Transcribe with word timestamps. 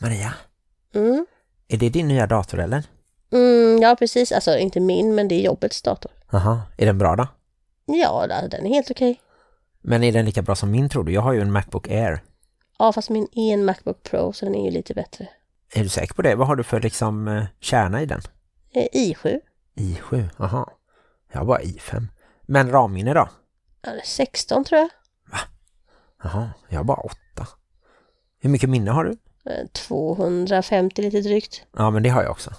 Maria, 0.00 0.34
Mm. 0.94 1.26
är 1.68 1.76
det 1.76 1.88
din 1.88 2.08
nya 2.08 2.26
dator 2.26 2.58
eller? 2.60 2.84
Mm, 3.32 3.82
ja, 3.82 3.96
precis. 3.98 4.32
Alltså 4.32 4.58
inte 4.58 4.80
min, 4.80 5.14
men 5.14 5.28
det 5.28 5.34
är 5.34 5.40
jobbets 5.44 5.82
dator. 5.82 6.12
Jaha, 6.30 6.62
är 6.76 6.86
den 6.86 6.98
bra 6.98 7.16
då? 7.16 7.26
Ja, 7.86 8.26
den 8.50 8.66
är 8.66 8.70
helt 8.70 8.90
okej. 8.90 9.20
Men 9.80 10.02
är 10.04 10.12
den 10.12 10.24
lika 10.24 10.42
bra 10.42 10.54
som 10.54 10.70
min 10.70 10.88
tror 10.88 11.04
du? 11.04 11.12
Jag 11.12 11.20
har 11.20 11.32
ju 11.32 11.40
en 11.40 11.52
Macbook 11.52 11.88
Air. 11.88 12.22
Ja, 12.78 12.92
fast 12.92 13.10
min 13.10 13.28
är 13.32 13.54
en 13.54 13.64
Macbook 13.64 14.02
Pro 14.02 14.32
så 14.32 14.44
den 14.44 14.54
är 14.54 14.64
ju 14.64 14.70
lite 14.70 14.94
bättre. 14.94 15.28
Är 15.74 15.82
du 15.82 15.88
säker 15.88 16.14
på 16.14 16.22
det? 16.22 16.34
Vad 16.34 16.46
har 16.46 16.56
du 16.56 16.62
för 16.62 16.80
liksom 16.80 17.28
eh, 17.28 17.44
kärna 17.60 18.02
i 18.02 18.06
den? 18.06 18.20
Eh, 18.74 18.86
i7. 18.94 19.40
i7, 19.74 20.28
aha. 20.38 20.72
Jag 21.32 21.38
har 21.38 21.46
bara 21.46 21.60
i5. 21.60 22.06
Men 22.42 22.70
ramminne 22.70 23.14
då? 23.14 23.28
Ja, 23.82 23.90
det 23.92 23.98
är 24.00 24.04
16 24.04 24.64
tror 24.64 24.78
jag. 24.80 24.88
Jaha, 26.22 26.50
jag 26.68 26.78
har 26.78 26.84
bara 26.84 27.00
8. 27.00 27.16
Hur 28.40 28.50
mycket 28.50 28.70
minne 28.70 28.90
har 28.90 29.04
du? 29.04 29.16
Eh, 29.46 29.66
250 29.72 31.02
lite 31.02 31.20
drygt. 31.20 31.62
Ja, 31.76 31.90
men 31.90 32.02
det 32.02 32.08
har 32.08 32.22
jag 32.22 32.30
också. 32.30 32.50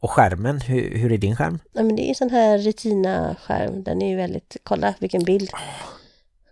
Och 0.00 0.10
skärmen, 0.10 0.60
hur, 0.60 0.98
hur 0.98 1.12
är 1.12 1.18
din 1.18 1.36
skärm? 1.36 1.58
Ja, 1.72 1.82
men 1.82 1.96
det 1.96 2.02
är 2.02 2.08
en 2.08 2.14
sån 2.14 2.30
här 2.30 2.58
Retina-skärm. 2.58 3.82
Den 3.82 4.02
är 4.02 4.08
ju 4.10 4.16
väldigt... 4.16 4.56
Kolla 4.62 4.94
vilken 4.98 5.24
bild. 5.24 5.50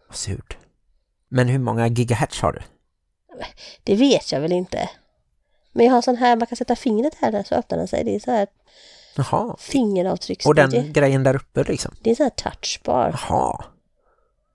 Vad 0.09 0.17
surt. 0.17 0.57
Men 1.29 1.49
hur 1.49 1.59
många 1.59 1.89
gigahertz 1.89 2.41
har 2.41 2.53
du? 2.53 2.61
Det 3.83 3.95
vet 3.95 4.33
jag 4.33 4.41
väl 4.41 4.53
inte. 4.53 4.91
Men 5.73 5.87
jag 5.87 5.93
har 5.93 6.03
sån 6.03 6.17
här, 6.17 6.37
man 6.37 6.47
kan 6.47 6.57
sätta 6.57 6.77
fingret 6.77 7.15
här 7.15 7.43
så 7.43 7.55
öppnar 7.55 7.79
den 7.79 7.89
sig. 7.89 8.05
Det 8.05 8.15
är 8.15 8.21
så 8.21 8.31
här 8.31 8.47
Jaha. 9.17 9.57
Och 10.45 10.55
den 10.55 10.93
grejen 10.93 11.23
där 11.23 11.37
uppe 11.37 11.65
liksom? 11.65 11.95
det 12.03 12.11
är 12.11 12.15
så 12.15 12.23
här 12.23 12.31
touchbar. 12.31 13.19
Jaha. 13.29 13.65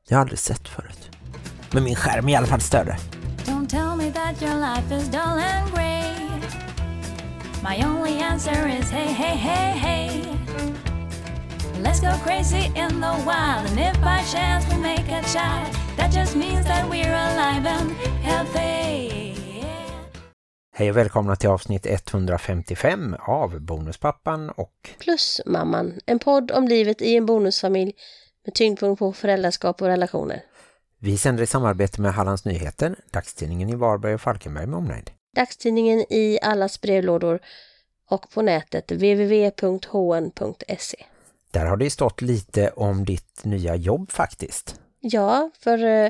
Jag 0.08 0.18
har 0.18 0.22
aldrig 0.22 0.40
sett 0.40 0.68
förut. 0.68 1.10
Men 1.72 1.84
min 1.84 1.96
skärm 1.96 2.28
är 2.28 2.34
i 2.34 2.36
alla 2.36 2.48
fall 2.48 2.62
större. 2.62 2.98
Me 4.08 4.14
that 4.14 4.42
your 4.42 4.56
life 4.56 4.90
is 4.92 5.10
dull 5.10 5.38
and 5.38 5.72
grey. 5.74 6.16
My 7.64 7.82
only 7.86 8.24
answer 8.24 8.68
is 8.80 8.90
hey, 8.90 9.12
hey, 9.14 9.36
hey, 9.36 9.72
hey. 9.86 10.22
Let's 11.82 12.00
go 12.00 12.14
crazy 12.24 12.72
in 12.76 13.02
the 13.02 13.16
wild, 13.26 13.70
and 13.70 13.80
if 13.80 14.02
by 14.02 14.24
chance 14.34 14.66
we 14.70 14.78
make 14.82 15.08
a 15.12 15.22
child, 15.34 15.76
that 15.98 16.14
just 16.14 16.36
means 16.36 16.66
that 16.66 16.90
we're 16.90 17.16
alive 17.16 17.66
and 17.66 17.92
healthy. 18.24 19.36
Hej 20.76 20.90
och 20.90 20.98
välkomna 20.98 21.36
till 21.36 21.50
avsnitt 21.50 21.86
155 21.86 23.16
av 23.20 23.62
Bonuspappan 23.62 24.50
och 24.50 24.90
Plus 25.00 25.42
mamman. 25.46 26.00
En 26.06 26.20
podd 26.20 26.52
om 26.52 26.68
livet 26.68 27.02
i 27.02 27.16
en 27.16 27.26
bonusfamilj 27.26 27.94
med 28.46 28.54
tyngdpunkt 28.54 29.00
på 29.00 29.14
föräldraskap 29.14 29.82
och 29.82 29.88
relationer. 29.88 30.44
Vi 31.00 31.18
sänder 31.18 31.44
i 31.44 31.48
samarbete 31.48 32.02
med 32.02 32.14
Hallands 32.14 32.46
Nyheter, 32.46 32.96
dagstidningen 33.12 33.70
i 33.70 33.76
Varberg 33.76 34.14
och 34.14 34.22
Falkenberg 34.22 34.68
med 34.68 34.78
omnejd. 34.78 35.12
Dagstidningen 35.36 36.06
i 36.10 36.40
allas 36.42 36.82
brevlådor 36.82 37.40
och 38.10 38.30
på 38.30 38.42
nätet 38.42 38.92
www.hn.se. 38.92 40.98
Där 41.52 41.66
har 41.66 41.78
det 41.78 41.90
stått 41.90 42.22
lite 42.22 42.70
om 42.70 43.06
ditt 43.06 43.46
nya 43.46 43.76
jobb 43.76 44.12
faktiskt. 44.12 44.80
Ja, 45.00 45.52
för 45.60 45.86
eh, 45.86 46.10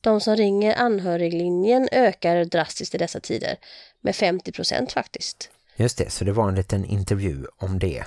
de 0.00 0.20
som 0.20 0.36
ringer 0.36 0.74
anhöriglinjen 0.74 1.88
ökar 1.92 2.44
drastiskt 2.44 2.94
i 2.94 2.98
dessa 2.98 3.20
tider. 3.20 3.56
Med 4.00 4.16
50 4.16 4.52
procent 4.52 4.92
faktiskt. 4.92 5.50
Just 5.76 5.98
det, 5.98 6.10
så 6.10 6.24
det 6.24 6.32
var 6.32 6.48
en 6.48 6.54
liten 6.54 6.84
intervju 6.84 7.46
om 7.56 7.78
det. 7.78 8.04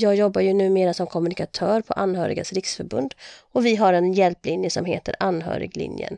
Jag 0.00 0.14
jobbar 0.14 0.40
ju 0.40 0.52
numera 0.52 0.94
som 0.94 1.06
kommunikatör 1.06 1.80
på 1.80 1.92
Anhörigas 1.92 2.52
riksförbund 2.52 3.14
och 3.52 3.66
vi 3.66 3.76
har 3.76 3.92
en 3.92 4.12
hjälplinje 4.12 4.70
som 4.70 4.84
heter 4.84 5.14
Anhöriglinjen. 5.18 6.16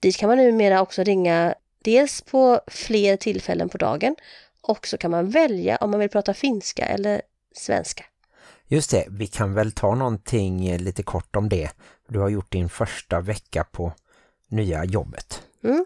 Dit 0.00 0.16
kan 0.16 0.28
man 0.28 0.38
numera 0.38 0.82
också 0.82 1.02
ringa 1.02 1.54
dels 1.84 2.20
på 2.20 2.60
fler 2.66 3.16
tillfällen 3.16 3.68
på 3.68 3.78
dagen 3.78 4.16
och 4.60 4.86
så 4.86 4.98
kan 4.98 5.10
man 5.10 5.30
välja 5.30 5.76
om 5.76 5.90
man 5.90 6.00
vill 6.00 6.08
prata 6.08 6.34
finska 6.34 6.84
eller 6.84 7.22
svenska. 7.54 8.04
Just 8.66 8.90
det, 8.90 9.06
vi 9.08 9.26
kan 9.26 9.54
väl 9.54 9.72
ta 9.72 9.94
någonting 9.94 10.78
lite 10.78 11.02
kort 11.02 11.36
om 11.36 11.48
det. 11.48 11.70
Du 12.08 12.18
har 12.18 12.28
gjort 12.28 12.52
din 12.52 12.68
första 12.68 13.20
vecka 13.20 13.64
på 13.64 13.92
nya 14.48 14.84
jobbet. 14.84 15.42
Mm. 15.64 15.84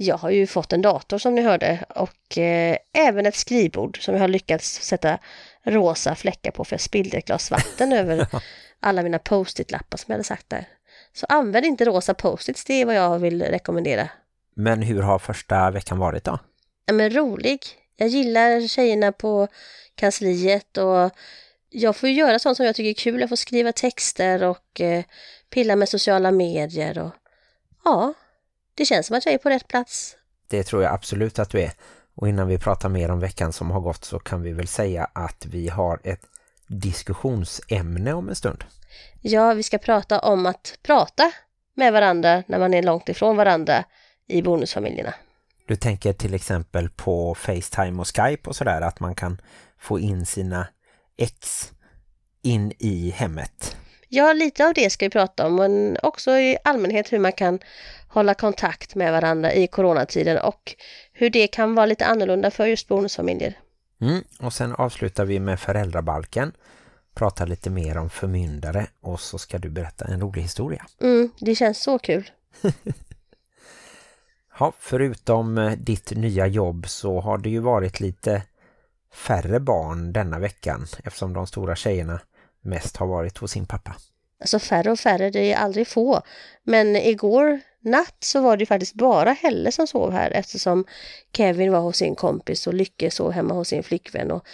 Jag 0.00 0.18
har 0.18 0.30
ju 0.30 0.46
fått 0.46 0.72
en 0.72 0.82
dator 0.82 1.18
som 1.18 1.34
ni 1.34 1.42
hörde 1.42 1.84
och 1.88 2.38
eh, 2.38 2.76
även 2.92 3.26
ett 3.26 3.34
skrivbord 3.34 4.02
som 4.02 4.14
jag 4.14 4.20
har 4.20 4.28
lyckats 4.28 4.82
sätta 4.82 5.18
rosa 5.62 6.14
fläckar 6.14 6.50
på 6.50 6.64
för 6.64 6.74
jag 6.74 6.80
spillde 6.80 7.16
ett 7.16 7.26
glas 7.26 7.50
vatten 7.50 7.92
över 8.02 8.26
alla 8.80 9.02
mina 9.02 9.18
post-it-lappar 9.18 9.98
som 9.98 10.04
jag 10.06 10.14
hade 10.14 10.24
sagt 10.24 10.50
där. 10.50 10.68
Så 11.12 11.26
använd 11.28 11.66
inte 11.66 11.84
rosa 11.84 12.14
post-its, 12.14 12.64
det 12.64 12.74
är 12.74 12.86
vad 12.86 12.94
jag 12.94 13.18
vill 13.18 13.42
rekommendera. 13.42 14.08
Men 14.54 14.82
hur 14.82 15.02
har 15.02 15.18
första 15.18 15.70
veckan 15.70 15.98
varit 15.98 16.24
då? 16.24 16.38
Ja, 16.86 16.92
men 16.92 17.10
rolig. 17.10 17.60
Jag 17.96 18.08
gillar 18.08 18.68
tjejerna 18.68 19.12
på 19.12 19.48
kansliet 19.94 20.76
och 20.76 21.10
jag 21.70 21.96
får 21.96 22.08
ju 22.08 22.14
göra 22.14 22.38
sånt 22.38 22.56
som 22.56 22.66
jag 22.66 22.74
tycker 22.74 22.90
är 22.90 22.94
kul. 23.04 23.20
Jag 23.20 23.28
får 23.28 23.36
skriva 23.36 23.72
texter 23.72 24.42
och 24.42 24.80
eh, 24.80 25.04
pilla 25.50 25.76
med 25.76 25.88
sociala 25.88 26.30
medier 26.30 26.98
och 26.98 27.12
ja, 27.84 28.14
det 28.78 28.84
känns 28.84 29.06
som 29.06 29.16
att 29.16 29.26
jag 29.26 29.34
är 29.34 29.38
på 29.38 29.50
rätt 29.50 29.68
plats. 29.68 30.16
Det 30.48 30.62
tror 30.62 30.82
jag 30.82 30.94
absolut 30.94 31.38
att 31.38 31.50
du 31.50 31.60
är. 31.60 31.72
Och 32.14 32.28
innan 32.28 32.48
vi 32.48 32.58
pratar 32.58 32.88
mer 32.88 33.10
om 33.10 33.20
veckan 33.20 33.52
som 33.52 33.70
har 33.70 33.80
gått 33.80 34.04
så 34.04 34.18
kan 34.18 34.42
vi 34.42 34.52
väl 34.52 34.68
säga 34.68 35.10
att 35.12 35.46
vi 35.46 35.68
har 35.68 36.00
ett 36.04 36.20
diskussionsämne 36.66 38.12
om 38.12 38.28
en 38.28 38.34
stund. 38.34 38.64
Ja, 39.20 39.54
vi 39.54 39.62
ska 39.62 39.78
prata 39.78 40.18
om 40.18 40.46
att 40.46 40.78
prata 40.82 41.32
med 41.74 41.92
varandra 41.92 42.42
när 42.46 42.58
man 42.58 42.74
är 42.74 42.82
långt 42.82 43.08
ifrån 43.08 43.36
varandra 43.36 43.84
i 44.26 44.42
bonusfamiljerna. 44.42 45.14
Du 45.66 45.76
tänker 45.76 46.12
till 46.12 46.34
exempel 46.34 46.88
på 46.88 47.34
Facetime 47.34 48.00
och 48.00 48.16
Skype 48.16 48.48
och 48.48 48.56
sådär 48.56 48.80
att 48.80 49.00
man 49.00 49.14
kan 49.14 49.40
få 49.78 49.98
in 49.98 50.26
sina 50.26 50.66
ex 51.16 51.72
in 52.42 52.72
i 52.78 53.10
hemmet. 53.10 53.76
Ja, 54.08 54.32
lite 54.32 54.66
av 54.66 54.74
det 54.74 54.90
ska 54.90 55.06
vi 55.06 55.10
prata 55.10 55.46
om, 55.46 55.56
men 55.56 55.98
också 56.02 56.30
i 56.30 56.58
allmänhet 56.64 57.12
hur 57.12 57.18
man 57.18 57.32
kan 57.32 57.58
hålla 58.18 58.34
kontakt 58.34 58.94
med 58.94 59.12
varandra 59.12 59.52
i 59.52 59.66
coronatiden 59.66 60.38
och 60.38 60.74
hur 61.12 61.30
det 61.30 61.46
kan 61.46 61.74
vara 61.74 61.86
lite 61.86 62.06
annorlunda 62.06 62.50
för 62.50 62.66
just 62.66 62.88
bonusfamiljer. 62.88 63.58
Mm. 64.00 64.24
Och 64.40 64.52
sen 64.52 64.74
avslutar 64.74 65.24
vi 65.24 65.40
med 65.40 65.60
föräldrabalken. 65.60 66.52
Pratar 67.14 67.46
lite 67.46 67.70
mer 67.70 67.98
om 67.98 68.10
förmyndare 68.10 68.86
och 69.00 69.20
så 69.20 69.38
ska 69.38 69.58
du 69.58 69.70
berätta 69.70 70.04
en 70.04 70.20
rolig 70.20 70.42
historia. 70.42 70.86
Mm, 71.00 71.30
det 71.40 71.54
känns 71.54 71.82
så 71.82 71.98
kul. 71.98 72.30
Ja, 74.60 74.72
förutom 74.78 75.58
eh, 75.58 75.72
ditt 75.72 76.10
nya 76.10 76.46
jobb 76.46 76.88
så 76.88 77.20
har 77.20 77.38
det 77.38 77.50
ju 77.50 77.58
varit 77.58 78.00
lite 78.00 78.42
färre 79.14 79.60
barn 79.60 80.12
denna 80.12 80.38
veckan 80.38 80.86
eftersom 81.04 81.32
de 81.32 81.46
stora 81.46 81.76
tjejerna 81.76 82.20
mest 82.60 82.96
har 82.96 83.06
varit 83.06 83.38
hos 83.38 83.50
sin 83.50 83.66
pappa. 83.66 83.96
Alltså 84.40 84.58
färre 84.58 84.90
och 84.90 84.98
färre, 84.98 85.30
det 85.30 85.52
är 85.52 85.56
aldrig 85.56 85.88
få. 85.88 86.22
Men 86.62 86.96
igår 86.96 87.60
natt 87.80 88.16
så 88.20 88.40
var 88.40 88.56
det 88.56 88.62
ju 88.62 88.66
faktiskt 88.66 88.94
bara 88.94 89.32
Helle 89.32 89.72
som 89.72 89.86
sov 89.86 90.12
här 90.12 90.30
eftersom 90.30 90.84
Kevin 91.32 91.72
var 91.72 91.80
hos 91.80 91.96
sin 91.96 92.14
kompis 92.14 92.66
och 92.66 92.74
Lycke 92.74 93.10
sov 93.10 93.32
hemma 93.32 93.54
hos 93.54 93.68
sin 93.68 93.82
flickvän 93.82 94.30
och 94.30 94.46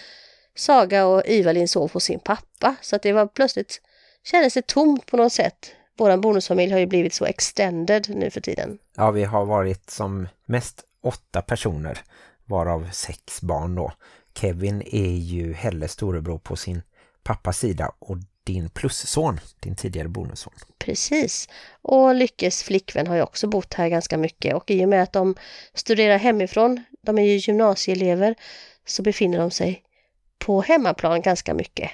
Saga 0.57 1.07
och 1.07 1.23
Ivalin 1.27 1.69
sov 1.69 1.93
hos 1.93 2.05
sin 2.05 2.21
pappa. 2.21 2.77
Så 2.81 2.97
att 2.97 3.03
det 3.03 3.13
var 3.13 3.27
plötsligt, 3.27 3.81
kändes 4.25 4.55
det 4.55 4.67
tomt 4.67 5.07
på 5.07 5.17
något 5.17 5.33
sätt. 5.33 5.73
Våran 5.99 6.21
bonusfamilj 6.21 6.73
har 6.73 6.79
ju 6.79 6.87
blivit 6.87 7.15
så 7.15 7.25
extended 7.25 8.07
nu 8.17 8.31
för 8.31 8.41
tiden. 8.41 8.79
Ja, 8.97 9.11
vi 9.11 9.25
har 9.25 9.45
varit 9.45 9.91
som 9.91 10.29
mest 10.47 10.85
åtta 11.03 11.43
personer 11.43 11.99
varav 12.45 12.91
sex 12.93 13.43
barn 13.43 13.75
då. 13.75 13.93
Kevin 14.35 14.83
är 14.83 15.11
ju 15.11 15.53
Helles 15.53 15.93
storebror 15.93 16.39
på 16.39 16.57
sin 16.57 16.83
pappas 17.23 17.59
sida 17.59 17.93
och 17.99 18.17
din 18.45 18.69
plusson, 18.69 19.41
din 19.61 19.77
tidigare 19.77 20.09
bonusson. 20.09 20.53
Precis. 20.79 21.49
Och 21.83 22.15
Lyckes 22.15 22.63
flickvän 22.63 23.07
har 23.07 23.17
ju 23.17 23.23
också 23.23 23.47
bott 23.47 23.75
här 23.75 23.89
ganska 23.89 24.19
mycket 24.19 24.55
och 24.55 24.71
i 24.71 24.85
och 24.85 24.89
med 24.89 25.03
att 25.03 25.13
de 25.13 25.35
studerar 25.75 26.19
hemifrån, 26.19 26.85
de 27.03 27.19
är 27.19 27.23
ju 27.23 27.37
gymnasieelever, 27.37 28.35
så 28.87 29.03
befinner 29.03 29.39
de 29.39 29.51
sig 29.51 29.83
på 30.39 30.61
hemmaplan 30.61 31.23
ganska 31.23 31.55
mycket. 31.55 31.91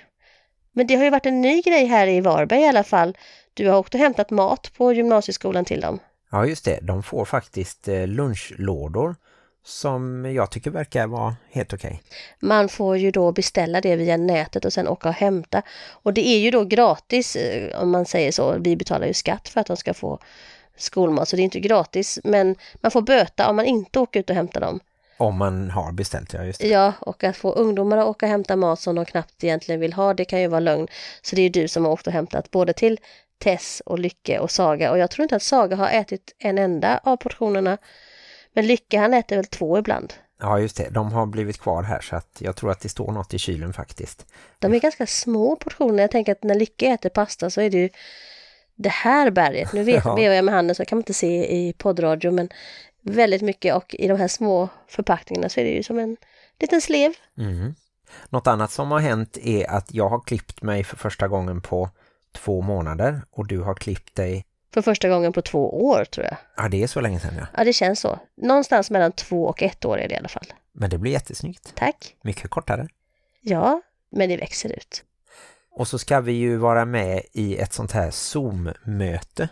Men 0.73 0.87
det 0.87 0.95
har 0.95 1.05
ju 1.05 1.11
varit 1.11 1.27
en 1.27 1.41
ny 1.41 1.63
grej 1.63 1.87
här 1.87 2.07
i 2.07 2.21
Varberg 2.21 2.61
i 2.61 2.69
alla 2.69 2.85
fall. 2.85 3.17
Du 3.55 3.69
har 3.69 3.79
åkt 3.79 3.95
och 3.95 4.01
hämtat 4.01 4.31
mat 4.31 4.73
på 4.77 4.93
gymnasieskolan 4.93 5.65
till 5.65 5.81
dem. 5.81 5.99
Ja 6.31 6.47
just 6.47 6.65
det, 6.65 6.79
de 6.83 7.03
får 7.03 7.25
faktiskt 7.25 7.89
eh, 7.89 8.07
lunchlådor 8.07 9.17
som 9.65 10.33
jag 10.35 10.51
tycker 10.51 10.71
verkar 10.71 11.07
vara 11.07 11.37
helt 11.51 11.73
okej. 11.73 12.03
Man 12.41 12.69
får 12.69 12.97
ju 12.97 13.11
då 13.11 13.33
beställa 13.33 13.81
det 13.81 13.97
via 13.97 14.17
nätet 14.17 14.65
och 14.65 14.73
sen 14.73 14.89
åka 14.89 15.09
och 15.09 15.15
hämta. 15.15 15.63
Och 15.91 16.15
det 16.15 16.27
är 16.27 16.39
ju 16.39 16.51
då 16.51 16.65
gratis 16.65 17.37
eh, 17.37 17.81
om 17.83 17.91
man 17.91 18.07
säger 18.07 18.33
så. 18.33 18.59
Vi 18.59 18.77
betalar 18.77 19.07
ju 19.07 19.15
skatt 19.15 19.49
för 19.49 19.61
att 19.61 19.67
de 19.67 19.77
ska 19.77 19.95
få 19.95 20.19
skolmat 20.77 21.29
så 21.29 21.37
det 21.37 21.43
är 21.43 21.45
inte 21.45 21.61
gratis. 21.61 22.19
Men 22.25 22.57
man 22.75 22.91
får 22.91 23.03
böta 23.03 23.51
om 23.51 23.57
man 23.57 23.65
inte 23.65 23.99
åker 23.99 24.21
ut 24.21 24.31
och 24.31 24.37
hämtar 24.37 24.61
dem. 24.61 24.81
Om 25.19 25.39
man 25.39 25.71
har 25.71 25.93
beställt, 25.93 26.33
ja 26.33 26.45
just 26.45 26.61
det. 26.61 26.69
Ja, 26.69 26.93
och 27.01 27.25
att 27.25 27.37
få 27.37 27.53
ungdomar 27.53 27.99
att 27.99 28.07
åka 28.07 28.27
och 28.27 28.31
hämta 28.31 28.57
mat 28.57 28.81
som 28.81 28.95
de 28.95 29.05
knappt 29.05 29.45
egentligen 29.45 29.81
vill 29.81 29.93
ha, 29.93 30.15
det 30.15 30.25
kan 30.25 30.41
ju 30.41 30.47
vara 30.47 30.61
lögn. 30.61 30.89
Så 31.23 31.37
det 31.37 31.43
är 31.43 31.45
ju 31.45 31.49
du 31.49 31.69
som 31.69 31.85
har 31.85 31.93
åkt 31.93 32.07
och 32.07 32.13
hämtat 32.13 32.51
både 32.51 32.73
till 32.73 32.99
Tess 33.39 33.83
och 33.87 33.99
Lycke 33.99 34.39
och 34.39 34.51
Saga. 34.51 34.91
Och 34.91 34.99
jag 34.99 35.11
tror 35.11 35.23
inte 35.23 35.37
att 35.37 35.43
Saga 35.43 35.77
har 35.77 35.89
ätit 35.89 36.35
en 36.39 36.59
enda 36.59 37.01
av 37.05 37.17
portionerna. 37.17 37.79
Men 38.53 38.67
Lycka 38.67 39.01
han 39.01 39.15
äter 39.15 39.37
väl 39.37 39.45
två 39.45 39.79
ibland. 39.79 40.15
Ja 40.43 40.59
just 40.59 40.77
det, 40.77 40.89
de 40.91 41.13
har 41.13 41.27
blivit 41.27 41.59
kvar 41.59 41.83
här 41.83 42.01
så 42.01 42.17
att 42.17 42.37
jag 42.39 42.57
tror 42.57 42.71
att 42.71 42.81
det 42.81 42.89
står 42.89 43.13
något 43.13 43.35
i 43.35 43.39
kylen 43.39 43.73
faktiskt. 43.73 44.27
De 44.59 44.75
är 44.75 44.81
ganska 44.81 45.07
små 45.07 45.57
portioner. 45.57 46.03
Jag 46.03 46.11
tänker 46.11 46.33
att 46.33 46.43
när 46.43 46.55
Lycka 46.55 46.87
äter 46.87 47.09
pasta 47.09 47.51
så 47.51 47.61
är 47.61 47.71
det 47.71 47.79
ju 47.79 47.89
det 48.75 48.89
här 48.89 49.31
berget. 49.31 49.73
Nu 49.73 49.83
vet 49.83 50.05
Ja. 50.05 50.15
vevar 50.15 50.35
jag 50.35 50.45
med 50.45 50.55
handen 50.55 50.75
så 50.75 50.85
kan 50.85 50.97
man 50.97 51.01
inte 51.01 51.15
se 51.15 51.57
i 51.57 51.73
poddradio 51.73 52.31
men 52.31 52.49
väldigt 53.03 53.43
mycket 53.43 53.75
och 53.75 53.95
i 53.99 54.09
de 54.09 54.19
här 54.19 54.29
små 54.29 54.69
förpackningarna 54.89 55.49
så 55.49 55.61
är 55.61 55.65
det 55.65 55.71
ju 55.71 55.83
som 55.83 55.99
en 55.99 56.17
liten 56.61 56.81
slev. 56.81 57.13
Mm. 57.39 57.75
Något 58.29 58.47
annat 58.47 58.71
som 58.71 58.91
har 58.91 58.99
hänt 58.99 59.39
är 59.43 59.71
att 59.71 59.95
jag 59.95 60.09
har 60.09 60.21
klippt 60.21 60.63
mig 60.63 60.85
för 60.85 60.97
första 60.97 61.29
gången 61.29 61.61
på 61.61 61.91
två 62.33 62.61
månader 62.63 63.23
och 63.31 63.47
du 63.47 63.61
har 63.61 63.75
klippt 63.75 64.15
dig, 64.15 64.45
För 64.75 64.83
första 64.83 65.09
gången 65.09 65.33
på 65.33 65.43
två 65.43 65.85
år 65.85 66.05
tror 66.05 66.27
jag. 66.27 66.37
ja 66.57 66.69
det 66.69 66.83
är 66.83 66.87
så 66.87 67.01
länge 67.01 67.21
sedan 67.21 67.35
ja. 67.39 67.47
Ja 67.57 67.65
det 67.65 67.73
känns 67.73 68.01
så. 68.01 68.19
Någonstans 68.37 68.91
mellan 68.91 69.13
två 69.13 69.45
och 69.45 69.63
ett 69.63 69.85
år 69.85 69.99
är 69.99 70.09
det 70.09 70.15
i 70.15 70.19
alla 70.19 70.29
fall. 70.29 70.47
Men 70.73 70.91
det 70.91 70.99
blir 70.99 71.13
jättesnyggt, 71.13 71.73
Tack. 71.75 72.17
mycket 72.23 72.51
kortare. 72.51 72.89
Ja, 73.41 73.83
men 74.13 74.29
det 74.29 74.37
växer 74.37 74.69
ut. 74.73 75.05
Och 75.73 75.89
så 75.89 75.99
ska 75.99 76.21
vi 76.21 76.33
ju 76.33 76.57
vara 76.57 76.85
med 76.85 77.23
i 77.33 77.57
ett 77.57 77.73
sånt 77.73 77.93
här 77.93 78.11
Zoom-möte. 78.11 79.49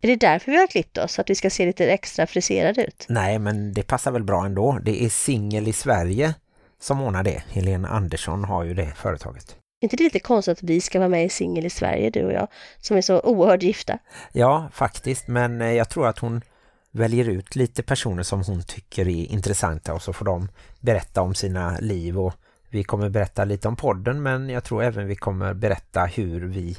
Är 0.00 0.08
det 0.08 0.16
därför 0.16 0.52
vi 0.52 0.58
har 0.58 0.66
klippt 0.66 0.98
oss? 0.98 1.18
Att 1.18 1.30
vi 1.30 1.34
ska 1.34 1.50
se 1.50 1.66
lite 1.66 1.86
extra 1.92 2.26
friserade 2.26 2.84
ut? 2.86 3.06
Nej 3.08 3.38
men 3.38 3.72
det 3.74 3.82
passar 3.82 4.10
väl 4.10 4.24
bra 4.24 4.44
ändå. 4.44 4.78
Det 4.82 5.04
är 5.04 5.08
Singel 5.08 5.68
i 5.68 5.72
Sverige 5.72 6.34
som 6.80 7.00
ordnar 7.00 7.22
det. 7.22 7.42
Helena 7.48 7.88
Andersson 7.88 8.44
har 8.44 8.64
ju 8.64 8.74
det 8.74 8.92
företaget. 8.96 9.56
Inte 9.84 9.96
det 9.96 10.04
lite 10.04 10.18
konstigt 10.18 10.52
att 10.52 10.62
vi 10.62 10.80
ska 10.80 10.98
vara 10.98 11.08
med 11.08 11.24
i 11.24 11.28
Singel 11.28 11.66
i 11.66 11.70
Sverige, 11.70 12.10
du 12.10 12.24
och 12.24 12.32
jag, 12.32 12.48
som 12.80 12.96
är 12.96 13.00
så 13.00 13.20
oerhört 13.20 13.62
gifta? 13.62 13.98
Ja, 14.32 14.68
faktiskt. 14.72 15.28
Men 15.28 15.60
eh, 15.60 15.72
jag 15.72 15.88
tror 15.88 16.06
att 16.06 16.18
hon 16.18 16.42
väljer 16.90 17.28
ut 17.28 17.56
lite 17.56 17.82
personer 17.82 18.22
som 18.22 18.42
hon 18.42 18.62
tycker 18.62 19.08
är 19.08 19.32
intressanta 19.32 19.94
och 19.94 20.02
så 20.02 20.12
får 20.12 20.24
de 20.24 20.48
berätta 20.80 21.22
om 21.22 21.34
sina 21.34 21.78
liv 21.80 22.18
och 22.18 22.32
vi 22.70 22.84
kommer 22.84 23.08
berätta 23.08 23.44
lite 23.44 23.68
om 23.68 23.76
podden 23.76 24.22
men 24.22 24.48
jag 24.48 24.64
tror 24.64 24.82
även 24.82 25.06
vi 25.06 25.16
kommer 25.16 25.54
berätta 25.54 26.04
hur 26.04 26.40
vi 26.48 26.76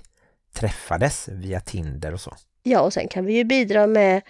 träffades 0.54 1.28
via 1.28 1.60
Tinder 1.60 2.14
och 2.14 2.22
så. 2.22 2.36
Ja, 2.64 2.82
och 2.82 2.94
sen 2.94 3.08
kan 3.08 3.26
vi 3.26 3.34
ju 3.34 3.44
bidra 3.44 3.88
med 3.88 4.22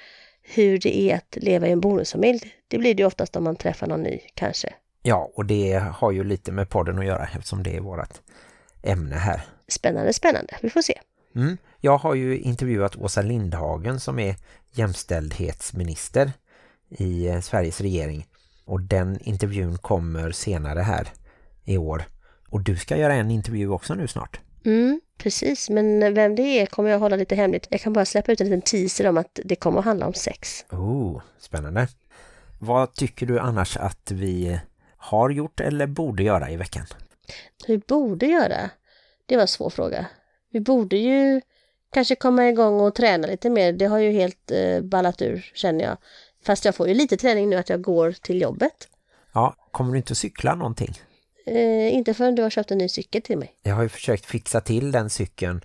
hur 0.42 0.80
det 0.80 1.01
är 1.01 1.16
att 1.16 1.38
leva 1.42 1.68
i 1.68 1.72
en 1.72 1.81
bonusfamilj. 1.81 2.54
Det 2.68 2.77
blir 2.77 2.94
det 2.94 3.01
ju 3.01 3.07
oftast 3.07 3.36
om 3.36 3.44
man 3.44 3.56
träffar 3.56 3.88
någon 3.88 4.04
ny, 4.04 4.19
kanske. 4.33 4.74
Ja, 5.01 5.31
och 5.36 5.45
det 5.45 5.83
har 5.95 6.12
ju 6.12 6.24
lite 6.24 6.51
med 6.51 6.69
podden 6.69 7.00
att 7.00 7.06
göra 7.06 7.27
eftersom 7.33 7.63
det 7.63 7.75
är 7.75 7.81
vårt 7.81 8.22
ämne 8.85 9.15
här. 9.15 9.41
Spännande, 9.67 10.13
spännande. 10.13 10.57
Vi 10.61 10.69
får 10.69 10.81
se. 10.81 10.99
Mm. 11.35 11.57
Jag 11.81 11.97
har 11.97 12.15
ju 12.15 12.37
intervjuat 12.39 12.95
Åsa 12.95 13.21
Lindhagen 13.21 13.99
som 13.99 14.19
är 14.19 14.35
jämställdhetsminister 14.71 16.31
i 16.89 17.27
eh, 17.27 17.39
Sveriges 17.39 17.81
regering. 17.81 18.27
Och 18.65 18.81
den 18.81 19.19
intervjun 19.21 19.77
kommer 19.77 20.31
senare 20.31 20.79
här 20.79 21.07
i 21.63 21.77
år. 21.77 22.03
Och 22.49 22.61
du 22.61 22.77
ska 22.77 22.97
göra 22.97 23.13
en 23.13 23.31
intervju 23.31 23.69
också 23.69 23.93
nu 23.93 24.07
snart. 24.07 24.39
Mm, 24.65 25.01
precis. 25.17 25.69
Men 25.69 26.13
vem 26.13 26.35
det 26.35 26.41
är 26.41 26.65
kommer 26.65 26.89
jag 26.89 26.99
hålla 26.99 27.15
lite 27.15 27.35
hemligt. 27.35 27.67
Jag 27.69 27.81
kan 27.81 27.93
bara 27.93 28.05
släppa 28.05 28.31
ut 28.31 28.41
en 28.41 28.47
liten 28.47 28.61
teaser 28.61 29.07
om 29.07 29.17
att 29.17 29.39
det 29.45 29.55
kommer 29.55 29.79
att 29.79 29.85
handla 29.85 30.07
om 30.07 30.13
sex. 30.13 30.65
Oh, 30.71 31.21
spännande. 31.39 31.88
Vad 32.59 32.93
tycker 32.93 33.25
du 33.25 33.39
annars 33.39 33.77
att 33.77 34.11
vi 34.11 34.59
har 34.97 35.29
gjort 35.29 35.59
eller 35.59 35.88
borde 35.88 36.23
göra 36.23 36.49
i 36.49 36.55
veckan? 36.55 36.85
Vi 37.68 37.77
borde 37.77 38.25
göra? 38.25 38.69
Det 39.25 39.36
var 39.36 39.42
en 39.42 39.48
svår 39.48 39.69
fråga. 39.69 40.06
Vi 40.51 40.60
borde 40.60 40.98
ju 40.98 41.42
kanske 41.94 42.16
komma 42.16 42.50
igång 42.50 42.80
och 42.80 42.95
träna 42.95 43.27
lite 43.27 43.50
mer. 43.50 43.74
Det 43.74 43.86
har 43.86 43.98
ju 43.98 44.12
helt 44.12 44.51
eh, 44.51 44.81
ballat 44.81 45.22
ur, 45.22 45.51
känner 45.54 45.83
jag. 45.86 45.98
Fast 46.45 46.66
jag 46.66 46.75
får 46.75 46.88
ju 46.88 46.94
lite 46.94 47.18
träning 47.18 47.50
nu 47.50 47.56
att 47.56 47.69
jag 47.69 47.81
går 47.81 48.12
till 48.12 48.42
jobbet. 48.42 48.88
Ja, 49.33 49.56
kommer 49.72 49.92
du 49.92 49.98
inte 49.98 50.16
cykla 50.16 50.56
någonting? 50.56 51.00
Eh, 51.45 51.94
inte 51.95 52.13
förrän 52.13 52.36
du 52.36 52.42
har 52.44 52.50
köpt 52.50 52.72
en 52.72 52.77
ny 52.77 52.89
cykel 52.89 53.22
till 53.22 53.38
mig. 53.38 53.56
Jag 53.63 53.75
har 53.75 53.83
ju 53.83 53.89
försökt 53.89 54.25
fixa 54.25 54.62
till 54.62 54.92
den 54.92 55.10
cykeln. 55.10 55.62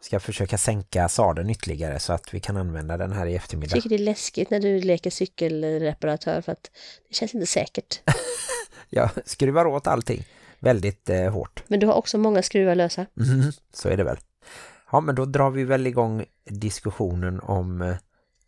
Ska 0.00 0.20
försöka 0.20 0.58
sänka 0.58 1.08
sadeln 1.08 1.50
ytterligare 1.50 1.98
så 1.98 2.12
att 2.12 2.34
vi 2.34 2.40
kan 2.40 2.56
använda 2.56 2.96
den 2.96 3.12
här 3.12 3.26
i 3.26 3.30
Jag 3.30 3.36
eftermiddag. 3.36 3.74
tycker 3.74 3.88
det 3.88 3.94
är 3.94 3.98
läskigt 3.98 4.50
när 4.50 4.60
du 4.60 4.80
leker 4.80 5.10
cykelreparatör 5.10 6.40
för 6.40 6.52
att 6.52 6.70
det 7.08 7.14
känns 7.14 7.34
inte 7.34 7.46
säkert. 7.46 8.00
Jag 8.90 9.10
skruvar 9.24 9.66
åt 9.66 9.86
allting 9.86 10.24
väldigt 10.60 11.10
eh, 11.10 11.32
hårt. 11.32 11.64
Men 11.68 11.80
du 11.80 11.86
har 11.86 11.94
också 11.94 12.18
många 12.18 12.42
skruvar 12.42 12.74
lösa. 12.74 13.06
Mhm, 13.14 13.52
så 13.72 13.88
är 13.88 13.96
det 13.96 14.04
väl. 14.04 14.16
Ja, 14.92 15.00
men 15.00 15.14
då 15.14 15.24
drar 15.24 15.50
vi 15.50 15.64
väl 15.64 15.86
igång 15.86 16.24
diskussionen 16.50 17.40
om 17.40 17.82
eh, 17.82 17.96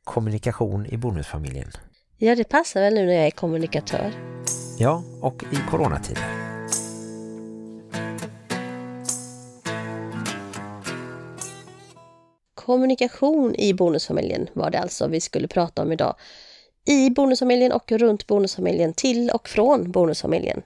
kommunikation 0.05 0.87
i 0.87 0.97
bonusfamiljen. 0.97 1.71
Ja, 2.19 2.35
det 2.35 2.45
passar 2.45 2.81
väl 2.81 2.95
nu 2.95 3.07
när 3.07 3.13
jag 3.13 3.27
är 3.27 3.31
kommunikatör. 3.31 4.13
Ja, 4.79 5.03
och 5.21 5.45
i 5.53 5.57
coronatider. 5.71 6.41
Kommunikation 12.55 13.55
i 13.55 13.75
bonusfamiljen 13.75 14.49
var 14.53 14.71
det 14.71 14.79
alltså 14.79 15.09
vi 15.09 15.21
skulle 15.21 15.49
prata 15.49 15.83
om 15.83 15.93
idag. 15.93 16.15
I 16.85 17.11
bonusfamiljen 17.11 17.73
och 17.73 17.93
runt 17.93 18.27
bonusfamiljen, 18.27 18.95
till 18.95 19.31
och 19.31 19.49
från 19.49 19.91
bonusfamiljen. 19.91 20.63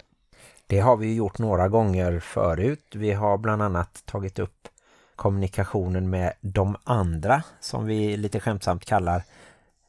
Det 0.66 0.80
har 0.80 0.96
vi 0.96 1.14
gjort 1.14 1.38
några 1.38 1.68
gånger 1.68 2.20
förut. 2.20 2.84
Vi 2.94 3.12
har 3.12 3.38
bland 3.38 3.62
annat 3.62 4.02
tagit 4.04 4.38
upp 4.38 4.68
kommunikationen 5.16 6.10
med 6.10 6.32
de 6.40 6.76
andra 6.84 7.42
som 7.60 7.86
vi 7.86 8.16
lite 8.16 8.40
skämtsamt 8.40 8.84
kallar 8.84 9.22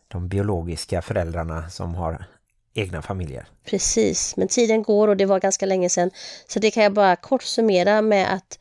de 0.07 0.27
biologiska 0.27 1.01
föräldrarna 1.01 1.69
som 1.69 1.95
har 1.95 2.25
egna 2.73 3.01
familjer. 3.01 3.47
Precis, 3.65 4.37
men 4.37 4.47
tiden 4.47 4.83
går 4.83 5.07
och 5.07 5.17
det 5.17 5.25
var 5.25 5.39
ganska 5.39 5.65
länge 5.65 5.89
sedan. 5.89 6.11
Så 6.47 6.59
det 6.59 6.71
kan 6.71 6.83
jag 6.83 6.93
bara 6.93 7.15
kort 7.15 7.43
summera 7.43 8.01
med 8.01 8.33
att 8.33 8.59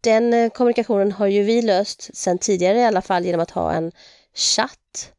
den 0.00 0.34
eh, 0.34 0.50
kommunikationen 0.50 1.12
har 1.12 1.26
ju 1.26 1.42
vi 1.42 1.62
löst 1.62 2.16
sedan 2.16 2.38
tidigare 2.38 2.78
i 2.78 2.84
alla 2.84 3.02
fall 3.02 3.24
genom 3.24 3.40
att 3.40 3.50
ha 3.50 3.72
en 3.72 3.92
chatt 4.34 5.12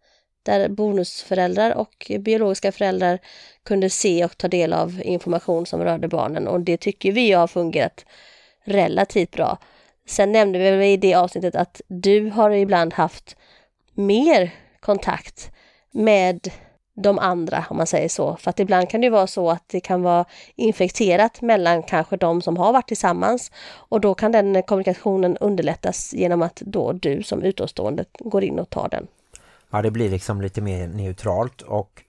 där 0.44 0.70
bonusföräldrar 0.70 1.76
och 1.76 2.12
biologiska 2.20 2.72
föräldrar 2.72 3.20
kunde 3.64 3.90
se 3.90 4.26
och 4.26 4.38
ta 4.38 4.48
del 4.48 4.74
av 4.74 5.02
information 5.04 5.66
som 5.66 5.84
rörde 5.84 6.08
barnen 6.08 6.48
och 6.48 6.62
det 6.62 6.78
tycker 6.78 7.12
vi 7.12 7.32
har 7.32 7.48
fungerat 7.48 8.06
relativt 8.64 9.32
bra. 9.32 9.58
Sen 10.08 10.32
nämnde 10.32 10.78
vi 10.78 10.92
i 10.92 10.98
det 10.98 11.14
avsnittet 11.14 11.56
att 11.56 11.82
du 11.88 12.30
har 12.30 12.52
ibland 12.52 12.94
haft 12.94 13.38
mer 13.94 14.52
kontakt 14.80 15.52
med 15.92 16.50
de 16.96 17.20
andra, 17.20 17.66
om 17.70 17.78
man 17.78 17.88
säger 17.88 18.10
så. 18.10 18.36
För 18.36 18.50
att 18.50 18.60
ibland 18.60 18.90
kan 18.90 19.02
det 19.02 19.10
vara 19.10 19.28
så 19.28 19.50
att 19.50 19.64
det 19.68 19.80
kan 19.80 20.02
vara 20.02 20.26
infekterat 20.56 21.42
mellan 21.42 21.84
kanske 21.84 22.18
de 22.18 22.42
som 22.42 22.58
har 22.58 22.74
varit 22.74 22.88
tillsammans 22.88 23.52
och 23.72 24.02
då 24.02 24.14
kan 24.14 24.32
den 24.32 24.64
kommunikationen 24.64 25.38
underlättas 25.38 26.14
genom 26.14 26.42
att 26.42 26.56
då 26.56 26.94
du 26.94 27.24
som 27.24 27.44
utomstående 27.44 28.06
går 28.20 28.44
in 28.44 28.60
och 28.60 28.70
tar 28.70 28.90
den. 28.90 29.08
Ja, 29.74 29.82
det 29.82 29.92
blir 29.92 30.10
liksom 30.10 30.42
lite 30.42 30.62
mer 30.62 30.88
neutralt 30.88 31.62
och 31.62 32.04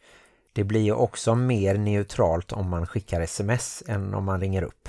det 0.53 0.65
blir 0.65 0.81
ju 0.81 0.93
också 0.93 1.35
mer 1.35 1.75
neutralt 1.75 2.53
om 2.53 2.71
man 2.71 2.87
skickar 2.87 3.21
sms 3.21 3.83
än 3.89 4.15
om 4.15 4.25
man 4.25 4.41
ringer 4.41 4.63
upp. 4.63 4.89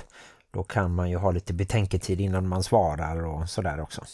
Då 0.50 0.62
kan 0.62 0.94
man 0.94 1.10
ju 1.10 1.16
ha 1.16 1.30
lite 1.30 1.54
betänketid 1.54 2.20
innan 2.20 2.48
man 2.48 2.62
svarar 2.62 3.26
och 3.26 3.48
sådär 3.48 3.80
också. 3.80 4.04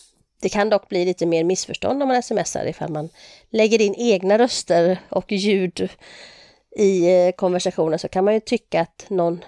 Det 0.41 0.49
kan 0.49 0.71
dock 0.71 0.89
bli 0.89 1.05
lite 1.05 1.27
mer 1.27 1.45
missförstånd 1.45 2.03
om 2.03 2.09
man 2.09 2.23
smsar 2.23 2.67
ifall 2.67 2.93
man 2.93 3.09
lägger 3.51 3.81
in 3.81 3.95
egna 3.95 4.39
röster 4.39 5.01
och 5.09 5.33
ljud 5.33 5.89
i 6.77 7.15
eh, 7.27 7.33
konversationen 7.33 7.99
så 7.99 8.09
kan 8.09 8.25
man 8.25 8.35
ju 8.35 8.41
tycka 8.41 8.81
att 8.81 9.07
någon, 9.09 9.45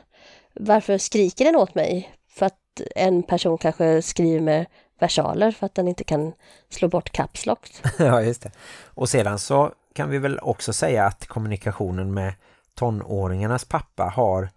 varför 0.55 0.99
skriker 0.99 1.45
den 1.45 1.57
åt 1.57 1.75
mig? 1.75 2.15
För 2.29 2.47
att 2.47 2.81
en 2.97 3.23
person 3.23 3.59
kanske 3.59 4.03
skriver 4.03 4.41
med 4.41 4.67
versaler 4.99 5.51
för 5.51 5.67
att 5.67 5.75
den 5.75 5.89
inte 5.89 6.05
kan 6.05 6.33
slå 6.69 6.89
bort 6.89 7.11
caps 7.11 7.47
lock. 7.47 7.71
ja, 7.99 8.23
just 8.23 8.43
det. 8.43 8.51
Och 8.85 9.09
sedan 9.09 9.39
så 9.39 9.73
kan 9.95 10.11
vi 10.11 10.19
väl 10.19 10.39
också 10.39 10.73
säga 10.73 11.07
att 11.07 11.27
kommunikationen 11.27 12.15
med 12.15 12.35
tonåringarnas 12.75 13.65
pappa 13.65 14.05
har 14.05 14.49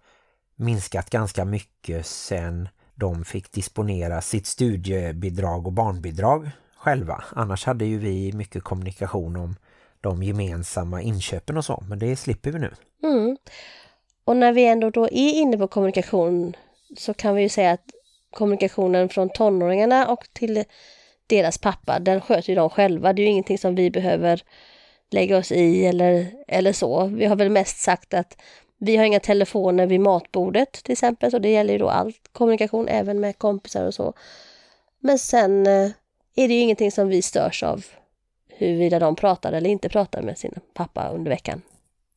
minskat 0.56 1.10
ganska 1.10 1.44
mycket 1.44 2.06
sen 2.06 2.68
de 2.94 3.24
fick 3.24 3.52
disponera 3.52 4.20
sitt 4.20 4.46
studiebidrag 4.46 5.66
och 5.66 5.72
barnbidrag 5.72 6.50
själva. 6.76 7.24
Annars 7.30 7.64
hade 7.64 7.84
ju 7.84 7.98
vi 7.98 8.32
mycket 8.32 8.62
kommunikation 8.62 9.36
om 9.36 9.56
de 10.00 10.22
gemensamma 10.22 11.02
inköpen 11.02 11.56
och 11.56 11.64
så, 11.64 11.84
men 11.88 11.98
det 11.98 12.16
slipper 12.16 12.50
vi 12.50 12.58
nu. 12.58 12.70
Mm. 13.02 13.36
Och 14.24 14.36
när 14.36 14.52
vi 14.52 14.64
ändå 14.66 14.90
då 14.90 15.04
är 15.04 15.32
inne 15.32 15.58
på 15.58 15.68
kommunikation 15.68 16.56
så 16.96 17.14
kan 17.14 17.34
vi 17.34 17.42
ju 17.42 17.48
säga 17.48 17.72
att 17.72 17.90
kommunikationen 18.38 19.08
från 19.08 19.28
tonåringarna 19.28 20.08
och 20.08 20.28
till 20.32 20.64
deras 21.26 21.58
pappa, 21.58 21.98
den 21.98 22.20
sköter 22.20 22.48
ju 22.50 22.54
de 22.54 22.70
själva. 22.70 23.12
Det 23.12 23.22
är 23.22 23.24
ju 23.24 23.30
ingenting 23.30 23.58
som 23.58 23.74
vi 23.74 23.90
behöver 23.90 24.42
lägga 25.10 25.38
oss 25.38 25.52
i 25.52 25.86
eller, 25.86 26.26
eller 26.48 26.72
så. 26.72 27.06
Vi 27.06 27.24
har 27.24 27.36
väl 27.36 27.50
mest 27.50 27.78
sagt 27.78 28.14
att 28.14 28.36
vi 28.78 28.96
har 28.96 29.04
inga 29.04 29.20
telefoner 29.20 29.86
vid 29.86 30.00
matbordet 30.00 30.72
till 30.72 30.92
exempel, 30.92 31.30
så 31.30 31.38
det 31.38 31.48
gäller 31.48 31.72
ju 31.72 31.78
då 31.78 31.88
all 31.88 32.12
kommunikation, 32.32 32.88
även 32.88 33.20
med 33.20 33.38
kompisar 33.38 33.86
och 33.86 33.94
så. 33.94 34.12
Men 35.00 35.18
sen 35.18 35.66
eh, 35.66 35.90
är 36.36 36.48
det 36.48 36.54
ju 36.54 36.60
ingenting 36.60 36.92
som 36.92 37.08
vi 37.08 37.22
störs 37.22 37.62
av 37.62 37.84
huruvida 38.48 38.98
de 38.98 39.16
pratar 39.16 39.52
eller 39.52 39.70
inte 39.70 39.88
pratar 39.88 40.22
med 40.22 40.38
sin 40.38 40.54
pappa 40.74 41.08
under 41.08 41.30
veckan. 41.30 41.62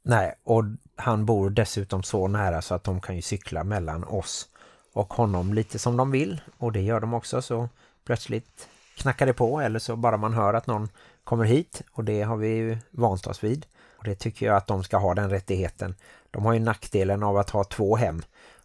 Nej, 0.03 0.33
och 0.43 0.63
han 0.95 1.25
bor 1.25 1.49
dessutom 1.49 2.03
så 2.03 2.27
nära 2.27 2.61
så 2.61 2.75
att 2.75 2.83
de 2.83 3.01
kan 3.01 3.15
ju 3.15 3.21
cykla 3.21 3.63
mellan 3.63 4.03
oss 4.03 4.50
och 4.93 5.13
honom 5.13 5.53
lite 5.53 5.79
som 5.79 5.97
de 5.97 6.11
vill. 6.11 6.41
Och 6.57 6.71
det 6.71 6.81
gör 6.81 6.99
de 6.99 7.13
också 7.13 7.41
så 7.41 7.69
plötsligt 8.05 8.67
knackar 8.97 9.25
det 9.25 9.33
på 9.33 9.61
eller 9.61 9.79
så 9.79 9.95
bara 9.95 10.17
man 10.17 10.33
hör 10.33 10.53
att 10.53 10.67
någon 10.67 10.89
kommer 11.23 11.45
hit 11.45 11.81
och 11.91 12.03
det 12.03 12.21
har 12.21 12.37
vi 12.37 12.47
ju 12.47 12.77
vant 12.91 13.27
oss 13.27 13.43
vid. 13.43 13.65
Och 13.97 14.03
det 14.03 14.15
tycker 14.15 14.45
jag 14.45 14.55
att 14.55 14.67
de 14.67 14.83
ska 14.83 14.97
ha 14.97 15.13
den 15.13 15.29
rättigheten. 15.29 15.95
De 16.31 16.45
har 16.45 16.53
ju 16.53 16.59
nackdelen 16.59 17.23
av 17.23 17.37
att 17.37 17.49
ha 17.49 17.63
två 17.63 17.95
hem 17.95 18.21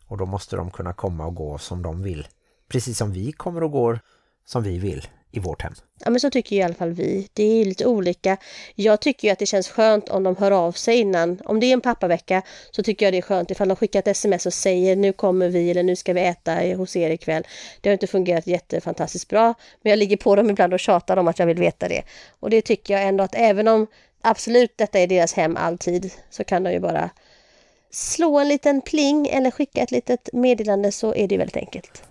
och 0.06 0.18
då 0.18 0.26
måste 0.26 0.56
de 0.56 0.70
kunna 0.70 0.92
komma 0.92 1.26
och 1.26 1.34
gå 1.34 1.58
som 1.58 1.82
de 1.82 2.02
vill. 2.02 2.26
Precis 2.68 2.98
som 2.98 3.12
vi 3.12 3.32
kommer 3.32 3.62
och 3.62 3.72
går 3.72 4.00
som 4.44 4.62
vi 4.62 4.78
vill 4.78 5.06
i 5.36 5.40
vårt 5.40 5.62
hem. 5.62 5.74
Ja 6.04 6.10
men 6.10 6.20
så 6.20 6.30
tycker 6.30 6.56
ju 6.56 6.62
i 6.62 6.64
alla 6.64 6.74
fall 6.74 6.92
vi. 6.92 7.28
Det 7.32 7.42
är 7.42 7.64
lite 7.64 7.86
olika. 7.86 8.36
Jag 8.74 9.00
tycker 9.00 9.28
ju 9.28 9.32
att 9.32 9.38
det 9.38 9.46
känns 9.46 9.68
skönt 9.68 10.08
om 10.08 10.22
de 10.22 10.36
hör 10.36 10.50
av 10.50 10.72
sig 10.72 10.96
innan. 10.96 11.40
Om 11.44 11.60
det 11.60 11.66
är 11.66 11.72
en 11.72 11.80
pappavecka 11.80 12.42
så 12.70 12.82
tycker 12.82 13.06
jag 13.06 13.12
det 13.12 13.18
är 13.18 13.22
skönt 13.22 13.50
ifall 13.50 13.68
de 13.68 13.76
skickar 13.76 13.98
ett 13.98 14.08
sms 14.08 14.46
och 14.46 14.54
säger 14.54 14.96
nu 14.96 15.12
kommer 15.12 15.48
vi 15.48 15.70
eller 15.70 15.82
nu 15.82 15.96
ska 15.96 16.12
vi 16.12 16.20
äta 16.20 16.54
hos 16.76 16.96
er 16.96 17.10
ikväll. 17.10 17.46
Det 17.80 17.88
har 17.88 17.92
inte 17.92 18.06
fungerat 18.06 18.46
jättefantastiskt 18.46 19.28
bra 19.28 19.54
men 19.82 19.90
jag 19.90 19.98
ligger 19.98 20.16
på 20.16 20.36
dem 20.36 20.50
ibland 20.50 20.74
och 20.74 20.80
tjatar 20.80 21.16
om 21.16 21.28
att 21.28 21.38
jag 21.38 21.46
vill 21.46 21.58
veta 21.58 21.88
det. 21.88 22.02
Och 22.40 22.50
det 22.50 22.62
tycker 22.62 22.94
jag 22.94 23.02
ändå 23.02 23.24
att 23.24 23.34
även 23.34 23.68
om 23.68 23.86
absolut 24.20 24.72
detta 24.76 24.98
är 24.98 25.06
deras 25.06 25.32
hem 25.32 25.56
alltid 25.56 26.12
så 26.30 26.44
kan 26.44 26.62
de 26.62 26.72
ju 26.72 26.80
bara 26.80 27.10
slå 27.90 28.38
en 28.38 28.48
liten 28.48 28.80
pling 28.80 29.26
eller 29.26 29.50
skicka 29.50 29.82
ett 29.82 29.90
litet 29.90 30.28
meddelande 30.32 30.92
så 30.92 31.14
är 31.14 31.28
det 31.28 31.38
väldigt 31.38 31.56
enkelt. 31.56 32.02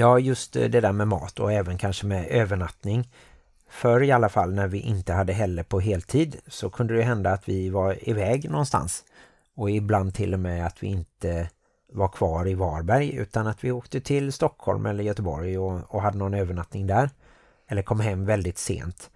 Ja, 0.00 0.18
just 0.18 0.56
eh, 0.56 0.68
det 0.68 0.80
där 0.80 0.92
med 0.92 1.08
mat 1.08 1.40
och 1.40 1.52
även 1.52 1.78
kanske 1.78 2.06
med 2.06 2.26
övernattning. 2.26 3.08
För 3.68 4.02
i 4.02 4.12
alla 4.12 4.28
fall 4.28 4.54
när 4.54 4.68
vi 4.68 4.80
inte 4.80 5.12
hade 5.12 5.32
heller 5.32 5.62
på 5.62 5.80
heltid 5.80 6.36
så 6.46 6.70
kunde 6.70 6.96
det 6.96 7.02
hända 7.02 7.30
att 7.30 7.48
vi 7.48 7.70
var 7.70 8.08
iväg 8.08 8.50
någonstans. 8.50 9.04
Och 9.56 9.70
ibland 9.70 10.14
till 10.14 10.34
och 10.34 10.40
med 10.40 10.66
att 10.66 10.82
vi 10.82 10.86
inte 10.86 11.50
var 11.92 12.08
kvar 12.08 12.48
i 12.48 12.54
Varberg 12.54 13.16
utan 13.16 13.46
att 13.46 13.64
vi 13.64 13.72
åkte 13.72 14.00
till 14.00 14.32
Stockholm 14.32 14.86
eller 14.86 15.04
Göteborg 15.04 15.58
och, 15.58 15.94
och 15.94 16.02
hade 16.02 16.18
någon 16.18 16.34
övernattning 16.34 16.86
där. 16.86 17.10
Eller 17.68 17.82
kom 17.82 18.00
hem 18.00 18.26
väldigt 18.26 18.58
sent. 18.58 19.10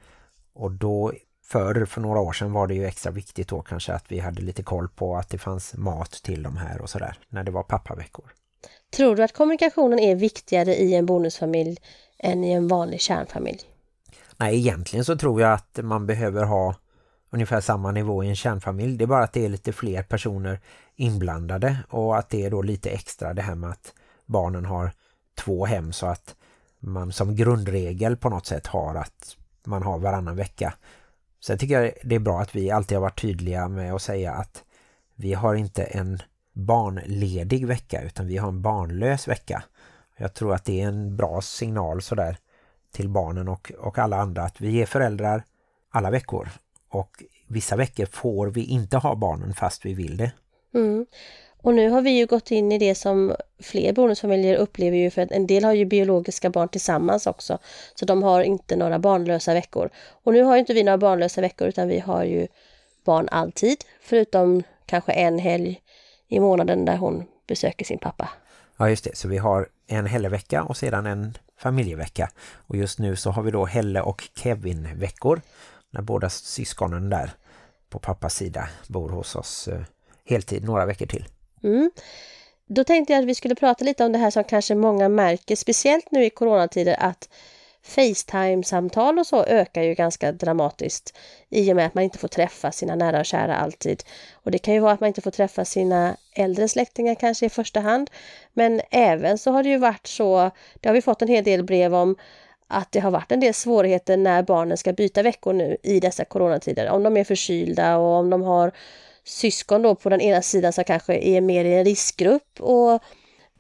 Och 0.55 0.73
då 0.73 1.13
förr, 1.45 1.85
för 1.85 2.01
några 2.01 2.21
år 2.21 2.33
sedan 2.33 2.53
var 2.53 2.67
det 2.67 2.75
ju 2.75 2.87
extra 2.87 3.13
viktigt 3.13 3.49
då 3.49 3.63
kanske 3.63 3.93
att 3.93 4.13
vi 4.13 4.19
hade 4.19 4.43
lite 4.43 4.63
koll 4.63 4.89
på 4.89 5.17
att 5.17 5.29
det 5.29 5.39
fanns 5.39 5.75
mat 5.75 6.11
till 6.11 6.43
de 6.43 6.57
här 6.57 6.81
och 6.81 6.91
sådär 6.91 7.19
när 7.29 7.45
det 7.45 7.51
var 7.51 7.63
pappaveckor. 7.63 8.33
Tror 8.97 9.17
du 9.17 9.23
att 9.23 9.33
kommunikationen 9.33 9.99
är 9.99 10.15
viktigare 10.15 10.75
i 10.75 10.95
en 10.95 11.07
bonusfamilj 11.07 11.77
än 12.19 12.45
i 12.45 12.53
en 12.53 12.69
vanlig 12.69 13.01
kärnfamilj? 13.01 13.61
Nej, 14.37 14.59
egentligen 14.59 15.05
så 15.05 15.17
tror 15.17 15.41
jag 15.41 15.53
att 15.53 15.79
man 15.83 16.07
behöver 16.07 16.45
ha 16.45 16.75
ungefär 17.31 17.61
samma 17.61 17.93
nivå 17.93 18.25
i 18.25 18.29
en 18.29 18.37
kärnfamilj. 18.37 18.97
Det 18.97 19.05
är 19.05 19.07
bara 19.07 19.25
att 19.25 19.33
det 19.33 19.45
är 19.45 19.49
lite 19.49 19.73
fler 19.73 20.03
personer 20.03 20.61
inblandade 20.97 21.77
och 21.89 22.19
att 22.19 22.31
det 22.31 22.45
är 22.45 22.51
då 22.51 22.63
lite 22.63 22.91
extra 22.91 23.35
det 23.35 23.43
här 23.43 23.55
med 23.55 23.71
att 23.71 23.95
barnen 24.27 24.65
har 24.65 24.93
två 25.35 25.67
hem 25.67 25.93
så 25.93 26.07
att 26.07 26.35
man 26.79 27.13
som 27.13 27.37
grundregel 27.37 28.17
på 28.17 28.29
något 28.29 28.47
sätt 28.47 28.67
har 28.67 28.95
att 28.95 29.37
man 29.65 29.83
har 29.83 29.99
varannan 29.99 30.37
vecka. 30.37 30.75
Sen 31.45 31.59
tycker 31.59 31.81
jag 31.81 31.93
det 32.05 32.15
är 32.15 32.21
bra 32.21 32.41
att 32.41 32.57
vi 32.57 32.71
alltid 32.71 32.97
har 32.97 33.03
varit 33.03 33.21
tydliga 33.21 33.69
med 33.69 33.95
att 33.95 34.03
säga 34.03 34.33
att 34.33 34.65
vi 35.15 35.35
har 35.35 35.55
inte 35.55 35.85
en 35.85 36.23
barnledig 36.53 37.67
vecka 37.67 38.03
utan 38.03 38.27
vi 38.27 38.37
har 38.37 38.49
en 38.49 38.63
barnlös 38.63 39.29
vecka. 39.29 39.63
Jag 40.17 40.35
tror 40.35 40.55
att 40.55 40.65
det 40.65 40.81
är 40.81 40.89
en 40.89 41.17
bra 41.17 41.41
signal 41.41 42.03
sådär 42.03 42.37
till 42.93 43.09
barnen 43.09 43.49
och, 43.49 43.73
och 43.79 43.99
alla 43.99 44.17
andra 44.17 44.43
att 44.43 44.61
vi 44.61 44.83
är 44.83 44.87
föräldrar 44.87 45.45
alla 45.91 46.11
veckor 46.11 46.49
och 46.89 47.23
vissa 47.49 47.77
veckor 47.77 48.07
får 48.07 48.47
vi 48.47 48.65
inte 48.65 48.97
ha 48.97 49.15
barnen 49.15 49.55
fast 49.55 49.87
vi 49.87 49.95
vill 49.95 50.17
det. 50.17 50.33
Mm. 50.75 51.07
Och 51.63 51.75
nu 51.75 51.91
har 51.91 52.03
vi 52.03 52.11
ju 52.11 52.27
gått 52.27 52.51
in 52.51 52.73
i 52.73 52.79
det 52.79 52.95
som 52.95 53.37
fler 53.63 53.93
bonusfamiljer 53.93 54.57
upplever 54.57 54.97
ju 54.97 55.11
för 55.11 55.23
att 55.23 55.33
en 55.33 55.47
del 55.47 55.65
har 55.65 55.73
ju 55.73 55.85
biologiska 55.85 56.51
barn 56.51 56.69
tillsammans 56.69 57.27
också. 57.27 57.59
Så 57.95 58.05
de 58.05 58.23
har 58.23 58.43
inte 58.43 58.77
några 58.77 58.99
barnlösa 58.99 59.55
veckor. 59.55 59.91
Och 60.23 60.33
nu 60.33 60.43
har 60.43 60.57
inte 60.57 60.75
vi 60.75 60.83
några 60.83 60.99
barnlösa 60.99 61.41
veckor 61.41 61.69
utan 61.69 61.89
vi 61.89 61.99
har 61.99 62.25
ju 62.25 62.47
barn 63.05 63.29
alltid. 63.31 63.77
Förutom 64.01 64.63
kanske 64.87 65.13
en 65.13 65.39
helg 65.39 65.81
i 66.33 66.41
månaden 66.41 66.85
där 66.85 66.97
hon 66.97 67.25
besöker 67.47 67.85
sin 67.85 67.99
pappa. 67.99 68.29
Ja 68.77 68.91
just 68.91 69.05
det, 69.05 69.17
så 69.17 69.29
vi 69.29 69.39
har 69.39 69.69
en 69.87 70.07
Helle-vecka 70.07 70.63
och 70.63 70.77
sedan 70.77 71.07
en 71.07 71.39
familjevecka. 71.57 72.31
Och 72.67 72.77
just 72.77 72.99
nu 72.99 73.17
så 73.17 73.31
har 73.31 73.43
vi 73.43 73.51
då 73.51 73.65
Helle 73.65 74.01
och 74.01 74.29
Kevin-veckor. 74.35 75.41
När 75.91 76.03
båda 76.03 76.31
syskonen 76.31 77.11
där 77.11 77.31
på 77.91 77.99
pappas 77.99 78.35
sida 78.35 78.69
bor 78.89 79.09
hos 79.09 79.37
oss 79.37 79.69
eh, 79.69 79.81
heltid 80.25 80.65
några 80.65 80.87
veckor 80.87 81.07
till. 81.07 81.25
Mm. 81.63 81.91
Då 82.67 82.85
tänkte 82.85 83.13
jag 83.13 83.21
att 83.21 83.29
vi 83.29 83.35
skulle 83.35 83.55
prata 83.55 83.85
lite 83.85 84.05
om 84.05 84.13
det 84.13 84.19
här 84.19 84.31
som 84.31 84.45
kanske 84.45 84.75
många 84.75 85.09
märker, 85.09 85.57
speciellt 85.57 86.11
nu 86.11 86.25
i 86.25 86.31
coronatider, 86.31 86.97
att 86.99 87.29
Facetime-samtal 87.85 89.19
och 89.19 89.27
så 89.27 89.45
ökar 89.45 89.83
ju 89.83 89.95
ganska 89.95 90.33
dramatiskt 90.33 91.19
i 91.49 91.73
och 91.73 91.77
med 91.77 91.87
att 91.87 91.95
man 91.95 92.05
inte 92.05 92.19
får 92.19 92.29
träffa 92.29 92.73
sina 92.73 92.95
nära 92.95 93.21
och 93.21 93.27
kära 93.27 93.57
alltid. 93.57 94.03
Och 94.33 94.51
det 94.51 94.59
kan 94.59 94.75
ju 94.75 94.81
vara 94.81 94.93
att 94.93 95.01
man 95.01 95.07
inte 95.07 95.21
får 95.21 95.31
träffa 95.31 95.65
sina 95.65 96.17
äldre 96.35 96.69
släktingar 96.69 97.15
kanske 97.15 97.47
i 97.47 97.51
första 97.51 97.81
hand. 97.81 98.11
Men 98.53 98.81
även 98.91 99.39
så 99.39 99.51
har 99.51 99.63
det 99.63 99.69
ju 99.69 99.79
varit 99.79 100.07
så, 100.07 100.51
det 100.81 100.89
har 100.89 100.95
vi 100.95 101.03
fått 101.03 101.23
en 101.23 101.29
hel 101.29 101.45
del 101.45 101.65
brev 101.65 101.95
om, 101.95 102.17
att 102.69 102.93
det 102.93 103.01
har 103.01 103.11
varit 103.11 103.33
en 103.33 103.41
del 103.41 103.55
svårigheter 103.55 104.17
när 104.17 104.43
barnen 104.43 104.77
ska 104.77 104.93
byta 104.93 105.23
veckor 105.23 105.53
nu 105.53 105.77
i 105.83 106.01
dessa 106.01 106.25
coronatider. 106.25 106.91
Om 106.91 107.03
de 107.03 107.17
är 107.17 107.25
förkylda 107.25 107.97
och 107.97 108.15
om 108.15 108.31
de 108.31 108.43
har 108.43 108.73
syskon 109.25 109.83
då 109.83 109.95
på 109.95 110.09
den 110.09 110.21
ena 110.21 110.43
sidan 110.43 110.73
som 110.73 110.85
kanske 110.85 111.15
är 111.15 111.41
mer 111.41 111.65
i 111.65 111.75
en 111.75 111.85
riskgrupp 111.85 112.61
och 112.61 113.03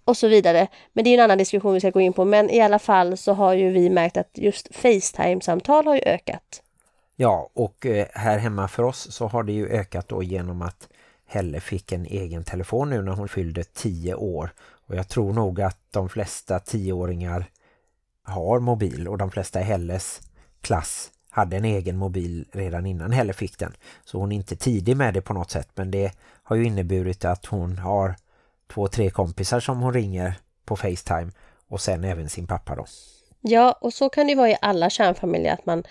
och 0.04 0.16
så 0.16 0.28
vidare. 0.28 0.68
Men 0.92 1.04
det 1.04 1.10
är 1.10 1.14
en 1.14 1.24
annan 1.24 1.38
diskussion 1.38 1.74
vi 1.74 1.80
ska 1.80 1.90
gå 1.90 2.00
in 2.00 2.12
på. 2.12 2.24
Men 2.24 2.50
i 2.50 2.60
alla 2.60 2.78
fall 2.78 3.16
så 3.16 3.32
har 3.32 3.54
ju 3.54 3.70
vi 3.70 3.90
märkt 3.90 4.16
att 4.16 4.30
just 4.34 4.74
Facetime-samtal 4.74 5.86
har 5.86 5.94
ju 5.94 6.02
ökat. 6.06 6.62
Ja, 7.16 7.50
och 7.54 7.86
eh, 7.86 8.06
här 8.14 8.38
hemma 8.38 8.68
för 8.68 8.82
oss 8.82 9.12
så 9.12 9.26
har 9.26 9.42
det 9.42 9.52
ju 9.52 9.68
ökat 9.68 10.08
då 10.08 10.22
genom 10.22 10.62
att 10.62 10.88
Helle 11.26 11.60
fick 11.60 11.92
en 11.92 12.06
egen 12.06 12.44
telefon 12.44 12.90
nu 12.90 13.02
när 13.02 13.12
hon 13.12 13.28
fyllde 13.28 13.64
tio 13.64 14.14
år. 14.14 14.50
Och 14.86 14.94
jag 14.94 15.08
tror 15.08 15.32
nog 15.32 15.60
att 15.60 15.78
de 15.90 16.08
flesta 16.08 16.58
tioåringar 16.58 17.44
har 18.24 18.60
mobil 18.60 19.08
och 19.08 19.18
de 19.18 19.30
flesta 19.30 19.60
i 19.60 19.64
Helles 19.64 20.20
klass 20.60 21.10
hade 21.30 21.56
en 21.56 21.64
egen 21.64 21.96
mobil 21.96 22.44
redan 22.52 22.86
innan 22.86 23.12
Helle 23.12 23.32
fick 23.32 23.58
den. 23.58 23.72
Så 24.04 24.18
hon 24.18 24.32
är 24.32 24.36
inte 24.36 24.56
tidig 24.56 24.96
med 24.96 25.14
det 25.14 25.20
på 25.20 25.34
något 25.34 25.50
sätt 25.50 25.68
men 25.74 25.90
det 25.90 26.12
har 26.42 26.56
ju 26.56 26.64
inneburit 26.64 27.24
att 27.24 27.46
hon 27.46 27.78
har 27.78 28.14
två, 28.74 28.88
tre 28.88 29.10
kompisar 29.10 29.60
som 29.60 29.82
hon 29.82 29.94
ringer 29.94 30.34
på 30.64 30.76
Facetime 30.76 31.30
och 31.68 31.80
sen 31.80 32.04
även 32.04 32.28
sin 32.28 32.46
pappa 32.46 32.74
då. 32.74 32.84
Ja, 33.40 33.78
och 33.80 33.94
så 33.94 34.08
kan 34.08 34.26
det 34.26 34.34
vara 34.34 34.50
i 34.50 34.56
alla 34.60 34.90
kärnfamiljer 34.90 35.52
att 35.52 35.66
man 35.66 35.84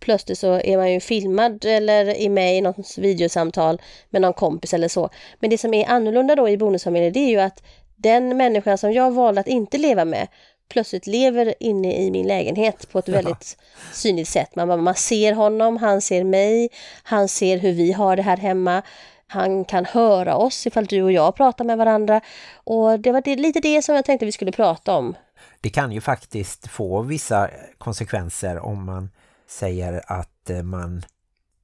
plötsligt 0.00 0.38
så 0.38 0.60
är 0.60 0.76
man 0.76 0.92
ju 0.92 1.00
filmad 1.00 1.64
eller 1.64 2.06
är 2.06 2.28
med 2.28 2.58
i 2.58 2.60
något 2.60 2.98
videosamtal 2.98 3.82
med 4.10 4.22
någon 4.22 4.32
kompis 4.32 4.74
eller 4.74 4.88
så. 4.88 5.10
Men 5.40 5.50
det 5.50 5.58
som 5.58 5.74
är 5.74 5.88
annorlunda 5.88 6.36
då 6.36 6.48
i 6.48 6.56
bonusfamiljer 6.56 7.10
det 7.10 7.20
är 7.20 7.30
ju 7.30 7.40
att 7.40 7.62
den 7.96 8.36
människan 8.36 8.78
som 8.78 8.92
jag 8.92 9.10
valde 9.10 9.40
att 9.40 9.48
inte 9.48 9.78
leva 9.78 10.04
med 10.04 10.28
plötsligt 10.68 11.06
lever 11.06 11.54
inne 11.60 11.96
i 11.96 12.10
min 12.10 12.26
lägenhet 12.26 12.88
på 12.92 12.98
ett 12.98 13.08
väldigt 13.08 13.56
synligt 13.92 14.28
sätt. 14.28 14.56
Man, 14.56 14.82
man 14.82 14.94
ser 14.94 15.32
honom, 15.32 15.76
han 15.76 16.00
ser 16.00 16.24
mig, 16.24 16.68
han 17.02 17.28
ser 17.28 17.58
hur 17.58 17.72
vi 17.72 17.92
har 17.92 18.16
det 18.16 18.22
här 18.22 18.36
hemma. 18.36 18.82
Han 19.28 19.64
kan 19.64 19.84
höra 19.84 20.36
oss 20.36 20.66
ifall 20.66 20.86
du 20.86 21.02
och 21.02 21.12
jag 21.12 21.34
pratar 21.34 21.64
med 21.64 21.78
varandra. 21.78 22.20
Och 22.54 23.00
det 23.00 23.12
var 23.12 23.20
det, 23.20 23.36
lite 23.36 23.60
det 23.60 23.82
som 23.82 23.94
jag 23.94 24.04
tänkte 24.04 24.26
vi 24.26 24.32
skulle 24.32 24.52
prata 24.52 24.94
om. 24.94 25.14
Det 25.60 25.70
kan 25.70 25.92
ju 25.92 26.00
faktiskt 26.00 26.68
få 26.68 27.02
vissa 27.02 27.50
konsekvenser 27.78 28.58
om 28.58 28.84
man 28.84 29.10
säger 29.46 30.02
att 30.06 30.50
eh, 30.50 30.62
man 30.62 31.04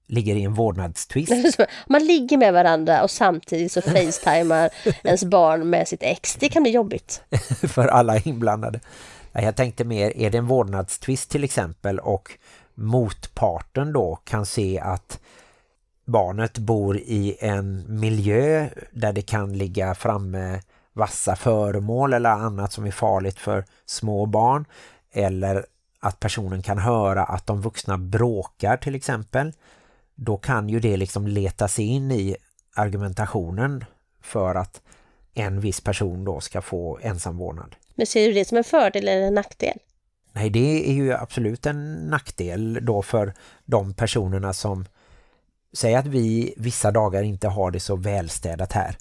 ligger 0.06 0.36
i 0.36 0.42
en 0.42 0.54
vårdnadstvist. 0.54 1.58
man 1.86 2.06
ligger 2.06 2.36
med 2.36 2.52
varandra 2.52 3.02
och 3.02 3.10
samtidigt 3.10 3.72
så 3.72 3.82
facetimar 3.82 4.70
ens 5.04 5.24
barn 5.24 5.70
med 5.70 5.88
sitt 5.88 6.02
ex. 6.02 6.36
Det 6.36 6.48
kan 6.48 6.62
bli 6.62 6.72
jobbigt. 6.72 7.22
För 7.62 7.88
alla 7.88 8.18
inblandade. 8.18 8.80
Jag 9.32 9.56
tänkte 9.56 9.84
mer, 9.84 10.16
är 10.16 10.30
det 10.30 10.38
en 10.38 10.46
vårdnadstvist 10.46 11.30
till 11.30 11.44
exempel 11.44 11.98
och 11.98 12.32
motparten 12.74 13.92
då 13.92 14.16
kan 14.24 14.46
se 14.46 14.80
att 14.80 15.20
barnet 16.04 16.58
bor 16.58 16.96
i 16.98 17.36
en 17.40 18.00
miljö 18.00 18.68
där 18.90 19.12
det 19.12 19.22
kan 19.22 19.58
ligga 19.58 19.94
framme 19.94 20.60
vassa 20.92 21.36
föremål 21.36 22.12
eller 22.12 22.30
annat 22.30 22.72
som 22.72 22.86
är 22.86 22.90
farligt 22.90 23.38
för 23.38 23.64
små 23.86 24.26
barn 24.26 24.64
eller 25.12 25.66
att 26.00 26.20
personen 26.20 26.62
kan 26.62 26.78
höra 26.78 27.24
att 27.24 27.46
de 27.46 27.60
vuxna 27.60 27.98
bråkar 27.98 28.76
till 28.76 28.94
exempel 28.94 29.52
då 30.14 30.36
kan 30.36 30.68
ju 30.68 30.80
det 30.80 30.96
liksom 30.96 31.26
leta 31.26 31.68
sig 31.68 31.84
in 31.84 32.12
i 32.12 32.36
argumentationen 32.74 33.84
för 34.22 34.54
att 34.54 34.80
en 35.34 35.60
viss 35.60 35.80
person 35.80 36.24
då 36.24 36.40
ska 36.40 36.62
få 36.62 36.98
ensamvårdnad. 37.02 37.76
Men 37.94 38.06
ser 38.06 38.26
du 38.26 38.32
det 38.32 38.44
som 38.44 38.58
en 38.58 38.64
fördel 38.64 39.08
eller 39.08 39.26
en 39.26 39.34
nackdel? 39.34 39.78
Nej, 40.32 40.50
det 40.50 40.90
är 40.90 40.92
ju 40.92 41.12
absolut 41.12 41.66
en 41.66 41.94
nackdel 41.94 42.78
då 42.82 43.02
för 43.02 43.34
de 43.64 43.94
personerna 43.94 44.52
som 44.52 44.84
säg 45.72 45.94
att 45.94 46.06
vi 46.06 46.54
vissa 46.56 46.90
dagar 46.90 47.22
inte 47.22 47.48
har 47.48 47.70
det 47.70 47.80
så 47.80 47.96
välstädat 47.96 48.72
här 48.72 48.96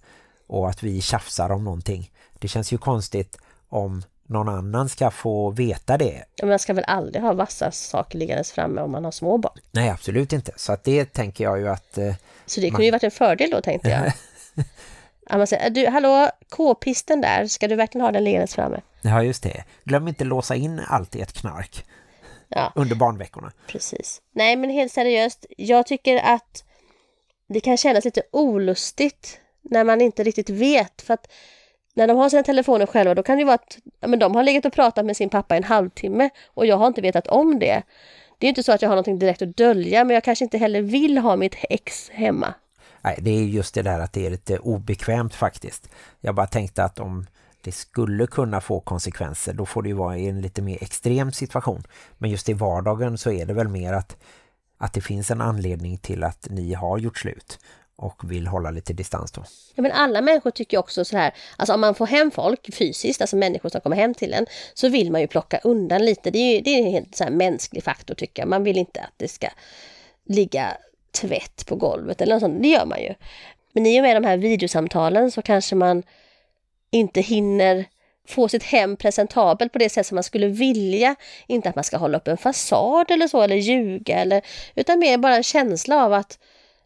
och 0.47 0.69
att 0.69 0.83
vi 0.83 1.01
tjafsar 1.01 1.49
om 1.49 1.63
någonting. 1.63 2.11
Det 2.33 2.47
känns 2.47 2.73
ju 2.73 2.77
konstigt 2.77 3.37
om 3.69 4.03
någon 4.27 4.49
annan 4.49 4.89
ska 4.89 5.11
få 5.11 5.49
veta 5.49 5.97
det. 5.97 6.23
Man 6.43 6.59
ska 6.59 6.73
väl 6.73 6.83
aldrig 6.87 7.23
ha 7.23 7.33
vassa 7.33 7.71
saker 7.71 8.17
liggandes 8.17 8.51
framme 8.51 8.81
om 8.81 8.91
man 8.91 9.03
har 9.05 9.11
små 9.11 9.37
barn. 9.37 9.57
Nej, 9.71 9.89
absolut 9.89 10.33
inte. 10.33 10.51
Så 10.55 10.73
att 10.73 10.83
det 10.83 11.05
tänker 11.13 11.43
jag 11.43 11.59
ju 11.59 11.69
att... 11.69 11.97
Eh, 11.97 12.13
Så 12.45 12.61
det 12.61 12.69
kunde 12.69 12.85
ju 12.85 12.91
varit 12.91 13.03
en 13.03 13.11
fördel 13.11 13.49
då, 13.51 13.61
tänkte 13.61 13.89
jag. 13.89 14.13
Att 15.25 15.37
man 15.37 15.47
säger, 15.47 15.69
du, 15.69 15.87
hallå, 15.87 16.29
k-pisten 16.49 17.21
där, 17.21 17.47
ska 17.47 17.67
du 17.67 17.75
verkligen 17.75 18.05
ha 18.05 18.11
den 18.11 18.23
liggandes 18.23 18.55
framme? 18.55 18.81
ja, 19.01 19.23
just 19.23 19.43
det. 19.43 19.63
Glöm 19.83 20.07
inte 20.07 20.23
låsa 20.23 20.55
in 20.55 20.81
allt 20.87 21.15
i 21.15 21.21
ett 21.21 21.33
knark 21.33 21.85
Ja, 22.55 22.71
under 22.75 22.95
barnveckorna. 22.95 23.51
precis. 23.67 24.21
Nej, 24.31 24.55
men 24.55 24.69
helt 24.69 24.91
seriöst, 24.91 25.45
jag 25.57 25.87
tycker 25.87 26.17
att 26.17 26.63
det 27.47 27.59
kan 27.59 27.77
kännas 27.77 28.05
lite 28.05 28.21
olustigt 28.31 29.39
när 29.61 29.83
man 29.83 30.01
inte 30.01 30.23
riktigt 30.23 30.49
vet. 30.49 31.01
För 31.01 31.13
att 31.13 31.31
när 31.93 32.07
de 32.07 32.17
har 32.17 32.29
sina 32.29 32.43
telefoner 32.43 32.85
själva, 32.85 33.15
då 33.15 33.23
kan 33.23 33.35
det 33.35 33.39
ju 33.39 33.45
vara 33.45 33.55
att 33.55 33.77
ja, 33.99 34.07
men 34.07 34.19
de 34.19 34.35
har 34.35 34.43
legat 34.43 34.65
och 34.65 34.73
pratat 34.73 35.05
med 35.05 35.17
sin 35.17 35.29
pappa 35.29 35.55
en 35.55 35.63
halvtimme 35.63 36.29
och 36.47 36.65
jag 36.65 36.77
har 36.77 36.87
inte 36.87 37.01
vetat 37.01 37.27
om 37.27 37.59
det. 37.59 37.83
Det 38.37 38.47
är 38.47 38.49
inte 38.49 38.63
så 38.63 38.71
att 38.71 38.81
jag 38.81 38.89
har 38.89 38.95
någonting 38.95 39.19
direkt 39.19 39.41
att 39.41 39.57
dölja, 39.57 40.03
men 40.03 40.13
jag 40.13 40.23
kanske 40.23 40.45
inte 40.45 40.57
heller 40.57 40.81
vill 40.81 41.17
ha 41.17 41.35
mitt 41.35 41.55
ex 41.69 42.09
hemma. 42.09 42.53
Nej, 43.01 43.17
det 43.21 43.31
är 43.31 43.43
just 43.43 43.73
det 43.73 43.81
där 43.81 43.99
att 43.99 44.13
det 44.13 44.25
är 44.25 44.29
lite 44.29 44.59
obekvämt 44.59 45.35
faktiskt. 45.35 45.89
Jag 46.21 46.35
bara 46.35 46.47
tänkte 46.47 46.83
att 46.83 46.99
om 46.99 47.27
det 47.63 47.71
skulle 47.71 48.27
kunna 48.27 48.61
få 48.61 48.79
konsekvenser, 48.79 49.53
då 49.53 49.65
får 49.65 49.81
det 49.81 49.89
ju 49.89 49.95
vara 49.95 50.17
i 50.17 50.27
en 50.27 50.41
lite 50.41 50.61
mer 50.61 50.83
extrem 50.83 51.31
situation. 51.31 51.83
Men 52.17 52.29
just 52.29 52.49
i 52.49 52.53
vardagen 52.53 53.17
så 53.17 53.31
är 53.31 53.45
det 53.45 53.53
väl 53.53 53.67
mer 53.67 53.93
att, 53.93 54.17
att 54.77 54.93
det 54.93 55.01
finns 55.01 55.31
en 55.31 55.41
anledning 55.41 55.97
till 55.97 56.23
att 56.23 56.47
ni 56.49 56.73
har 56.73 56.97
gjort 56.97 57.17
slut 57.17 57.59
och 58.01 58.31
vill 58.31 58.47
hålla 58.47 58.71
lite 58.71 58.93
distans 58.93 59.31
då. 59.31 59.43
Ja, 59.75 59.81
men 59.81 59.91
alla 59.91 60.21
människor 60.21 60.51
tycker 60.51 60.77
också 60.77 61.05
så 61.05 61.17
här, 61.17 61.33
alltså 61.57 61.73
om 61.73 61.81
man 61.81 61.95
får 61.95 62.07
hem 62.07 62.31
folk 62.31 62.75
fysiskt, 62.75 63.21
alltså 63.21 63.35
människor 63.35 63.69
som 63.69 63.81
kommer 63.81 63.95
hem 63.95 64.13
till 64.13 64.33
en, 64.33 64.45
så 64.73 64.89
vill 64.89 65.11
man 65.11 65.21
ju 65.21 65.27
plocka 65.27 65.59
undan 65.63 66.05
lite. 66.05 66.31
Det 66.31 66.39
är 66.39 66.55
ju 66.55 66.61
det 66.61 66.69
är 66.69 66.79
en 66.79 66.91
helt 66.91 67.15
så 67.15 67.23
här 67.23 67.31
mänsklig 67.31 67.83
faktor 67.83 68.15
tycker 68.15 68.41
jag. 68.41 68.49
Man 68.49 68.63
vill 68.63 68.77
inte 68.77 69.01
att 69.01 69.13
det 69.17 69.27
ska 69.27 69.47
ligga 70.25 70.77
tvätt 71.11 71.65
på 71.65 71.75
golvet 71.75 72.21
eller 72.21 72.35
något 72.35 72.41
sånt. 72.41 72.61
Det 72.61 72.67
gör 72.67 72.85
man 72.85 73.01
ju. 73.01 73.13
Men 73.73 73.85
i 73.85 73.99
och 73.99 74.03
med 74.03 74.15
de 74.15 74.23
här 74.23 74.37
videosamtalen 74.37 75.31
så 75.31 75.41
kanske 75.41 75.75
man 75.75 76.03
inte 76.91 77.21
hinner 77.21 77.85
få 78.27 78.49
sitt 78.49 78.63
hem 78.63 78.95
presentabelt 78.95 79.73
på 79.73 79.79
det 79.79 79.89
sätt 79.89 80.07
som 80.07 80.15
man 80.15 80.23
skulle 80.23 80.47
vilja. 80.47 81.15
Inte 81.47 81.69
att 81.69 81.75
man 81.75 81.83
ska 81.83 81.97
hålla 81.97 82.17
upp 82.17 82.27
en 82.27 82.37
fasad 82.37 83.11
eller 83.11 83.27
så, 83.27 83.41
eller 83.41 83.55
ljuga, 83.55 84.17
eller, 84.17 84.41
utan 84.75 84.99
mer 84.99 85.17
bara 85.17 85.35
en 85.35 85.43
känsla 85.43 86.05
av 86.05 86.13
att 86.13 86.39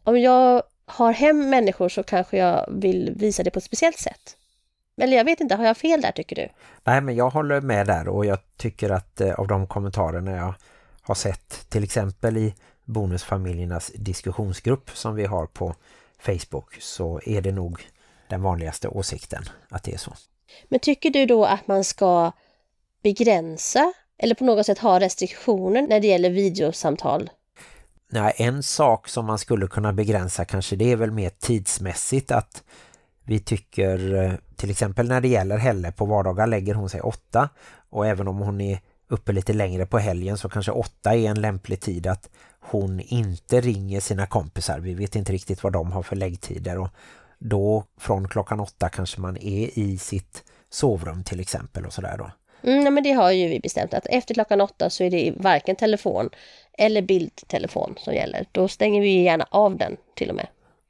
om 0.04 0.20
jag 0.20 0.64
har 0.86 1.12
hem 1.12 1.50
människor 1.50 1.90
så 1.90 2.04
kanske 2.04 2.38
jag 2.38 2.66
vill 2.72 3.14
visa 3.16 3.44
det 3.44 3.52
på 3.52 3.60
ett 3.60 3.66
speciellt 3.66 4.00
sätt. 4.00 4.38
Eller 5.02 5.18
jag 5.18 5.26
vet 5.26 5.42
inte, 5.42 5.56
har 5.56 5.66
jag 5.66 5.78
fel 5.78 6.02
där 6.02 6.12
tycker 6.12 6.36
du? 6.36 6.50
Nej, 6.84 7.02
men 7.02 7.16
jag 7.16 7.30
håller 7.30 7.62
med 7.62 7.88
där 7.88 8.08
och 8.08 8.26
jag 8.26 8.40
tycker 8.58 8.90
att 8.90 9.22
eh, 9.22 9.34
av 9.34 9.48
de 9.48 9.68
kommentarerna 9.68 10.32
jag 10.32 10.54
har 11.02 11.16
sett 11.16 11.70
till 11.70 11.84
exempel 11.84 12.38
i 12.38 12.56
bonusfamiljernas 12.84 13.92
diskussionsgrupp 13.96 14.90
som 14.94 15.16
vi 15.16 15.26
har 15.26 15.46
på 15.46 15.76
Facebook 16.20 16.82
så 16.82 17.20
är 17.26 17.42
det 17.42 17.52
nog 17.52 17.82
den 18.28 18.42
vanligaste 18.42 18.88
åsikten 18.88 19.44
att 19.70 19.84
det 19.84 19.94
är 19.94 19.98
så. 19.98 20.14
Men 20.70 20.80
tycker 20.80 21.10
du 21.10 21.26
då 21.26 21.46
att 21.46 21.68
man 21.68 21.84
ska 21.84 22.32
begränsa 23.04 23.94
eller 24.18 24.36
på 24.36 24.44
något 24.44 24.66
sätt 24.66 24.80
ha 24.80 25.00
restriktioner 25.00 25.88
när 25.88 26.00
det 26.00 26.08
gäller 26.08 26.30
videosamtal? 26.30 27.30
Nej, 28.10 28.34
en 28.38 28.64
sak 28.64 29.08
som 29.08 29.26
man 29.26 29.40
skulle 29.40 29.68
kunna 29.68 29.94
begränsa 29.94 30.46
kanske 30.46 30.76
det 30.76 30.92
är 30.92 30.96
väl 30.96 31.12
mer 31.12 31.30
tidsmässigt 31.30 32.32
att 32.32 32.64
vi 33.24 33.40
tycker 33.40 34.24
eh, 34.24 34.34
till 34.56 34.72
exempel 34.72 35.08
när 35.08 35.22
det 35.22 35.28
gäller 35.28 35.58
Helle 35.58 35.92
på 35.92 36.06
vardagar 36.06 36.48
lägger 36.48 36.74
hon 36.74 36.90
sig 36.90 37.02
åtta 37.02 37.50
och 37.90 38.08
även 38.08 38.28
om 38.28 38.38
hon 38.38 38.62
är 38.62 38.80
uppe 39.08 39.32
lite 39.32 39.54
längre 39.54 39.86
på 39.86 39.98
helgen 39.98 40.38
så 40.38 40.50
kanske 40.50 40.72
åtta 40.72 41.16
är 41.16 41.30
en 41.30 41.42
lämplig 41.42 41.82
tid 41.82 42.08
att 42.08 42.30
hon 42.60 43.00
inte 43.00 43.62
ringer 43.62 44.00
sina 44.00 44.28
kompisar. 44.28 44.80
Vi 44.80 44.94
vet 44.94 45.16
inte 45.16 45.34
riktigt 45.34 45.64
vad 45.64 45.74
de 45.74 45.92
har 45.92 46.04
för 46.04 46.16
läggtider 46.16 46.78
och 46.78 46.90
då 47.40 47.84
från 48.00 48.28
klockan 48.28 48.60
åtta 48.60 48.90
kanske 48.90 49.22
man 49.22 49.38
är 49.38 49.80
i 49.80 49.98
sitt 49.98 50.44
sovrum 50.70 51.24
till 51.24 51.40
exempel 51.40 51.86
och 51.86 51.94
sådär 51.94 52.18
då. 52.18 52.32
Mm, 52.70 52.84
nej, 52.84 52.92
men 52.92 53.04
det 53.04 53.12
har 53.12 53.32
ju 53.32 53.48
vi 53.48 53.60
bestämt 53.60 53.94
att 53.94 54.06
efter 54.06 54.34
klockan 54.34 54.62
åtta 54.62 54.90
så 54.90 55.04
är 55.04 55.10
det 55.10 55.34
varken 55.38 55.76
telefon 55.76 56.30
eller 56.78 57.02
bildtelefon 57.02 57.96
som 57.98 58.14
gäller. 58.14 58.46
Då 58.52 58.68
stänger 58.68 59.02
vi 59.02 59.24
gärna 59.24 59.48
av 59.50 59.78
den 59.78 59.98
till 60.16 60.30
och 60.30 60.36
med. 60.36 60.48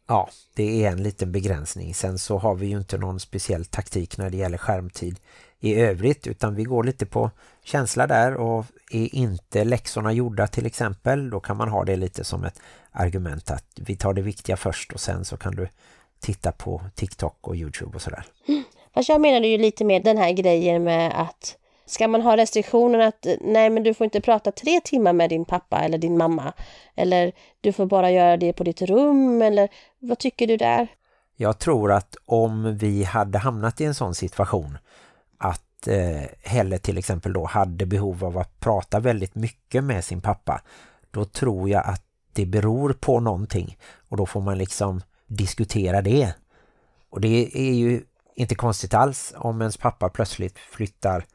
Ja, 0.07 0.29
det 0.55 0.85
är 0.85 0.91
en 0.91 1.03
liten 1.03 1.31
begränsning. 1.31 1.93
Sen 1.93 2.19
så 2.19 2.37
har 2.37 2.55
vi 2.55 2.67
ju 2.67 2.77
inte 2.77 2.97
någon 2.97 3.19
speciell 3.19 3.65
taktik 3.65 4.17
när 4.17 4.29
det 4.29 4.37
gäller 4.37 4.57
skärmtid 4.57 5.19
i 5.59 5.75
övrigt 5.75 6.27
utan 6.27 6.55
vi 6.55 6.63
går 6.63 6.83
lite 6.83 7.05
på 7.05 7.31
känsla 7.63 8.07
där 8.07 8.33
och 8.35 8.65
är 8.91 9.15
inte 9.15 9.63
läxorna 9.63 10.13
gjorda 10.13 10.47
till 10.47 10.65
exempel 10.65 11.29
då 11.29 11.39
kan 11.39 11.57
man 11.57 11.69
ha 11.69 11.85
det 11.85 11.95
lite 11.95 12.23
som 12.23 12.43
ett 12.43 12.59
argument 12.91 13.51
att 13.51 13.65
vi 13.75 13.95
tar 13.95 14.13
det 14.13 14.21
viktiga 14.21 14.57
först 14.57 14.93
och 14.93 14.99
sen 14.99 15.25
så 15.25 15.37
kan 15.37 15.55
du 15.55 15.67
titta 16.25 16.51
på 16.51 16.81
TikTok 16.95 17.47
och 17.47 17.55
Youtube 17.55 17.95
och 17.95 18.01
sådär. 18.01 18.25
Fast 18.93 19.09
jag 19.09 19.21
menar 19.21 19.47
ju 19.47 19.57
lite 19.57 19.85
mer 19.85 19.99
den 19.99 20.17
här 20.17 20.31
grejen 20.31 20.83
med 20.83 21.21
att 21.21 21.57
ska 21.85 22.07
man 22.07 22.21
ha 22.21 22.37
restriktionen 22.37 23.01
att 23.01 23.27
nej 23.41 23.69
men 23.69 23.83
du 23.83 23.93
får 23.93 24.05
inte 24.05 24.21
prata 24.21 24.51
tre 24.51 24.81
timmar 24.83 25.13
med 25.13 25.29
din 25.29 25.45
pappa 25.45 25.79
eller 25.79 25.97
din 25.97 26.17
mamma 26.17 26.53
eller 26.95 27.31
du 27.61 27.71
får 27.73 27.85
bara 27.85 28.11
göra 28.11 28.37
det 28.37 28.53
på 28.53 28.63
ditt 28.63 28.81
rum 28.81 29.41
eller 29.41 29.69
vad 29.99 30.19
tycker 30.19 30.47
du 30.47 30.57
där? 30.57 30.87
Jag 31.35 31.59
tror 31.59 31.91
att 31.91 32.15
om 32.25 32.77
vi 32.77 33.03
hade 33.03 33.37
hamnat 33.37 33.81
i 33.81 33.85
en 33.85 33.95
sån 33.95 34.15
situation 34.15 34.77
att 35.37 35.87
eh, 35.87 36.21
Helle 36.43 36.77
till 36.77 36.97
exempel 36.97 37.33
då 37.33 37.45
hade 37.45 37.85
behov 37.85 38.25
av 38.25 38.37
att 38.37 38.59
prata 38.59 38.99
väldigt 38.99 39.35
mycket 39.35 39.83
med 39.83 40.05
sin 40.05 40.21
pappa 40.21 40.61
då 41.11 41.25
tror 41.25 41.69
jag 41.69 41.85
att 41.85 42.03
det 42.33 42.45
beror 42.45 42.93
på 42.93 43.19
någonting 43.19 43.77
och 44.09 44.17
då 44.17 44.25
får 44.25 44.41
man 44.41 44.57
liksom 44.57 45.01
diskutera 45.35 46.01
det. 46.01 46.33
Och 47.09 47.21
det 47.21 47.57
är 47.57 47.73
ju 47.73 48.03
inte 48.35 48.55
konstigt 48.55 48.93
alls 48.93 49.33
om 49.37 49.61
ens 49.61 49.77
pappa 49.77 50.09
plötsligt 50.09 50.57
flyttar 50.57 51.25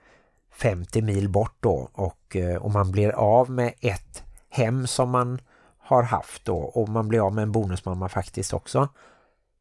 50 0.52 1.02
mil 1.02 1.28
bort 1.28 1.56
då 1.60 1.90
och, 1.92 2.36
eh, 2.36 2.56
och 2.56 2.70
man 2.70 2.92
blir 2.92 3.10
av 3.10 3.50
med 3.50 3.74
ett 3.80 4.24
hem 4.48 4.86
som 4.86 5.10
man 5.10 5.40
har 5.78 6.02
haft 6.02 6.44
då 6.44 6.56
och 6.56 6.88
man 6.88 7.08
blir 7.08 7.26
av 7.26 7.34
med 7.34 7.42
en 7.42 7.52
bonusmamma 7.52 8.08
faktiskt 8.08 8.52
också. 8.52 8.88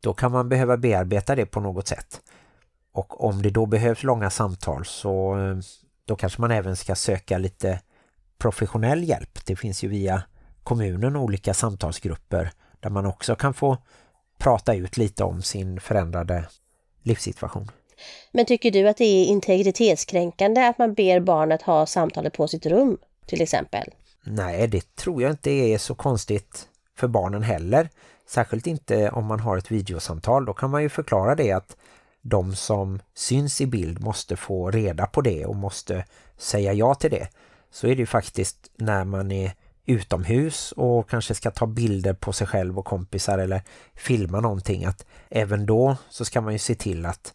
Då 0.02 0.14
kan 0.14 0.32
man 0.32 0.50
behöva 0.50 0.78
bearbeta 0.78 1.36
det 1.36 1.46
på 1.46 1.60
något 1.60 1.88
sätt. 1.88 2.22
Och 2.94 3.24
om 3.24 3.42
det 3.42 3.50
då 3.50 3.66
behövs 3.66 4.04
långa 4.04 4.30
samtal 4.30 4.86
så 4.86 5.38
eh, 5.38 5.58
då 6.06 6.16
kanske 6.16 6.42
man 6.42 6.52
även 6.52 6.76
ska 6.76 6.96
söka 6.96 7.38
lite 7.38 7.82
professionell 8.38 9.04
hjälp. 9.04 9.46
Det 9.46 9.56
finns 9.56 9.84
ju 9.84 9.88
via 9.88 10.24
kommunen 10.64 11.16
olika 11.16 11.54
samtalsgrupper 11.54 12.52
där 12.80 12.90
man 12.90 13.06
också 13.06 13.36
kan 13.36 13.54
få 13.54 13.78
prata 14.40 14.76
ut 14.76 14.98
lite 14.98 15.24
om 15.24 15.42
sin 15.42 15.80
förändrade 15.80 16.46
livssituation. 17.04 17.72
Men 18.32 18.46
tycker 18.46 18.72
du 18.72 18.88
att 18.88 18.98
det 18.98 19.06
är 19.06 19.26
integritetskränkande 19.26 20.68
att 20.68 20.78
man 20.78 20.94
ber 20.94 21.20
barnet 21.20 21.62
ha 21.62 21.86
samtalet 21.86 22.34
på 22.34 22.48
sitt 22.48 22.66
rum 22.66 22.98
till 23.26 23.42
exempel? 23.42 23.94
Nej, 24.24 24.68
det 24.68 24.96
tror 24.96 25.22
jag 25.22 25.32
inte 25.32 25.52
är 25.52 25.78
så 25.78 25.96
konstigt 25.96 26.68
för 26.98 27.08
barnen 27.08 27.44
heller. 27.44 27.90
Särskilt 28.28 28.68
inte 28.68 29.10
om 29.10 29.26
man 29.26 29.40
har 29.40 29.58
ett 29.58 29.72
videosamtal. 29.72 30.46
Då 30.46 30.54
kan 30.54 30.70
man 30.70 30.82
ju 30.82 30.90
förklara 30.90 31.36
det 31.36 31.52
att 31.52 31.78
de 32.22 32.56
som 32.56 33.00
syns 33.16 33.62
i 33.62 33.66
bild 33.66 34.02
måste 34.02 34.36
få 34.36 34.72
reda 34.72 35.06
på 35.06 35.22
det 35.22 35.46
och 35.46 35.56
måste 35.56 36.06
säga 36.38 36.74
ja 36.74 36.96
till 36.96 37.12
det. 37.12 37.28
Så 37.72 37.88
är 37.88 37.96
det 37.96 38.00
ju 38.00 38.06
faktiskt 38.06 38.72
när 38.76 39.04
man 39.04 39.32
är 39.32 39.52
utomhus 39.90 40.72
och 40.72 41.10
kanske 41.10 41.34
ska 41.34 41.52
ta 41.52 41.66
bilder 41.66 42.14
på 42.14 42.34
sig 42.34 42.48
själv 42.48 42.80
och 42.80 42.86
kompisar 42.86 43.38
eller 43.38 43.62
filma 43.96 44.40
någonting 44.40 44.86
att 44.86 45.06
även 45.30 45.66
då 45.66 45.98
så 46.10 46.26
ska 46.26 46.42
man 46.42 46.54
ju 46.54 46.60
se 46.60 46.76
till 46.76 47.06
att 47.06 47.34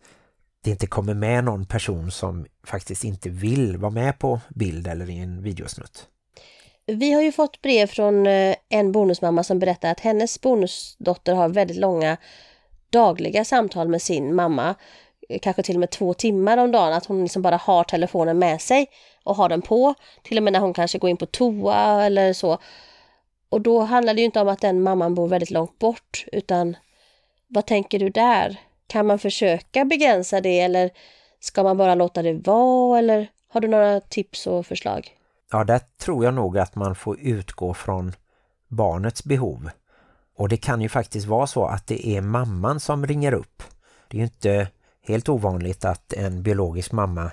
det 0.64 0.70
inte 0.70 0.86
kommer 0.86 1.14
med 1.14 1.44
någon 1.44 1.66
person 1.66 2.10
som 2.10 2.46
faktiskt 2.66 3.04
inte 3.04 3.28
vill 3.28 3.76
vara 3.76 3.90
med 3.90 4.18
på 4.18 4.40
bild 4.48 4.86
eller 4.86 5.10
i 5.10 5.18
en 5.18 5.42
videosnutt. 5.42 6.08
Vi 6.86 7.12
har 7.12 7.22
ju 7.22 7.32
fått 7.32 7.62
brev 7.62 7.86
från 7.86 8.26
eh, 8.26 8.56
en 8.68 8.92
bonusmamma 8.92 9.44
som 9.44 9.58
berättar 9.58 9.90
att 9.90 10.00
hennes 10.00 10.40
bonusdotter 10.40 11.34
har 11.34 11.48
väldigt 11.48 11.76
långa 11.76 12.16
dagliga 12.90 13.44
samtal 13.44 13.88
med 13.88 14.02
sin 14.02 14.34
mamma. 14.34 14.74
Eh, 15.28 15.38
kanske 15.42 15.62
till 15.62 15.76
och 15.76 15.80
med 15.80 15.90
två 15.90 16.14
timmar 16.14 16.56
om 16.56 16.72
dagen. 16.72 16.92
Att 16.92 17.06
hon 17.06 17.22
liksom 17.22 17.42
bara 17.42 17.56
har 17.56 17.84
telefonen 17.84 18.38
med 18.38 18.60
sig 18.60 18.86
och 19.24 19.36
har 19.36 19.48
den 19.48 19.62
på. 19.62 19.94
Till 20.22 20.36
och 20.36 20.42
med 20.42 20.52
när 20.52 20.60
hon 20.60 20.74
kanske 20.74 20.98
går 20.98 21.10
in 21.10 21.16
på 21.16 21.26
toa 21.26 22.04
eller 22.04 22.32
så. 22.32 22.58
Och 23.48 23.60
då 23.60 23.80
handlar 23.80 24.14
det 24.14 24.20
ju 24.20 24.24
inte 24.24 24.40
om 24.40 24.48
att 24.48 24.60
den 24.60 24.82
mamman 24.82 25.14
bor 25.14 25.28
väldigt 25.28 25.50
långt 25.50 25.78
bort 25.78 26.24
utan 26.32 26.76
vad 27.46 27.66
tänker 27.66 27.98
du 27.98 28.08
där? 28.08 28.60
Kan 28.86 29.06
man 29.06 29.18
försöka 29.18 29.84
begränsa 29.84 30.40
det 30.40 30.60
eller 30.60 30.90
ska 31.40 31.62
man 31.62 31.76
bara 31.76 31.94
låta 31.94 32.22
det 32.22 32.32
vara 32.32 32.98
eller 32.98 33.28
har 33.48 33.60
du 33.60 33.68
några 33.68 34.00
tips 34.00 34.46
och 34.46 34.66
förslag? 34.66 35.16
Ja, 35.52 35.64
där 35.64 35.80
tror 35.98 36.24
jag 36.24 36.34
nog 36.34 36.58
att 36.58 36.74
man 36.74 36.94
får 36.94 37.20
utgå 37.20 37.74
från 37.74 38.12
barnets 38.68 39.24
behov. 39.24 39.70
Och 40.36 40.48
det 40.48 40.56
kan 40.56 40.80
ju 40.80 40.88
faktiskt 40.88 41.26
vara 41.26 41.46
så 41.46 41.64
att 41.64 41.86
det 41.86 42.08
är 42.08 42.20
mamman 42.20 42.80
som 42.80 43.06
ringer 43.06 43.34
upp. 43.34 43.62
Det 44.08 44.16
är 44.16 44.18
ju 44.18 44.24
inte 44.24 44.68
helt 45.02 45.28
ovanligt 45.28 45.84
att 45.84 46.12
en 46.12 46.42
biologisk 46.42 46.92
mamma 46.92 47.30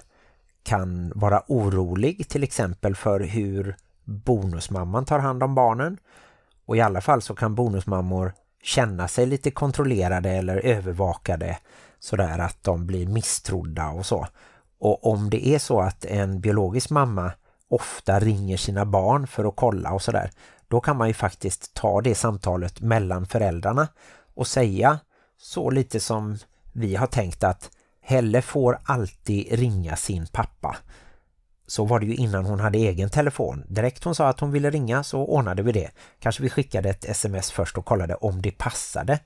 kan 0.64 1.12
vara 1.16 1.44
orolig 1.48 2.30
till 2.30 2.44
exempel 2.44 2.96
för 2.96 3.20
hur 3.20 3.76
bonusmamman 4.04 5.06
tar 5.06 5.20
hand 5.20 5.44
om 5.44 5.56
barnen. 5.56 5.98
Och 6.66 6.78
i 6.78 6.82
alla 6.82 7.02
fall 7.02 7.22
så 7.22 7.36
kan 7.36 7.56
bonusmammor 7.56 8.34
känna 8.64 9.08
sig 9.08 9.26
lite 9.26 9.52
kontrollerade 9.52 10.30
eller 10.30 10.58
övervakade 10.58 11.58
sådär 12.00 12.40
att 12.40 12.64
de 12.64 12.88
blir 12.88 13.08
misstrodda 13.08 13.90
och 13.90 14.06
så. 14.06 14.28
Och 14.80 15.06
om 15.12 15.30
det 15.30 15.48
är 15.48 15.60
så 15.60 15.82
att 15.82 16.06
en 16.06 16.42
biologisk 16.42 16.90
mamma 16.90 17.32
ofta 17.70 18.20
ringer 18.20 18.58
sina 18.58 18.86
barn 18.86 19.28
för 19.28 19.46
att 19.46 19.56
kolla 19.56 19.92
och 19.92 20.02
sådär, 20.02 20.32
då 20.68 20.80
kan 20.80 20.98
man 20.98 21.08
ju 21.08 21.14
faktiskt 21.14 21.74
ta 21.74 22.02
det 22.02 22.16
samtalet 22.16 22.82
mellan 22.82 23.26
föräldrarna 23.26 23.88
och 24.34 24.48
säga 24.48 25.00
så 25.38 25.70
lite 25.70 26.00
som 26.00 26.38
vi 26.74 26.96
har 26.96 27.08
tänkt 27.08 27.44
att 27.44 27.72
Helle 28.12 28.42
får 28.42 28.80
alltid 28.84 29.60
ringa 29.60 29.96
sin 29.96 30.28
pappa. 30.28 30.78
Så 31.68 31.86
var 31.86 32.00
det 32.00 32.06
ju 32.06 32.16
innan 32.16 32.46
hon 32.46 32.60
hade 32.60 32.78
egen 32.78 33.10
telefon. 33.10 33.64
Direkt 33.68 34.04
hon 34.04 34.16
sa 34.16 34.28
att 34.28 34.40
hon 34.40 34.52
ville 34.52 34.70
ringa 34.70 35.04
så 35.04 35.20
ordnade 35.20 35.64
vi 35.64 35.72
det. 35.72 35.92
Kanske 36.20 36.44
vi 36.44 36.50
skickade 36.50 36.90
ett 36.90 37.06
sms 37.06 37.52
först 37.52 37.78
och 37.78 37.86
kollade 37.86 38.16
om 38.16 38.42
det 38.42 38.52
passade 38.52 39.20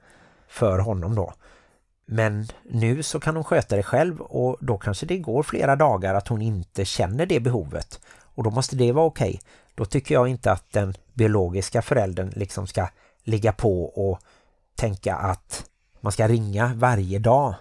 för 0.48 0.80
honom 0.80 1.16
då. 1.16 1.34
Men 2.06 2.48
nu 2.64 3.04
så 3.04 3.20
kan 3.20 3.36
hon 3.36 3.44
sköta 3.44 3.76
det 3.76 3.84
själv 3.84 4.22
och 4.22 4.58
då 4.62 4.78
kanske 4.78 5.06
det 5.06 5.18
går 5.18 5.44
flera 5.44 5.76
dagar 5.76 6.14
att 6.14 6.28
hon 6.28 6.42
inte 6.42 6.86
känner 6.86 7.26
det 7.26 7.40
behovet. 7.40 8.00
Och 8.36 8.44
då 8.44 8.50
måste 8.50 8.76
det 8.76 8.92
vara 8.92 9.06
okej. 9.06 9.42
Då 9.76 9.86
tycker 9.86 10.16
jag 10.16 10.28
inte 10.28 10.52
att 10.52 10.72
den 10.72 10.94
biologiska 11.14 11.82
föräldern 11.82 12.32
liksom 12.36 12.68
ska 12.68 12.88
ligga 13.24 13.52
på 13.52 13.84
och 13.84 14.20
tänka 14.76 15.16
att 15.16 15.66
man 16.02 16.12
ska 16.12 16.28
ringa 16.28 16.72
varje 16.76 17.20
dag. 17.20 17.56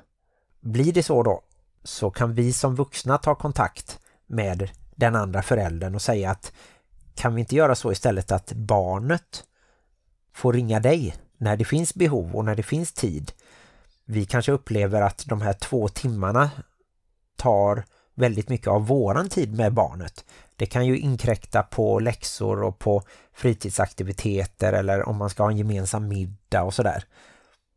Blir 0.65 0.93
det 0.93 1.03
så 1.03 1.23
då 1.23 1.43
så 1.83 2.11
kan 2.11 2.35
vi 2.35 2.53
som 2.53 2.75
vuxna 2.75 3.19
ta 3.19 3.35
kontakt 3.35 3.99
med 4.27 4.71
den 4.95 5.17
andra 5.17 5.43
föräldern 5.43 5.95
och 5.95 6.03
säga 6.03 6.31
att 6.31 6.53
kan 7.15 7.35
vi 7.35 7.41
inte 7.41 7.57
göra 7.57 7.75
så 7.75 7.93
istället 7.93 8.33
att 8.33 8.53
barnet 8.53 9.45
får 10.33 10.53
ringa 10.53 10.81
dig 10.81 11.15
när 11.37 11.57
det 11.57 11.65
finns 11.65 11.95
behov 11.95 12.37
och 12.37 12.45
när 12.45 12.55
det 12.55 12.63
finns 12.63 12.93
tid. 12.93 13.33
Vi 14.05 14.27
kanske 14.27 14.53
upplever 14.53 15.03
att 15.03 15.25
de 15.27 15.41
här 15.41 15.53
två 15.53 15.89
timmarna 15.89 16.51
tar 17.37 17.85
väldigt 18.15 18.49
mycket 18.49 18.69
av 18.69 18.87
våran 18.87 19.29
tid 19.29 19.55
med 19.55 19.73
barnet. 19.73 20.25
Det 20.57 20.67
kan 20.67 20.87
ju 20.87 20.99
inkräkta 20.99 21.63
på 21.63 21.99
läxor 21.99 22.63
och 22.63 22.79
på 22.79 23.03
fritidsaktiviteter 23.33 24.73
eller 24.73 25.09
om 25.09 25.17
man 25.17 25.31
ska 25.31 25.43
ha 25.43 25.51
en 25.51 25.59
gemensam 25.59 26.09
middag 26.09 26.63
och 26.63 26.75
sådär. 26.75 27.05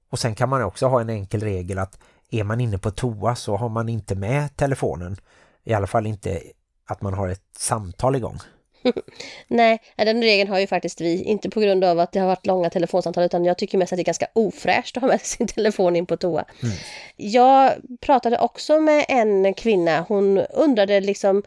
Och 0.10 0.20
sen 0.20 0.36
kan 0.36 0.50
man 0.50 0.64
också 0.64 0.88
ha 0.88 1.02
en 1.02 1.10
enkel 1.10 1.42
regel 1.42 1.80
att 1.80 2.00
är 2.32 2.44
man 2.44 2.62
inne 2.62 2.78
på 2.78 2.92
toa 2.92 3.36
så 3.36 3.56
har 3.56 3.70
man 3.70 3.90
inte 3.90 4.16
med 4.16 4.58
telefonen. 4.58 5.18
I 5.64 5.74
alla 5.74 5.88
fall 5.88 6.08
inte 6.08 6.42
att 6.86 7.02
man 7.02 7.14
har 7.14 7.30
ett 7.30 7.44
samtal 7.58 8.16
igång. 8.16 8.40
Nej, 9.48 9.82
den 9.96 10.22
regeln 10.22 10.50
har 10.50 10.60
ju 10.60 10.68
faktiskt 10.68 11.02
vi, 11.02 11.24
inte 11.24 11.50
på 11.50 11.60
grund 11.60 11.84
av 11.84 12.00
att 12.00 12.12
det 12.12 12.20
har 12.20 12.28
varit 12.28 12.46
långa 12.46 12.70
telefonsamtal 12.70 13.24
utan 13.24 13.46
jag 13.46 13.58
tycker 13.58 13.78
mest 13.78 13.94
att 13.94 13.98
det 13.98 14.02
är 14.02 14.06
ganska 14.06 14.28
ofräscht 14.34 14.98
att 14.98 15.02
ha 15.02 15.08
med 15.08 15.22
sin 15.26 15.48
telefon 15.48 15.96
in 15.96 16.06
på 16.06 16.18
toa. 16.18 16.46
Mm. 16.64 16.76
Jag 17.16 17.74
pratade 18.02 18.40
också 18.40 18.80
med 18.80 19.06
en 19.08 19.54
kvinna, 19.54 20.06
hon 20.08 20.38
undrade 20.38 21.00
liksom 21.02 21.44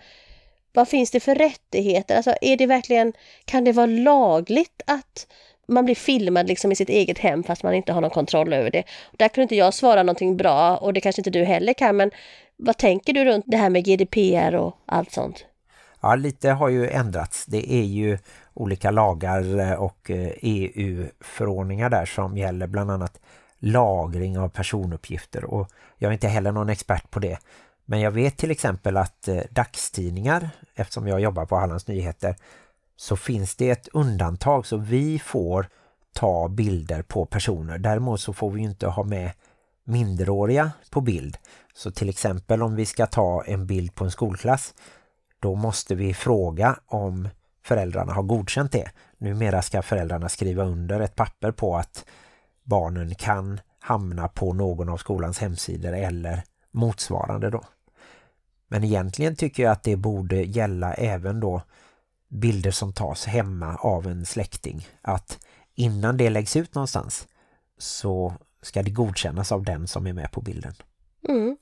vad 0.72 0.88
finns 0.88 1.10
det 1.10 1.20
för 1.20 1.34
rättigheter? 1.34 2.16
Alltså 2.16 2.34
är 2.40 2.56
det 2.56 2.66
verkligen, 2.66 3.12
kan 3.44 3.64
det 3.64 3.72
vara 3.72 3.86
lagligt 3.86 4.82
att 4.86 5.26
man 5.70 5.84
blir 5.84 5.94
filmad 5.94 6.48
liksom 6.48 6.72
i 6.72 6.76
sitt 6.76 6.88
eget 6.88 7.18
hem 7.18 7.42
fast 7.42 7.62
man 7.62 7.74
inte 7.74 7.92
har 7.92 8.00
någon 8.00 8.10
kontroll 8.10 8.52
över 8.52 8.70
det. 8.70 8.84
Där 9.12 9.28
kunde 9.28 9.42
inte 9.42 9.56
jag 9.56 9.74
svara 9.74 10.02
någonting 10.02 10.36
bra 10.36 10.76
och 10.76 10.92
det 10.92 11.00
kanske 11.00 11.20
inte 11.20 11.30
du 11.30 11.44
heller 11.44 11.72
kan 11.72 11.96
men 11.96 12.10
vad 12.56 12.78
tänker 12.78 13.12
du 13.12 13.24
runt 13.24 13.44
det 13.48 13.56
här 13.56 13.70
med 13.70 13.84
GDPR 13.84 14.54
och 14.54 14.76
allt 14.86 15.12
sånt? 15.12 15.44
Ja, 16.00 16.14
lite 16.14 16.50
har 16.50 16.68
ju 16.68 16.88
ändrats. 16.88 17.46
Det 17.46 17.72
är 17.72 17.84
ju 17.84 18.18
olika 18.54 18.90
lagar 18.90 19.58
eh, 19.58 19.72
och 19.72 20.10
eh, 20.10 20.26
e 20.26 20.70
EU-förordningar 20.74 21.90
där 21.90 22.04
som 22.04 22.36
gäller 22.36 22.66
bland 22.66 22.90
annat 22.90 23.20
lagring 23.58 24.38
av 24.38 24.48
personuppgifter 24.48 25.44
och 25.44 25.68
jag 25.98 26.08
är 26.08 26.12
inte 26.12 26.28
heller 26.28 26.52
någon 26.52 26.68
expert 26.68 27.10
på 27.10 27.18
det. 27.18 27.38
Men 27.84 28.00
jag 28.00 28.10
vet 28.10 28.36
till 28.36 28.50
exempel 28.50 28.96
att 28.96 29.28
eh, 29.28 29.40
dagstidningar, 29.50 30.50
eftersom 30.74 31.08
jag 31.08 31.20
jobbar 31.20 31.44
på 31.44 31.56
Hallands 31.56 31.86
Nyheter, 31.86 32.36
så 33.00 33.16
finns 33.16 33.56
det 33.56 33.70
ett 33.70 33.88
undantag 33.88 34.66
så 34.66 34.76
vi 34.76 35.18
får 35.18 35.68
ta 36.12 36.48
bilder 36.48 37.02
på 37.02 37.26
personer. 37.26 37.78
Däremot 37.78 38.20
så 38.20 38.32
får 38.32 38.50
vi 38.50 38.60
inte 38.60 38.86
ha 38.86 39.04
med 39.04 39.32
minderåriga 39.84 40.72
på 40.90 41.00
bild. 41.00 41.36
Så 41.74 41.90
till 41.90 42.08
exempel 42.08 42.62
om 42.62 42.76
vi 42.76 42.86
ska 42.86 43.06
ta 43.06 43.44
en 43.44 43.66
bild 43.66 43.94
på 43.94 44.04
en 44.04 44.10
skolklass 44.10 44.74
då 45.38 45.54
måste 45.54 45.94
vi 45.94 46.14
fråga 46.14 46.78
om 46.86 47.28
föräldrarna 47.64 48.12
har 48.12 48.22
godkänt 48.22 48.72
det. 48.72 48.90
Numera 49.18 49.62
ska 49.62 49.82
föräldrarna 49.82 50.28
skriva 50.28 50.64
under 50.64 51.00
ett 51.00 51.16
papper 51.16 51.52
på 51.52 51.76
att 51.76 52.04
barnen 52.64 53.14
kan 53.14 53.60
hamna 53.80 54.28
på 54.28 54.52
någon 54.52 54.88
av 54.88 54.96
skolans 54.96 55.38
hemsidor 55.38 55.92
eller 55.92 56.42
motsvarande 56.70 57.50
då. 57.50 57.64
Men 58.68 58.84
egentligen 58.84 59.36
tycker 59.36 59.62
jag 59.62 59.72
att 59.72 59.82
det 59.82 59.96
borde 59.96 60.36
gälla 60.42 60.94
även 60.94 61.40
då 61.40 61.62
bilder 62.30 62.70
som 62.70 62.92
tas 62.92 63.26
hemma 63.26 63.76
av 63.76 64.06
en 64.06 64.26
släkting. 64.26 64.86
Att 65.02 65.38
innan 65.74 66.16
det 66.16 66.30
läggs 66.30 66.56
ut 66.56 66.74
någonstans 66.74 67.28
så 67.78 68.34
ska 68.62 68.82
det 68.82 68.90
godkännas 68.90 69.52
av 69.52 69.64
den 69.64 69.88
som 69.88 70.06
är 70.06 70.12
med 70.12 70.32
på 70.32 70.40
bilden. 70.40 70.74
Mm. 71.28 71.56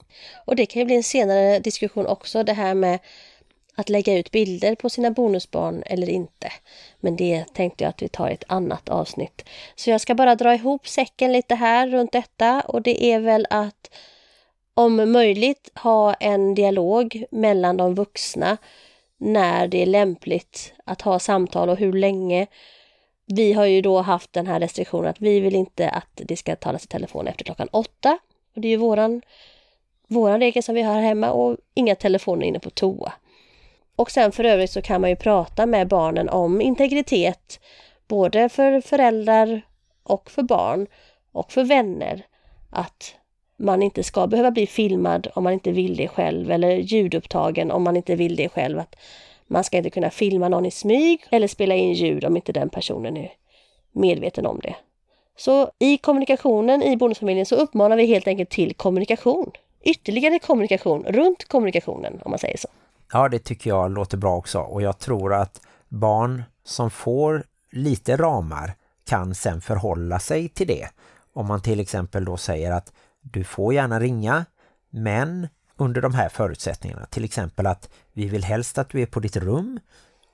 Och 0.47 0.57
det 0.57 0.67
kan 0.67 0.81
ju 0.81 0.87
bli 0.87 0.97
en 0.97 1.03
senare 1.03 1.59
diskussion 1.59 2.07
också, 2.07 2.43
det 2.43 2.53
här 2.53 2.75
med 2.75 2.99
att 3.75 3.89
lägga 3.89 4.19
ut 4.19 4.31
bilder 4.31 4.75
på 4.75 4.91
sina 4.91 5.11
bonusbarn 5.11 5.83
eller 5.87 6.09
inte. 6.09 6.53
Men 7.01 7.17
det 7.17 7.45
tänkte 7.55 7.85
jag 7.85 7.89
att 7.89 8.03
vi 8.03 8.09
tar 8.09 8.29
i 8.29 8.35
ett 8.35 8.45
annat 8.47 8.89
avsnitt. 8.89 9.45
Så 9.77 9.91
jag 9.91 10.01
ska 10.01 10.15
bara 10.15 10.35
dra 10.35 10.55
ihop 10.55 10.89
säcken 10.89 11.33
lite 11.33 11.55
här 11.55 11.89
runt 11.89 12.13
detta 12.13 12.61
och 12.61 12.83
det 12.83 13.05
är 13.05 13.21
väl 13.21 13.47
att 13.51 13.91
om 14.75 15.13
möjligt 15.13 15.71
ha 15.75 16.15
en 16.15 16.55
dialog 16.55 17.25
mellan 17.31 17.77
de 17.77 17.95
vuxna 17.95 18.57
när 19.19 19.69
det 19.69 19.83
är 19.83 19.87
lämpligt 19.87 20.73
att 20.85 21.03
ha 21.03 21.19
samtal 21.19 21.69
och 21.69 21.77
hur 21.77 21.93
länge. 21.93 22.47
Vi 23.27 23.53
har 23.53 23.65
ju 23.65 23.81
då 23.81 24.01
haft 24.01 24.33
den 24.33 24.47
här 24.47 24.61
restriktionen 24.61 25.11
att 25.11 25.21
vi 25.21 25.41
vill 25.41 25.55
inte 25.55 25.91
att 25.91 26.09
det 26.15 26.37
ska 26.37 26.57
talas 26.57 26.85
i 26.85 26.89
telefon 26.89 27.27
efter 27.27 27.45
klockan 27.45 27.69
åtta. 27.73 28.19
Och 28.55 28.61
det 28.61 28.69
är 28.69 28.71
ju 28.71 28.77
våran, 28.77 29.23
våran 30.07 30.41
regel 30.41 30.63
som 30.63 30.75
vi 30.75 30.83
har 30.83 30.95
här 30.95 31.01
hemma 31.01 31.31
och 31.31 31.57
inga 31.75 31.95
telefoner 31.95 32.47
inne 32.47 32.59
på 32.59 32.71
toa. 32.71 33.13
Och 33.97 34.11
sen 34.11 34.33
för 34.33 34.45
övrigt 34.45 34.71
så 34.71 34.83
kan 34.83 35.01
man 35.01 35.11
ju 35.11 35.17
prata 35.17 35.67
med 35.67 35.89
barnen 35.89 36.29
om 36.29 36.61
integritet 36.61 37.61
både 38.09 38.49
för 38.49 38.81
föräldrar 38.81 39.63
och 40.03 40.31
för 40.31 40.43
barn 40.43 40.87
och 41.33 41.53
för 41.53 41.65
vänner. 41.65 42.27
Att 42.71 43.15
man 43.59 43.83
inte 43.83 44.03
ska 44.03 44.27
behöva 44.27 44.51
bli 44.51 44.66
filmad 44.66 45.29
om 45.35 45.44
man 45.44 45.53
inte 45.53 45.71
vill 45.71 45.97
det 45.97 46.09
själv 46.09 46.51
eller 46.51 46.77
ljudupptagen 46.77 47.71
om 47.71 47.83
man 47.83 47.97
inte 47.97 48.14
vill 48.14 48.37
det 48.37 48.49
själv. 48.49 48.79
Att 48.79 48.97
man 49.47 49.64
ska 49.64 49.77
inte 49.77 49.90
kunna 49.90 50.11
filma 50.11 50.49
någon 50.49 50.66
i 50.66 50.71
smyg 50.71 51.25
eller 51.31 51.49
spela 51.49 51.75
in 51.75 51.92
ljud 51.92 52.25
om 52.25 52.37
inte 52.37 52.53
den 52.53 52.68
personen 52.68 53.16
är 53.16 53.33
medveten 53.92 54.47
om 54.47 54.61
det. 54.62 54.77
Så 55.37 55.71
i 55.79 55.99
kommunikationen 55.99 56.83
i 56.83 56.97
bonusfamiljen 56.97 57.47
så 57.47 57.57
uppmanar 57.57 57.97
vi 57.97 58.07
helt 58.07 58.27
enkelt 58.27 58.51
till 58.51 58.75
kommunikation. 58.75 59.51
Ytterligare 59.83 60.38
kommunikation 60.38 61.05
runt 61.05 61.44
kommunikationen 61.44 62.21
om 62.25 62.31
man 62.31 62.38
säger 62.38 62.57
så. 62.57 62.68
Ja, 63.12 63.29
det 63.29 63.38
tycker 63.38 63.71
jag 63.71 63.90
låter 63.90 64.16
bra 64.16 64.37
också 64.37 64.59
och 64.59 64.83
jag 64.83 64.99
tror 64.99 65.35
att 65.35 65.61
barn 65.88 66.42
som 66.64 66.90
får 66.90 67.44
lite 67.73 68.16
ramar 68.16 68.75
kan 69.09 69.35
sen 69.35 69.61
förhålla 69.61 70.18
sig 70.18 70.49
till 70.49 70.66
det. 70.66 70.88
Om 71.33 71.47
man 71.47 71.62
till 71.62 71.81
exempel 71.81 72.25
då 72.25 72.37
säger 72.37 72.73
att 72.73 72.92
du 73.33 73.45
får 73.45 73.75
gärna 73.75 74.01
ringa 74.01 74.45
men 74.91 75.49
under 75.77 76.01
de 76.01 76.14
här 76.14 76.29
förutsättningarna. 76.29 77.07
Till 77.07 77.25
exempel 77.25 77.67
att 77.67 77.88
vi 78.12 78.29
vill 78.29 78.45
helst 78.45 78.79
att 78.79 78.88
du 78.88 79.03
är 79.03 79.07
på 79.07 79.21
ditt 79.21 79.37
rum 79.37 79.81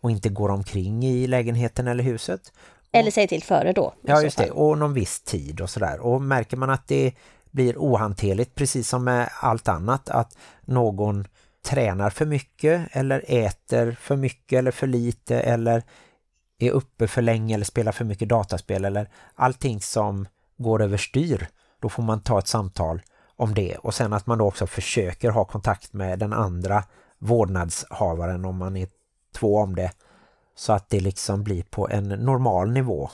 och 0.00 0.11
inte 0.11 0.28
går 0.28 0.48
omkring 0.48 1.04
i 1.04 1.26
lägenheten 1.26 1.88
eller 1.88 2.04
huset. 2.04 2.52
Eller 2.92 3.11
säg 3.11 3.28
till 3.28 3.42
före 3.42 3.72
då. 3.72 3.94
Ja 4.02 4.22
just 4.22 4.38
det, 4.38 4.50
och 4.50 4.78
någon 4.78 4.94
viss 4.94 5.20
tid 5.20 5.61
och 5.61 5.70
sådär. 5.70 6.00
Och 6.00 6.22
märker 6.22 6.57
man 6.57 6.70
att 6.70 6.88
det 6.88 7.12
blir 7.50 7.76
ohanterligt 7.76 8.54
precis 8.54 8.88
som 8.88 9.04
med 9.04 9.28
allt 9.40 9.68
annat 9.68 10.09
att 10.09 10.37
någon 10.64 11.26
tränar 11.64 12.11
för 12.11 12.26
mycket 12.26 12.88
eller 12.90 13.24
äter 13.28 13.96
för 14.00 14.16
mycket 14.16 14.59
eller 14.59 14.70
för 14.70 14.87
lite 14.87 15.40
eller 15.40 15.83
är 16.59 16.70
uppe 16.70 17.09
för 17.09 17.22
länge 17.22 17.54
eller 17.54 17.64
spelar 17.64 17.92
för 17.92 18.04
mycket 18.04 18.28
dataspel 18.28 18.85
eller 18.85 19.09
allting 19.35 19.80
som 19.80 20.28
går 20.57 20.83
överstyr 20.83 21.48
då 21.85 21.88
får 21.88 22.03
man 22.03 22.20
ta 22.20 22.38
ett 22.38 22.47
samtal 22.47 23.03
om 23.37 23.55
det 23.55 23.77
och 23.77 23.94
sen 23.94 24.12
att 24.12 24.27
man 24.27 24.38
då 24.38 24.47
också 24.47 24.66
försöker 24.66 25.31
ha 25.31 25.44
kontakt 25.44 25.92
med 25.92 26.18
den 26.18 26.33
andra 26.33 26.85
vårdnadshavaren 27.18 28.44
om 28.44 28.57
man 28.57 28.77
är 28.77 28.88
två 29.35 29.59
om 29.59 29.77
det 29.77 29.92
så 30.55 30.73
att 30.73 30.88
det 30.88 31.01
liksom 31.01 31.42
blir 31.42 31.62
på 31.62 31.88
en 31.88 32.09
normal 32.09 32.70
nivå. 32.70 33.11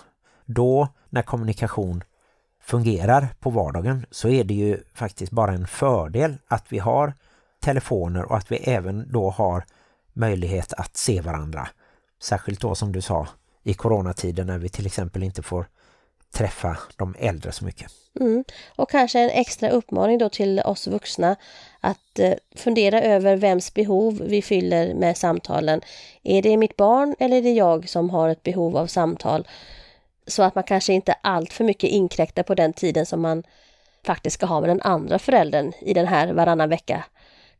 Då 0.47 0.89
när 1.09 1.23
kommunikation 1.23 2.05
fungerar 2.63 3.29
på 3.41 3.51
vardagen 3.51 4.07
så 4.11 4.29
är 4.29 4.45
det 4.45 4.55
ju 4.55 4.83
faktiskt 4.95 5.33
bara 5.33 5.53
en 5.53 5.67
fördel 5.67 6.39
att 6.49 6.73
vi 6.73 6.79
har 6.79 7.15
telefoner 7.61 8.25
och 8.25 8.37
att 8.37 8.53
vi 8.53 8.57
även 8.57 9.13
då 9.13 9.31
har 9.31 9.65
möjlighet 10.13 10.73
att 10.73 10.97
se 10.97 11.21
varandra. 11.21 11.69
Särskilt 12.23 12.61
då 12.61 12.75
som 12.75 12.93
du 12.93 13.01
sa 13.01 13.29
i 13.63 13.75
coronatiden 13.75 14.47
när 14.47 14.59
vi 14.59 14.69
till 14.69 14.87
exempel 14.87 15.23
inte 15.23 15.43
får 15.43 15.67
träffa 16.33 16.79
de 16.97 17.14
äldre 17.19 17.53
så 17.53 17.64
mycket. 17.64 17.93
Mm. 18.21 18.45
Och 18.77 18.90
kanske 18.90 19.21
en 19.21 19.31
extra 19.31 19.71
uppmaning 19.71 20.19
då 20.19 20.29
till 20.29 20.61
oss 20.61 20.87
vuxna 20.87 21.37
att 21.81 22.19
eh, 22.19 22.35
fundera 22.57 23.03
över 23.03 23.37
vems 23.37 23.75
behov 23.75 24.23
vi 24.27 24.43
fyller 24.43 24.95
med 24.95 25.16
samtalen. 25.16 25.81
Är 26.23 26.43
det 26.43 26.57
mitt 26.57 26.77
barn 26.77 27.14
eller 27.19 27.37
är 27.37 27.43
det 27.43 27.53
jag 27.53 27.88
som 27.88 28.11
har 28.11 28.29
ett 28.29 28.43
behov 28.43 28.77
av 28.77 28.87
samtal? 28.87 29.49
Så 30.27 30.43
att 30.43 30.55
man 30.55 30.64
kanske 30.64 30.93
inte 30.93 31.12
allt 31.12 31.53
för 31.53 31.64
mycket 31.64 31.90
inkräktar 31.90 32.43
på 32.43 32.55
den 32.55 32.73
tiden 32.73 33.07
som 33.07 33.21
man 33.21 33.43
faktiskt 34.07 34.35
ska 34.35 34.47
ha 34.47 34.61
med 34.61 34.71
den 34.71 34.83
andra 34.83 35.19
föräldern 35.19 35.73
i 35.81 35.95
den 35.95 36.07
här 36.07 36.33
varannan 36.33 36.69
vecka 36.69 37.05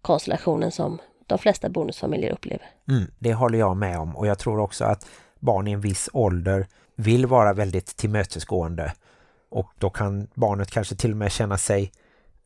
konstellationen 0.03 0.73
som 0.73 0.99
de 1.27 1.39
flesta 1.39 1.69
bonusfamiljer 1.69 2.33
upplever. 2.33 2.71
Mm, 2.89 3.11
det 3.19 3.35
håller 3.35 3.59
jag 3.59 3.77
med 3.77 3.99
om 3.99 4.17
och 4.17 4.27
jag 4.27 4.39
tror 4.39 4.61
också 4.61 4.85
att 4.85 5.07
barn 5.39 5.69
i 5.69 5.73
en 5.73 5.81
viss 5.81 6.09
ålder 6.13 6.67
vill 7.01 7.27
vara 7.27 7.53
väldigt 7.53 7.97
tillmötesgående 7.97 8.93
och 9.51 9.73
då 9.79 9.91
kan 9.91 10.29
barnet 10.35 10.71
kanske 10.71 10.95
till 10.95 11.11
och 11.11 11.17
med 11.17 11.33
känna 11.33 11.59
sig 11.59 11.93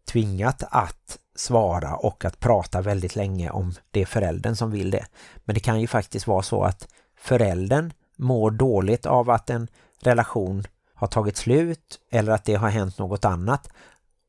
tvingat 0.08 0.64
att 0.70 1.18
svara 1.36 1.96
och 1.96 2.24
att 2.24 2.40
prata 2.40 2.82
väldigt 2.82 3.16
länge 3.16 3.50
om 3.50 3.72
det 3.90 4.02
är 4.02 4.06
föräldern 4.06 4.56
som 4.56 4.70
vill 4.70 4.90
det. 4.90 5.06
Men 5.44 5.54
det 5.54 5.60
kan 5.60 5.80
ju 5.80 5.86
faktiskt 5.86 6.26
vara 6.26 6.42
så 6.42 6.62
att 6.62 6.88
föräldern 7.18 7.92
mår 8.16 8.50
dåligt 8.50 9.06
av 9.06 9.30
att 9.30 9.50
en 9.50 9.68
relation 10.00 10.64
har 10.94 11.06
tagit 11.06 11.36
slut 11.36 12.00
eller 12.10 12.32
att 12.32 12.44
det 12.44 12.54
har 12.54 12.68
hänt 12.68 12.98
något 12.98 13.24
annat 13.24 13.68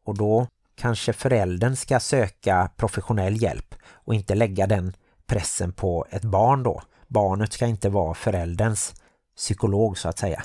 och 0.05 0.17
då 0.17 0.47
kanske 0.75 1.13
föräldern 1.13 1.75
ska 1.75 1.99
söka 1.99 2.69
professionell 2.75 3.41
hjälp 3.41 3.75
och 3.87 4.15
inte 4.15 4.35
lägga 4.35 4.67
den 4.67 4.93
pressen 5.25 5.71
på 5.71 6.05
ett 6.09 6.23
barn 6.23 6.63
då. 6.63 6.81
Barnet 7.07 7.53
ska 7.53 7.65
inte 7.65 7.89
vara 7.89 8.13
förälderns 8.13 8.93
psykolog 9.37 9.97
så 9.97 10.09
att 10.09 10.19
säga. 10.19 10.43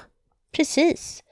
Precis. 0.53 1.22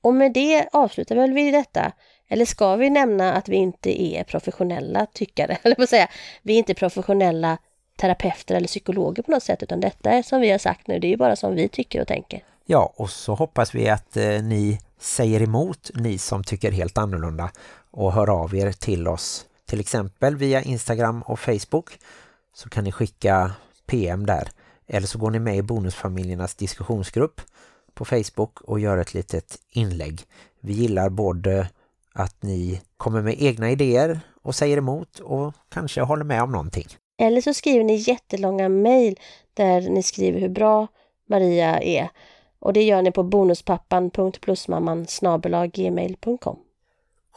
Och 0.00 0.14
med 0.14 0.32
det 0.32 0.68
avslutar 0.72 1.16
väl 1.16 1.32
vi 1.32 1.50
detta. 1.50 1.92
Eller 2.28 2.44
ska 2.44 2.76
vi 2.76 2.90
nämna 2.90 3.32
att 3.32 3.48
vi 3.48 3.56
inte 3.56 4.02
är 4.02 4.24
professionella 4.24 5.06
tyckare? 5.06 5.58
Eller 5.62 5.76
vad 5.78 5.88
säga, 5.88 6.08
vi 6.42 6.54
är 6.54 6.58
inte 6.58 6.74
professionella 6.74 7.58
terapeuter 7.96 8.54
eller 8.54 8.66
psykologer 8.66 9.22
på 9.22 9.30
något 9.30 9.42
sätt 9.42 9.62
utan 9.62 9.80
detta 9.80 10.10
är 10.10 10.22
som 10.22 10.40
vi 10.40 10.50
har 10.50 10.58
sagt 10.58 10.86
nu, 10.86 10.98
det 10.98 11.06
är 11.06 11.10
ju 11.10 11.16
bara 11.16 11.36
som 11.36 11.54
vi 11.54 11.68
tycker 11.68 12.00
och 12.00 12.08
tänker. 12.08 12.44
Ja, 12.64 12.92
och 12.96 13.10
så 13.10 13.34
hoppas 13.34 13.74
vi 13.74 13.88
att 13.88 14.16
eh, 14.16 14.42
ni 14.42 14.80
säger 15.00 15.42
emot, 15.42 15.90
ni 15.94 16.18
som 16.18 16.44
tycker 16.44 16.72
helt 16.72 16.98
annorlunda 16.98 17.50
och 17.90 18.12
hör 18.12 18.30
av 18.42 18.54
er 18.54 18.72
till 18.72 19.08
oss. 19.08 19.46
Till 19.66 19.80
exempel 19.80 20.36
via 20.36 20.62
Instagram 20.62 21.22
och 21.22 21.40
Facebook 21.40 21.98
så 22.54 22.68
kan 22.68 22.84
ni 22.84 22.92
skicka 22.92 23.52
PM 23.86 24.26
där. 24.26 24.48
Eller 24.94 25.06
så 25.06 25.18
går 25.18 25.30
ni 25.30 25.38
med 25.38 25.56
i 25.56 25.62
Bonusfamiljernas 25.62 26.54
diskussionsgrupp 26.54 27.40
på 27.94 28.04
Facebook 28.04 28.60
och 28.60 28.80
gör 28.80 28.98
ett 28.98 29.14
litet 29.14 29.58
inlägg. 29.70 30.20
Vi 30.60 30.72
gillar 30.72 31.08
både 31.08 31.68
att 32.12 32.42
ni 32.42 32.80
kommer 32.96 33.22
med 33.22 33.42
egna 33.42 33.70
idéer 33.70 34.20
och 34.42 34.54
säger 34.54 34.76
emot 34.76 35.18
och 35.18 35.54
kanske 35.68 36.00
håller 36.00 36.24
med 36.24 36.42
om 36.42 36.52
någonting. 36.52 36.86
Eller 37.18 37.40
så 37.40 37.54
skriver 37.54 37.84
ni 37.84 37.94
jättelånga 37.94 38.68
mejl 38.68 39.18
där 39.54 39.80
ni 39.80 40.02
skriver 40.02 40.40
hur 40.40 40.48
bra 40.48 40.86
Maria 41.28 41.82
är. 41.82 42.08
Och 42.58 42.72
det 42.72 42.82
gör 42.82 43.02
ni 43.02 43.12
på 43.12 43.22
bonuspappan.plusmamman. 43.22 45.06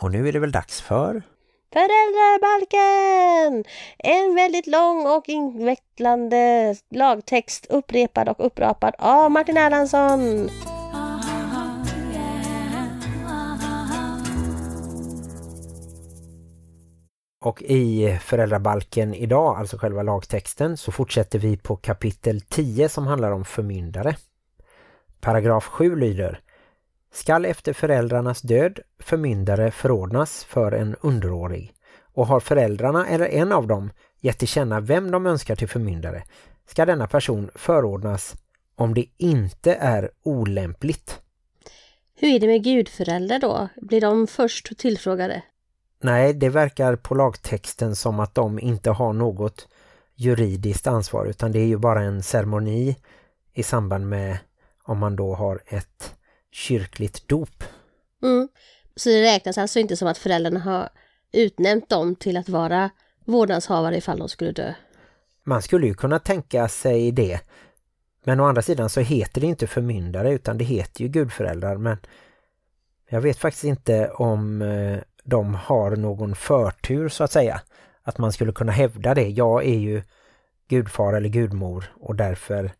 Och 0.02 0.12
nu 0.12 0.28
är 0.28 0.34
det 0.34 0.40
väl 0.40 0.52
dags 0.52 0.82
för... 0.82 1.24
Föräldrabalken! 1.76 3.64
En 3.98 4.36
väldigt 4.36 4.68
lång 4.68 5.08
och 5.08 5.30
invecklande 5.30 6.76
lagtext 6.90 7.66
upprepad 7.70 8.30
och 8.30 8.46
upprapad 8.46 8.96
av 9.00 9.32
Martin 9.32 9.58
Erlandsson. 9.58 10.50
Och 17.46 17.62
i 17.62 18.20
föräldrabalken 18.22 19.14
idag, 19.14 19.58
alltså 19.58 19.78
själva 19.78 20.04
lagtexten, 20.04 20.78
så 20.78 20.92
fortsätter 20.92 21.40
vi 21.40 21.58
på 21.58 21.76
kapitel 21.76 22.42
10 22.42 22.90
som 22.90 23.08
handlar 23.08 23.32
om 23.32 23.46
förmyndare. 23.46 24.16
Paragraf 25.22 25.66
7 25.66 25.96
lyder 25.96 26.42
Skall 27.16 27.46
efter 27.46 27.74
föräldrarnas 27.74 28.42
död 28.42 28.80
förmyndare 29.00 29.72
förordnas 29.72 30.44
för 30.44 30.72
en 30.72 30.96
underårig 31.02 31.74
och 32.14 32.28
har 32.28 32.40
föräldrarna 32.40 33.08
eller 33.08 33.26
en 33.26 33.52
av 33.52 33.68
dem 33.68 33.92
gett 34.20 34.40
till 34.40 34.48
känna 34.48 34.80
vem 34.80 35.12
de 35.12 35.26
önskar 35.26 35.56
till 35.56 35.68
förmyndare 35.68 36.24
ska 36.68 36.86
denna 36.86 37.08
person 37.08 37.50
förordnas 37.56 38.36
om 38.76 38.94
det 38.94 39.06
inte 39.18 39.74
är 39.74 40.12
olämpligt. 40.24 41.22
Hur 42.16 42.36
är 42.36 42.40
det 42.40 42.48
med 42.48 42.64
gudföräldrar 42.64 43.40
då? 43.40 43.70
Blir 43.82 44.02
de 44.02 44.28
först 44.28 44.78
tillfrågade? 44.78 45.42
Nej, 46.02 46.34
det 46.34 46.50
verkar 46.50 46.96
på 46.96 47.16
lagtexten 47.16 47.96
som 47.96 48.20
att 48.20 48.36
de 48.36 48.60
inte 48.60 48.92
har 48.92 49.14
något 49.14 49.68
juridiskt 50.16 50.88
ansvar 50.88 51.26
utan 51.26 51.52
det 51.52 51.60
är 51.60 51.68
ju 51.68 51.78
bara 51.78 52.02
en 52.02 52.24
ceremoni 52.24 52.96
i 53.54 53.64
samband 53.64 54.10
med 54.10 54.38
om 54.84 54.98
man 54.98 55.16
då 55.16 55.36
har 55.36 55.62
ett 55.68 56.15
kyrkligt 56.56 57.28
dop. 57.28 57.64
Mm. 58.24 58.48
Så 58.96 59.10
det 59.10 59.22
räknas 59.22 59.58
alltså 59.58 59.80
inte 59.80 59.98
som 59.98 60.08
att 60.08 60.18
föräldrarna 60.18 60.60
har 60.60 60.90
utnämnt 61.32 61.90
dem 61.90 62.16
till 62.16 62.38
att 62.38 62.50
vara 62.50 62.90
vårdnadshavare 63.26 63.98
ifall 63.98 64.20
de 64.20 64.30
skulle 64.30 64.52
dö? 64.52 64.74
Man 65.44 65.62
skulle 65.62 65.88
ju 65.88 65.94
kunna 65.94 66.20
tänka 66.20 66.68
sig 66.68 67.12
det. 67.12 67.40
Men 68.24 68.40
å 68.40 68.46
andra 68.46 68.62
sidan 68.62 68.90
så 68.90 69.02
heter 69.02 69.42
det 69.42 69.48
inte 69.48 69.68
förmyndare 69.68 70.34
utan 70.34 70.58
det 70.58 70.64
heter 70.64 71.02
ju 71.02 71.08
gudföräldrar. 71.08 71.78
Men 71.78 71.98
jag 73.10 73.22
vet 73.22 73.38
faktiskt 73.38 73.64
inte 73.64 74.10
om 74.10 74.62
eh, 74.62 75.00
de 75.24 75.56
har 75.56 75.96
någon 75.96 76.36
förtur 76.36 77.10
så 77.10 77.24
att 77.24 77.32
säga. 77.32 77.62
Att 78.04 78.18
man 78.18 78.32
skulle 78.32 78.52
kunna 78.52 78.72
hävda 78.72 79.14
det. 79.14 79.30
Jag 79.30 79.66
är 79.66 79.78
ju 79.78 80.04
gudfar 80.68 81.14
eller 81.14 81.30
gudmor 81.30 81.94
och 82.00 82.16
därför 82.16 82.72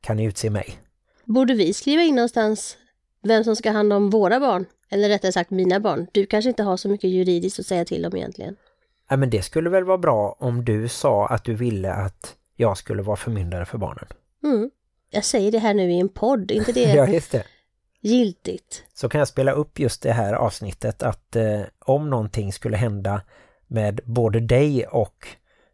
kan 0.00 0.16
ni 0.16 0.24
utse 0.24 0.50
mig. 0.50 0.78
Borde 1.24 1.54
vi 1.54 1.74
skriva 1.74 2.02
in 2.02 2.14
någonstans 2.14 2.76
vem 3.24 3.44
som 3.44 3.56
ska 3.56 3.68
ha 3.68 3.76
hand 3.76 3.92
om 3.92 4.10
våra 4.10 4.40
barn? 4.40 4.66
Eller 4.90 5.08
rättare 5.08 5.32
sagt 5.32 5.50
mina 5.50 5.80
barn. 5.80 6.06
Du 6.12 6.26
kanske 6.26 6.48
inte 6.48 6.62
har 6.62 6.76
så 6.76 6.88
mycket 6.88 7.10
juridiskt 7.10 7.60
att 7.60 7.66
säga 7.66 7.84
till 7.84 8.06
om 8.06 8.16
egentligen. 8.16 8.56
Ja, 9.08 9.16
men 9.16 9.30
det 9.30 9.42
skulle 9.42 9.70
väl 9.70 9.84
vara 9.84 9.98
bra 9.98 10.36
om 10.38 10.64
du 10.64 10.88
sa 10.88 11.26
att 11.26 11.44
du 11.44 11.54
ville 11.54 11.92
att 11.92 12.36
jag 12.56 12.78
skulle 12.78 13.02
vara 13.02 13.16
förmyndare 13.16 13.64
för 13.64 13.78
barnen. 13.78 14.06
Mm. 14.44 14.70
Jag 15.10 15.24
säger 15.24 15.52
det 15.52 15.58
här 15.58 15.74
nu 15.74 15.92
i 15.92 16.00
en 16.00 16.08
podd, 16.08 16.50
inte 16.50 16.72
det 16.72 16.80
ja, 16.94 17.06
just 17.06 17.32
det. 17.32 17.44
giltigt? 18.00 18.84
Så 18.94 19.08
kan 19.08 19.18
jag 19.18 19.28
spela 19.28 19.52
upp 19.52 19.78
just 19.78 20.02
det 20.02 20.12
här 20.12 20.32
avsnittet 20.32 21.02
att 21.02 21.36
eh, 21.36 21.60
om 21.78 22.10
någonting 22.10 22.52
skulle 22.52 22.76
hända 22.76 23.22
med 23.66 24.00
både 24.04 24.40
dig 24.40 24.86
och 24.86 25.28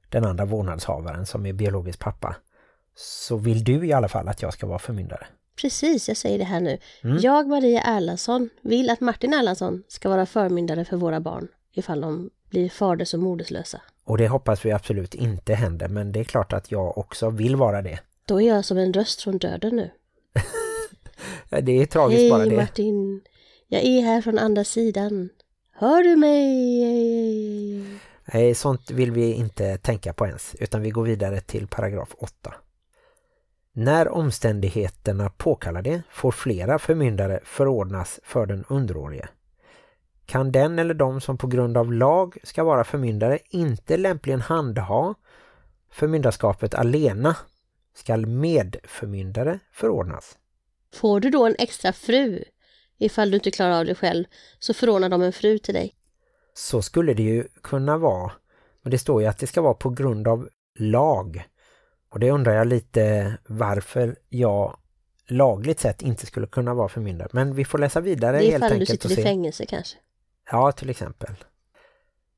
den 0.09 0.25
andra 0.25 0.45
vårdnadshavaren 0.45 1.27
som 1.27 1.47
är 1.47 1.53
biologisk 1.53 1.99
pappa 1.99 2.37
så 2.97 3.37
vill 3.37 3.65
du 3.65 3.87
i 3.87 3.93
alla 3.93 4.09
fall 4.09 4.29
att 4.29 4.43
jag 4.43 4.53
ska 4.53 4.67
vara 4.67 4.79
förmyndare. 4.79 5.27
Precis, 5.61 6.09
jag 6.09 6.17
säger 6.17 6.39
det 6.39 6.45
här 6.45 6.61
nu. 6.61 6.79
Mm. 7.05 7.19
Jag, 7.19 7.49
Maria 7.49 7.81
Erlandsson, 7.83 8.49
vill 8.61 8.91
att 8.91 9.01
Martin 9.01 9.35
Erlandsson 9.35 9.83
ska 9.89 10.09
vara 10.09 10.27
förmyndare 10.27 10.85
för 10.85 10.97
våra 10.97 11.21
barn 11.21 11.49
ifall 11.73 12.01
de 12.01 12.31
blir 12.51 12.69
faders- 12.69 13.15
och 13.15 13.21
moderslösa. 13.21 13.81
Och 14.05 14.19
det 14.19 14.29
hoppas 14.29 14.65
vi 14.65 14.73
absolut 14.73 15.15
inte 15.15 15.55
händer 15.55 15.89
men 15.89 16.13
det 16.13 16.21
är 16.21 16.25
klart 16.25 16.53
att 16.53 16.71
jag 16.71 16.99
också 16.99 17.31
vill 17.31 17.57
vara 17.57 17.83
det. 17.83 17.99
Då 18.25 18.41
är 18.41 18.49
jag 18.49 18.65
som 18.65 18.79
en 18.79 18.93
röst 18.93 19.23
från 19.23 19.39
döden 19.39 19.77
nu. 19.77 19.91
Det 21.63 21.73
är 21.73 21.87
tragiskt 21.87 22.21
Hej 22.21 22.31
bara 22.31 22.45
det. 22.45 22.57
Martin, 22.57 23.21
jag 23.69 23.85
är 23.85 24.03
här 24.03 24.23
från 24.23 24.39
andra 24.39 24.65
sidan. 24.65 25.29
Hör 25.73 26.03
du 26.03 26.17
mig? 26.17 27.85
Nej, 28.33 28.55
sånt 28.55 28.91
vill 28.91 29.13
vi 29.13 29.33
inte 29.33 29.79
tänka 29.79 30.13
på 30.13 30.27
ens 30.27 30.55
utan 30.61 30.83
vi 30.83 30.91
går 30.91 31.05
vidare 31.05 31.41
till 31.41 31.67
paragraf 31.67 32.15
8. 32.19 32.55
När 33.73 34.09
omständigheterna 34.09 35.31
påkallar 35.31 35.83
det 35.83 36.03
får 36.11 36.31
flera 36.31 36.79
förmyndare 36.79 37.41
förordnas 37.45 38.21
för 38.23 38.47
den 38.47 38.65
underårige. 38.69 39.29
Kan 40.27 40.53
den 40.53 40.79
eller 40.79 40.95
de 40.95 41.21
som 41.21 41.39
på 41.39 41.47
grund 41.47 41.77
av 41.77 41.93
lag 41.93 42.37
ska 42.43 42.65
vara 42.65 42.85
förmyndare 42.85 43.39
inte 43.51 43.97
lämpligen 43.97 44.41
handha 44.41 45.15
förmyndarskapet 45.91 46.75
alena 46.75 47.37
skall 47.95 48.27
medförmyndare 48.27 49.59
förordnas. 49.73 50.39
Får 50.95 51.21
du 51.21 51.31
då 51.31 51.47
en 51.47 51.57
extra 51.59 51.93
fru? 51.93 52.45
Ifall 52.99 53.31
du 53.31 53.37
inte 53.37 53.51
klarar 53.51 53.79
av 53.79 53.87
det 53.87 53.95
själv 53.95 54.25
så 54.59 54.75
förordnar 54.75 55.09
de 55.09 55.23
en 55.23 55.33
fru 55.33 55.59
till 55.59 55.75
dig. 55.75 55.95
Så 56.55 56.83
skulle 56.83 57.15
det 57.15 57.23
ju 57.23 57.49
kunna 57.63 57.99
vara. 57.99 58.33
Men 58.83 58.91
det 58.91 58.99
står 58.99 59.23
ju 59.23 59.29
att 59.29 59.39
det 59.39 59.47
ska 59.47 59.63
vara 59.63 59.75
på 59.75 59.91
grund 59.91 60.29
av 60.29 60.49
lag. 60.79 61.49
Och 62.11 62.21
det 62.21 62.31
undrar 62.31 62.55
jag 62.55 62.67
lite 62.67 63.35
varför 63.47 64.17
jag 64.29 64.77
lagligt 65.27 65.81
sett 65.81 66.03
inte 66.03 66.27
skulle 66.27 66.47
kunna 66.47 66.75
vara 66.75 66.89
förmyndare. 66.89 67.29
Men 67.33 67.55
vi 67.55 67.65
får 67.65 67.79
läsa 67.79 68.01
vidare 68.01 68.39
Det 68.39 68.45
är 68.47 68.51
helt 68.51 68.57
ifall 68.57 68.69
du 68.71 68.75
enkelt 68.75 69.03
sitter 69.03 69.13
i 69.13 69.17
se. 69.17 69.23
fängelse 69.23 69.67
kanske. 69.67 69.97
Ja, 70.51 70.73
till 70.73 70.91
exempel. 70.91 71.35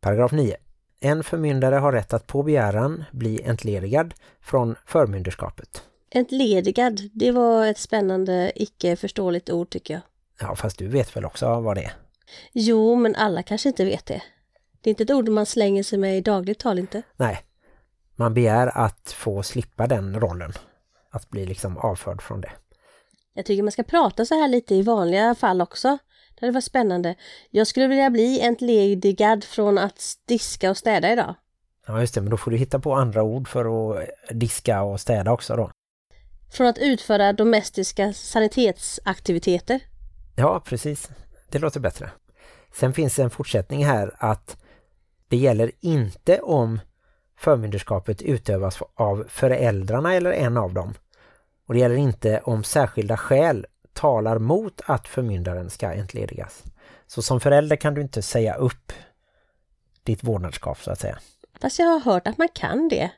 Paragraf 0.01 0.33
9. 0.33 0.57
En 1.01 1.25
förmyndare 1.25 1.75
har 1.75 1.93
rätt 1.93 2.13
att 2.13 2.27
på 2.27 2.43
begäran 2.43 3.05
bli 3.13 3.43
entledigad 3.43 4.15
från 4.41 4.77
förmynderskapet. 4.87 5.83
Entledigad, 6.11 7.01
det 7.13 7.31
var 7.33 7.67
ett 7.67 7.79
spännande, 7.79 8.53
icke-förståeligt 8.55 9.51
ord 9.51 9.71
tycker 9.71 9.95
jag. 9.95 10.03
Ja, 10.41 10.55
fast 10.57 10.79
du 10.79 10.89
vet 10.89 11.17
väl 11.17 11.25
också 11.25 11.61
vad 11.61 11.77
det 11.77 11.83
är? 11.85 11.93
Jo, 12.53 12.95
men 12.95 13.15
alla 13.15 13.43
kanske 13.43 13.69
inte 13.69 13.85
vet 13.85 14.07
det. 14.07 14.23
Det 14.81 14.89
är 14.89 14.91
inte 14.91 15.03
ett 15.03 15.11
ord 15.11 15.29
man 15.29 15.47
slänger 15.47 15.83
sig 15.83 15.99
med 15.99 16.19
i 16.19 16.21
dagligt 16.21 16.59
tal 16.59 16.79
inte. 16.79 17.03
Nej, 17.17 17.43
man 18.16 18.35
begär 18.35 18.79
att 18.79 19.12
få 19.12 19.42
slippa 19.42 19.87
den 19.87 20.20
rollen. 20.20 20.53
Att 21.11 21.31
bli 21.31 21.46
liksom 21.46 21.79
avförd 21.79 22.22
från 22.22 22.40
det. 22.40 22.51
Jag 23.35 23.46
tycker 23.46 23.62
man 23.62 23.72
ska 23.72 23.83
prata 23.83 24.27
så 24.27 24.35
här 24.35 24.48
lite 24.48 24.75
i 24.75 24.83
vanliga 24.83 25.35
fall 25.35 25.61
också. 25.61 25.98
Det 26.40 26.51
varit 26.51 26.64
spännande. 26.64 27.14
Jag 27.51 27.66
skulle 27.66 27.87
vilja 27.87 28.11
bli 28.11 28.40
entledigad 28.40 29.44
från 29.44 29.79
att 29.79 30.03
diska 30.27 30.70
och 30.70 30.77
städa 30.77 31.12
idag. 31.12 31.35
Ja, 31.87 32.01
just 32.01 32.14
det. 32.14 32.20
Men 32.20 32.31
då 32.31 32.37
får 32.37 32.51
du 32.51 32.57
hitta 32.57 32.79
på 32.79 32.94
andra 32.94 33.22
ord 33.22 33.48
för 33.48 33.92
att 33.98 34.09
diska 34.31 34.83
och 34.83 35.01
städa 35.01 35.33
också 35.33 35.57
då. 35.57 35.70
Från 36.53 36.66
att 36.66 36.79
utföra 36.79 37.33
domestiska 37.33 38.12
sanitetsaktiviteter. 38.12 39.81
Ja, 40.37 40.61
precis. 40.64 41.11
Det 41.51 41.59
låter 41.59 41.81
bättre. 41.81 42.11
Sen 42.75 42.92
finns 42.92 43.18
en 43.18 43.31
fortsättning 43.31 43.85
här 43.85 44.16
att 44.18 44.57
det 45.29 45.37
gäller 45.37 45.72
inte 45.81 46.40
om 46.40 46.81
förmynderskapet 47.43 48.23
utövas 48.23 48.79
av 48.95 49.25
föräldrarna 49.29 50.15
eller 50.15 50.33
en 50.33 50.57
av 50.57 50.75
dem. 50.75 50.95
Och 51.67 51.75
det 51.75 51.81
gäller 51.81 51.97
inte 51.97 52.41
om 52.45 52.65
särskilda 52.65 53.17
skäl 53.17 53.67
talar 53.93 54.39
mot 54.39 54.81
att 54.87 55.09
förmyndaren 55.09 55.71
ska 55.71 55.93
entledigas. 55.93 56.63
Så 57.07 57.23
som 57.23 57.41
förälder 57.41 57.77
kan 57.77 57.95
du 57.95 58.01
inte 58.01 58.23
säga 58.23 58.55
upp 58.55 58.93
ditt 60.03 60.25
vårdnadskap 60.25 60.79
så 60.79 60.91
att 60.91 61.01
säga. 61.01 61.19
Fast 61.61 61.79
jag 61.79 61.87
har 61.87 62.01
hört 62.01 62.27
att 62.27 62.39
man 62.39 62.49
kan 62.55 62.89
det. 62.89 63.11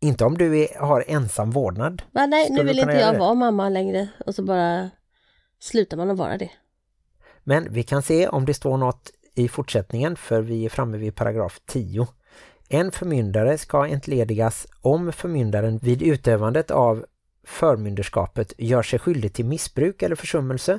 Inte 0.00 0.24
om 0.24 0.38
du 0.38 0.58
är, 0.58 0.78
har 0.78 1.04
ensam 1.06 1.50
vårdnad. 1.50 2.02
Va, 2.10 2.26
nej, 2.26 2.50
nu 2.50 2.64
vill 2.64 2.78
inte 2.78 2.92
jag 2.92 3.18
vara 3.18 3.34
mamma 3.34 3.68
längre. 3.68 4.08
Och 4.26 4.34
så 4.34 4.42
bara 4.42 4.90
slutar 5.60 5.96
man 5.96 6.10
att 6.10 6.18
vara 6.18 6.38
det. 6.38 6.50
Men 7.44 7.72
vi 7.72 7.82
kan 7.82 8.02
se 8.02 8.28
om 8.28 8.44
det 8.44 8.54
står 8.54 8.76
något 8.76 9.10
i 9.34 9.48
fortsättningen 9.48 10.16
för 10.16 10.42
vi 10.42 10.64
är 10.64 10.68
framme 10.68 10.98
vid 10.98 11.14
paragraf 11.14 11.60
10. 11.66 12.06
En 12.74 12.92
förmyndare 12.92 13.58
ska 13.58 13.86
entledigas 13.86 14.66
om 14.80 15.12
förmyndaren 15.12 15.78
vid 15.78 16.02
utövandet 16.02 16.70
av 16.70 17.04
förmynderskapet 17.44 18.52
gör 18.58 18.82
sig 18.82 18.98
skyldig 18.98 19.32
till 19.32 19.44
missbruk 19.44 20.02
eller 20.02 20.16
försummelse, 20.16 20.78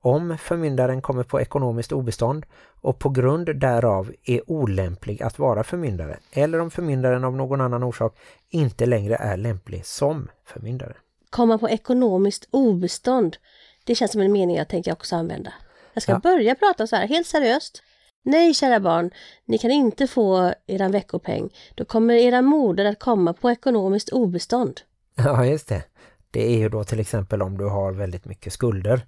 om 0.00 0.38
förmyndaren 0.38 1.02
kommer 1.02 1.22
på 1.22 1.40
ekonomiskt 1.40 1.92
obestånd 1.92 2.46
och 2.80 2.98
på 2.98 3.08
grund 3.08 3.56
därav 3.60 4.12
är 4.24 4.50
olämplig 4.50 5.22
att 5.22 5.38
vara 5.38 5.64
förmyndare 5.64 6.18
eller 6.32 6.58
om 6.60 6.70
förmyndaren 6.70 7.24
av 7.24 7.36
någon 7.36 7.60
annan 7.60 7.82
orsak 7.82 8.16
inte 8.50 8.86
längre 8.86 9.16
är 9.16 9.36
lämplig 9.36 9.86
som 9.86 10.28
förmyndare. 10.44 10.94
Komma 11.30 11.58
på 11.58 11.68
ekonomiskt 11.68 12.48
obestånd. 12.50 13.36
Det 13.84 13.94
känns 13.94 14.12
som 14.12 14.20
en 14.20 14.32
mening 14.32 14.56
jag 14.56 14.68
tänker 14.68 14.92
också 14.92 15.16
använda. 15.16 15.52
Jag 15.92 16.02
ska 16.02 16.12
Ja. 16.12 16.18
börja 16.18 16.54
prata 16.54 16.86
så 16.86 16.96
här, 16.96 17.06
helt 17.08 17.26
seriöst. 17.26 17.82
Nej, 18.22 18.54
kära 18.54 18.80
barn, 18.80 19.10
ni 19.44 19.58
kan 19.58 19.70
inte 19.70 20.06
få 20.06 20.54
eran 20.66 20.92
veckopeng. 20.92 21.50
Då 21.74 21.84
kommer 21.84 22.14
era 22.14 22.42
moder 22.42 22.84
att 22.84 22.98
komma 22.98 23.32
på 23.32 23.50
ekonomiskt 23.50 24.08
obestånd. 24.08 24.80
Ja, 25.14 25.46
just 25.46 25.68
det. 25.68 25.84
Det 26.30 26.46
är 26.54 26.58
ju 26.58 26.68
då 26.68 26.84
till 26.84 27.00
exempel 27.00 27.42
om 27.42 27.58
du 27.58 27.64
har 27.64 27.92
väldigt 27.92 28.24
mycket 28.24 28.52
skulder. 28.52 29.06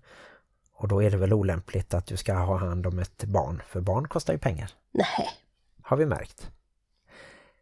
Och 0.76 0.88
då 0.88 1.02
är 1.02 1.10
det 1.10 1.16
väl 1.16 1.32
olämpligt 1.32 1.94
att 1.94 2.06
du 2.06 2.16
ska 2.16 2.34
ha 2.34 2.56
hand 2.56 2.86
om 2.86 2.98
ett 2.98 3.24
barn, 3.24 3.62
för 3.68 3.80
barn 3.80 4.08
kostar 4.08 4.32
ju 4.32 4.38
pengar. 4.38 4.70
Nej, 4.92 5.28
Har 5.82 5.96
vi 5.96 6.06
märkt. 6.06 6.50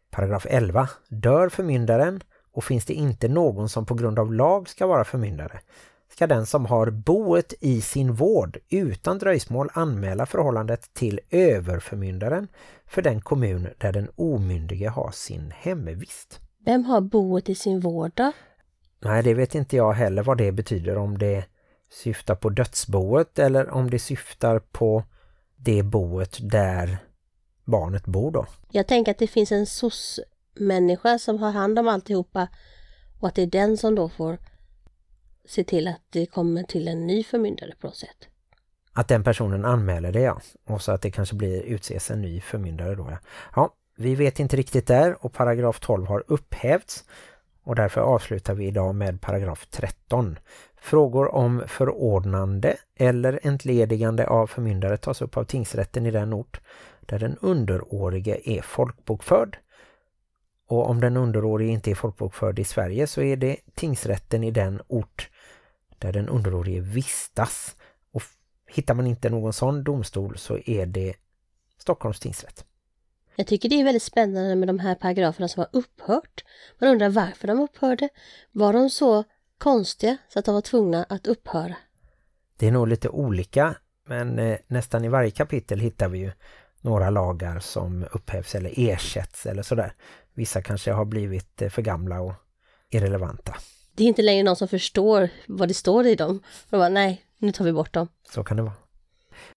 Paragraf 0.09 0.45
11. 0.49 0.89
Dör 1.07 1.49
förmyndaren 1.49 2.23
och 2.51 2.63
finns 2.63 2.85
det 2.85 2.93
inte 2.93 3.27
någon 3.27 3.69
som 3.69 3.85
på 3.85 3.93
grund 3.93 4.19
av 4.19 4.33
lag 4.33 4.69
ska 4.69 4.87
vara 4.87 5.03
förmyndare 5.03 5.59
ska 6.13 6.27
den 6.27 6.45
som 6.45 6.65
har 6.65 6.89
boet 6.89 7.53
i 7.59 7.81
sin 7.81 8.13
vård 8.13 8.57
utan 8.69 9.17
dröjsmål 9.17 9.69
anmäla 9.73 10.25
förhållandet 10.25 10.93
till 10.93 11.19
överförmyndaren 11.29 12.47
för 12.85 13.01
den 13.01 13.21
kommun 13.21 13.67
där 13.77 13.91
den 13.91 14.09
omyndige 14.15 14.89
har 14.89 15.11
sin 15.11 15.53
hemvist. 15.55 16.39
vem 16.65 16.85
har 16.85 17.01
boet 17.01 17.49
i 17.49 17.55
sin 17.55 17.79
vård 17.79 18.11
då? 18.15 18.31
Nej, 18.99 19.23
det 19.23 19.33
vet 19.33 19.55
inte 19.55 19.75
jag 19.75 19.93
heller 19.93 20.23
vad 20.23 20.37
det 20.37 20.51
betyder. 20.51 20.97
Om 20.97 21.17
det 21.17 21.45
syftar 21.91 22.35
på 22.35 22.49
dödsboet 22.49 23.39
eller 23.39 23.69
om 23.69 23.89
det 23.89 23.99
syftar 23.99 24.59
på 24.59 25.03
det 25.55 25.83
boet 25.83 26.37
där 26.51 26.97
barnet 27.65 28.05
bor 28.05 28.31
då. 28.31 28.45
Jag 28.71 28.87
tänker 28.87 29.11
att 29.11 29.17
det 29.17 29.27
finns 29.27 29.51
en 29.51 29.65
SOS-människa 29.65 31.19
som 31.19 31.37
har 31.37 31.51
hand 31.51 31.79
om 31.79 31.87
alltihopa 31.87 32.47
och 33.19 33.27
att 33.27 33.35
det 33.35 33.41
är 33.41 33.47
den 33.47 33.77
som 33.77 33.95
då 33.95 34.09
får 34.09 34.37
se 35.45 35.63
till 35.63 35.87
att 35.87 36.01
det 36.09 36.25
kommer 36.25 36.63
till 36.63 36.87
en 36.87 37.07
ny 37.07 37.23
förmyndare 37.23 37.73
på 37.79 37.87
något 37.87 37.95
sätt. 37.95 38.27
Att 38.93 39.07
den 39.07 39.23
personen 39.23 39.65
anmäler 39.65 40.11
det, 40.11 40.21
ja. 40.21 40.41
Och 40.67 40.81
så 40.81 40.91
att 40.91 41.01
det 41.01 41.11
kanske 41.11 41.35
blir 41.35 41.61
utses 41.61 42.11
en 42.11 42.21
ny 42.21 42.41
förmyndare 42.41 42.95
då, 42.95 43.07
ja. 43.11 43.17
Ja, 43.55 43.73
vi 43.97 44.15
vet 44.15 44.39
inte 44.39 44.57
riktigt 44.57 44.87
där 44.87 45.25
och 45.25 45.33
paragraf 45.33 45.79
12 45.79 46.07
har 46.07 46.23
upphävts. 46.27 47.03
Och 47.63 47.75
därför 47.75 48.01
avslutar 48.01 48.53
vi 48.53 48.67
idag 48.67 48.95
med 48.95 49.21
paragraf 49.21 49.67
13. 49.69 50.39
Frågor 50.81 51.35
om 51.35 51.63
förordnande 51.67 52.77
eller 52.95 53.39
entledigande 53.43 54.27
av 54.27 54.47
förmyndare 54.47 54.97
tas 54.97 55.21
upp 55.21 55.37
av 55.37 55.43
tingsrätten 55.43 56.05
i 56.05 56.11
den 56.11 56.33
ort 56.33 56.61
där 56.99 57.19
den 57.19 57.37
underårige 57.41 58.49
är 58.49 58.61
folkbokförd. 58.61 59.57
Och 60.67 60.89
om 60.89 61.01
den 61.01 61.17
underårige 61.17 61.71
inte 61.71 61.91
är 61.91 61.95
folkbokförd 61.95 62.59
i 62.59 62.63
Sverige 62.63 63.07
så 63.07 63.21
är 63.21 63.37
det 63.37 63.57
tingsrätten 63.73 64.43
i 64.43 64.51
den 64.51 64.81
ort 64.87 65.29
där 66.03 66.13
den 66.13 66.29
underårige 66.29 66.81
vistas. 66.81 67.75
Och 68.11 68.21
hittar 68.67 68.93
man 68.93 69.07
inte 69.07 69.29
någon 69.29 69.53
sån 69.53 69.83
domstol 69.83 70.37
så 70.37 70.57
är 70.65 70.85
det 70.85 71.13
Stockholms 71.77 72.19
tingsrätt. 72.19 72.65
Jag 73.35 73.47
tycker 73.47 73.69
det 73.69 73.79
är 73.79 73.83
väldigt 73.83 74.03
spännande 74.03 74.55
med 74.55 74.67
de 74.67 74.79
här 74.79 74.95
paragraferna 74.95 75.47
som 75.47 75.59
har 75.59 75.69
upphört. 75.79 76.43
Man 76.79 76.89
undrar 76.89 77.09
varför 77.09 77.47
de 77.47 77.59
upphörde. 77.59 78.09
Var 78.51 78.73
de 78.73 78.89
så 78.89 79.23
konstiga 79.57 80.17
så 80.29 80.39
att 80.39 80.45
de 80.45 80.53
var 80.53 80.61
tvungna 80.61 81.03
att 81.03 81.27
upphöra? 81.27 81.75
Det 82.57 82.67
är 82.67 82.71
nog 82.71 82.87
lite 82.87 83.09
olika 83.09 83.75
men 84.05 84.39
eh, 84.39 84.57
nästan 84.67 85.05
i 85.05 85.09
varje 85.09 85.31
kapitel 85.31 85.79
hittar 85.79 86.09
vi 86.09 86.19
ju 86.19 86.31
några 86.81 87.09
lagar 87.09 87.59
som 87.59 88.05
upphävs 88.11 88.55
eller 88.55 88.73
ersätts 88.75 89.45
eller 89.45 89.63
sådär. 89.63 89.93
Vissa 90.33 90.61
kanske 90.61 90.91
har 90.91 91.05
blivit 91.05 91.61
eh, 91.61 91.69
för 91.69 91.81
gamla 91.81 92.21
och 92.21 92.33
irrelevanta. 92.89 93.55
Det 93.95 94.03
är 94.03 94.07
inte 94.07 94.21
längre 94.21 94.43
någon 94.43 94.55
som 94.55 94.67
förstår 94.67 95.29
vad 95.47 95.67
det 95.67 95.73
står 95.73 96.07
i 96.07 96.15
dem. 96.15 96.43
De 96.69 96.77
bara, 96.77 96.89
nej, 96.89 97.25
nu 97.37 97.51
tar 97.51 97.65
vi 97.65 97.73
bort 97.73 97.93
dem. 97.93 98.07
Så 98.33 98.43
kan 98.43 98.57
det 98.57 98.63
vara. 98.63 98.73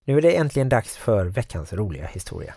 Nu 0.04 0.16
är 0.16 0.22
det 0.22 0.36
äntligen 0.36 0.68
dags 0.68 0.96
för 0.96 1.26
veckans 1.26 1.72
roliga 1.72 2.06
historia. 2.06 2.54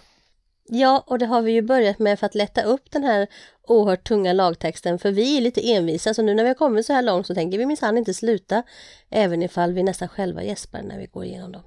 Ja, 0.71 1.03
och 1.07 1.19
det 1.19 1.25
har 1.25 1.41
vi 1.41 1.51
ju 1.51 1.61
börjat 1.61 1.99
med 1.99 2.19
för 2.19 2.25
att 2.25 2.35
lätta 2.35 2.63
upp 2.63 2.91
den 2.91 3.03
här 3.03 3.27
oerhört 3.67 4.07
tunga 4.07 4.33
lagtexten, 4.33 4.99
för 4.99 5.11
vi 5.11 5.37
är 5.37 5.41
lite 5.41 5.71
envisa, 5.71 6.13
så 6.13 6.21
nu 6.21 6.33
när 6.33 6.43
vi 6.43 6.49
har 6.49 6.55
kommit 6.55 6.85
så 6.85 6.93
här 6.93 7.01
långt 7.01 7.27
så 7.27 7.35
tänker 7.35 7.57
vi 7.57 7.65
minsann 7.65 7.97
inte 7.97 8.13
sluta, 8.13 8.63
även 9.09 9.43
ifall 9.43 9.73
vi 9.73 9.83
nästan 9.83 10.07
själva 10.07 10.43
gäspar 10.43 10.81
när 10.81 10.99
vi 10.99 11.05
går 11.05 11.25
igenom 11.25 11.51
dem. 11.51 11.63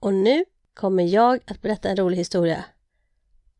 Och 0.00 0.14
nu 0.14 0.44
kommer 0.74 1.04
jag 1.04 1.40
att 1.46 1.62
berätta 1.62 1.88
en 1.88 1.96
rolig 1.96 2.16
historia. 2.16 2.64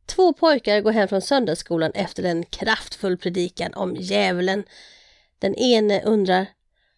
Två 0.07 0.33
pojkar 0.33 0.81
går 0.81 0.93
hem 0.93 1.09
från 1.09 1.21
söndagsskolan 1.21 1.93
efter 1.95 2.23
en 2.23 2.45
kraftfull 2.45 3.19
predikan 3.19 3.75
om 3.75 3.97
djävulen. 3.97 4.65
Den 5.39 5.55
ene 5.55 6.03
undrar, 6.03 6.47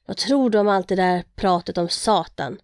vad 0.06 0.16
tror 0.16 0.50
du 0.50 0.58
om 0.58 0.68
allt 0.68 0.88
det 0.88 0.96
där 0.96 1.24
pratet 1.34 1.78
om 1.78 1.88
Satan? 1.88 2.58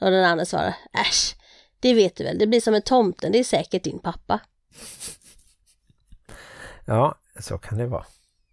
Och 0.00 0.10
den 0.10 0.24
andra 0.24 0.44
svarar, 0.44 0.76
äsch, 0.92 1.36
det 1.80 1.94
vet 1.94 2.16
du 2.16 2.24
väl, 2.24 2.38
det 2.38 2.46
blir 2.46 2.60
som 2.60 2.74
en 2.74 2.82
tomten, 2.82 3.32
det 3.32 3.38
är 3.38 3.44
säkert 3.44 3.84
din 3.84 3.98
pappa. 3.98 4.40
Ja, 6.84 7.14
så 7.40 7.58
kan 7.58 7.78
det 7.78 7.86
vara. 7.86 8.04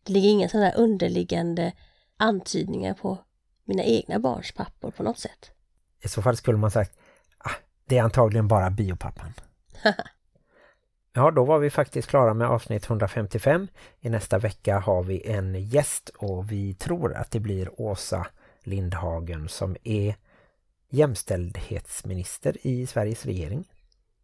Det 0.03 0.13
ligger 0.13 0.29
inga 0.29 0.49
sådana 0.49 0.69
där 0.69 0.77
underliggande 0.77 1.71
antydningar 2.17 2.93
på 2.93 3.17
mina 3.65 3.84
egna 3.84 4.19
barns 4.19 4.51
pappor 4.51 4.91
på 4.91 5.03
något 5.03 5.19
sätt. 5.19 5.51
I 6.03 6.07
så 6.07 6.21
fall 6.21 6.38
skulle 6.38 6.57
man 6.57 6.71
sagt 6.71 6.97
ah, 7.38 7.51
det 7.86 7.97
är 7.97 8.03
antagligen 8.03 8.47
bara 8.47 8.69
biopappan. 8.69 9.34
Ja, 11.18 11.32
då 11.32 11.45
var 11.45 11.59
vi 11.59 11.70
faktiskt 11.70 12.07
klara 12.07 12.34
med 12.34 12.47
avsnitt 12.47 12.86
155. 12.86 13.68
I 13.99 14.09
nästa 14.09 14.38
vecka 14.38 14.80
har 14.80 15.03
vi 15.03 15.28
en 15.28 15.63
gäst 15.63 16.09
och 16.09 16.51
vi 16.51 16.74
tror 16.74 17.13
att 17.15 17.32
det 17.32 17.39
blir 17.39 17.82
Åsa 17.82 18.28
Lindhagen 18.63 19.49
som 19.49 19.78
är 19.84 20.15
jämställdhetsminister 20.89 22.57
i 22.61 22.88
Sveriges 22.88 23.26
regering. 23.26 23.68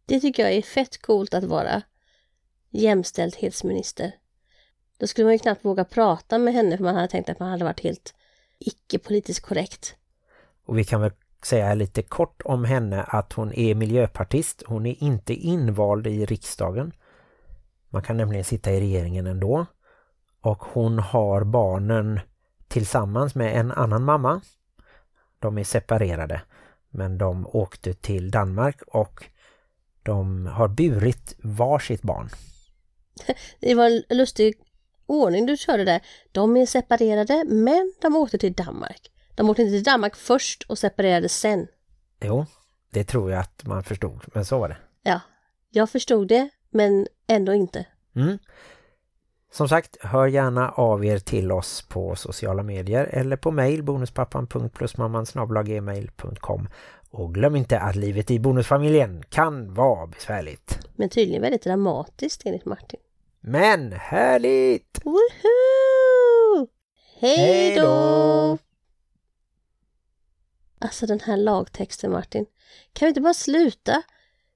Det 0.06 0.20
tycker 0.20 0.42
jag 0.42 0.52
är 0.52 0.62
fett 0.62 1.02
coolt 1.02 1.34
att 1.34 1.44
vara 1.44 1.82
jämställdhetsminister. 2.70 4.12
Då 4.98 5.06
skulle 5.06 5.24
man 5.24 5.32
ju 5.32 5.38
knappt 5.38 5.64
våga 5.64 5.84
prata 5.84 6.38
med 6.38 6.54
henne 6.54 6.76
för 6.76 6.84
man 6.84 6.94
hade 6.94 7.08
tänkt 7.08 7.28
att 7.28 7.38
man 7.38 7.50
hade 7.50 7.64
varit 7.64 7.80
helt 7.80 8.14
icke 8.58 8.98
politiskt 8.98 9.40
korrekt. 9.40 9.96
Och 10.66 10.78
vi 10.78 10.84
kan 10.84 11.00
väl 11.00 11.12
säga 11.46 11.74
lite 11.74 12.02
kort 12.02 12.42
om 12.44 12.64
henne 12.64 13.02
att 13.02 13.32
hon 13.32 13.52
är 13.52 13.74
miljöpartist. 13.74 14.62
Hon 14.66 14.86
är 14.86 15.02
inte 15.02 15.34
invald 15.34 16.06
i 16.06 16.26
riksdagen. 16.26 16.92
Man 17.88 18.02
kan 18.02 18.16
nämligen 18.16 18.44
sitta 18.44 18.72
i 18.72 18.80
regeringen 18.80 19.26
ändå. 19.26 19.66
Och 20.40 20.64
hon 20.64 20.98
har 20.98 21.44
barnen 21.44 22.20
tillsammans 22.68 23.34
med 23.34 23.56
en 23.56 23.72
annan 23.72 24.04
mamma. 24.04 24.40
De 25.38 25.58
är 25.58 25.64
separerade. 25.64 26.42
Men 26.90 27.18
de 27.18 27.46
åkte 27.46 27.94
till 27.94 28.30
Danmark 28.30 28.82
och 28.86 29.24
de 30.02 30.46
har 30.46 30.68
burit 30.68 31.36
varsitt 31.42 32.02
barn. 32.02 32.28
Det 33.60 33.74
var 33.74 33.86
en 33.86 34.02
lustig 34.16 34.54
ordning 35.06 35.46
du 35.46 35.56
körde 35.56 35.84
där. 35.84 36.00
De 36.32 36.56
är 36.56 36.66
separerade 36.66 37.44
men 37.46 37.92
de 38.02 38.16
åkte 38.16 38.38
till 38.38 38.52
Danmark. 38.52 39.13
De 39.34 39.50
åkte 39.50 39.62
inte 39.62 39.72
till 39.72 39.82
Danmark 39.82 40.16
först 40.16 40.62
och 40.68 40.78
separerade 40.78 41.28
sen. 41.28 41.66
Jo, 42.20 42.46
det 42.90 43.04
tror 43.04 43.30
jag 43.30 43.40
att 43.40 43.66
man 43.66 43.82
förstod. 43.82 44.20
Men 44.34 44.44
så 44.44 44.58
var 44.58 44.68
det. 44.68 44.76
Ja, 45.02 45.20
jag 45.70 45.90
förstod 45.90 46.28
det 46.28 46.48
men 46.70 47.06
ändå 47.26 47.52
inte. 47.52 47.86
Mm. 48.16 48.38
Som 49.52 49.68
sagt, 49.68 49.96
hör 50.00 50.26
gärna 50.26 50.70
av 50.70 51.04
er 51.04 51.18
till 51.18 51.52
oss 51.52 51.82
på 51.88 52.16
sociala 52.16 52.62
medier 52.62 53.04
eller 53.04 53.36
på 53.36 53.50
mail 53.50 53.82
bonuspappan.plusmamman.gmail.com 53.82 56.68
Och 57.10 57.34
glöm 57.34 57.56
inte 57.56 57.78
att 57.78 57.96
livet 57.96 58.30
i 58.30 58.38
bonusfamiljen 58.38 59.22
kan 59.28 59.74
vara 59.74 60.06
besvärligt. 60.06 60.78
Men 60.96 61.08
tydligen 61.08 61.42
väldigt 61.42 61.64
dramatiskt 61.64 62.42
enligt 62.44 62.64
Martin. 62.64 63.00
Men 63.40 63.92
härligt! 63.92 65.00
Woohoo! 65.04 66.68
Hej 67.20 67.76
då! 67.76 68.58
Alltså 70.84 71.06
den 71.06 71.20
här 71.20 71.36
lagtexten 71.36 72.10
Martin. 72.10 72.46
Kan 72.92 73.06
vi 73.06 73.08
inte 73.08 73.20
bara 73.20 73.34
sluta? 73.34 74.02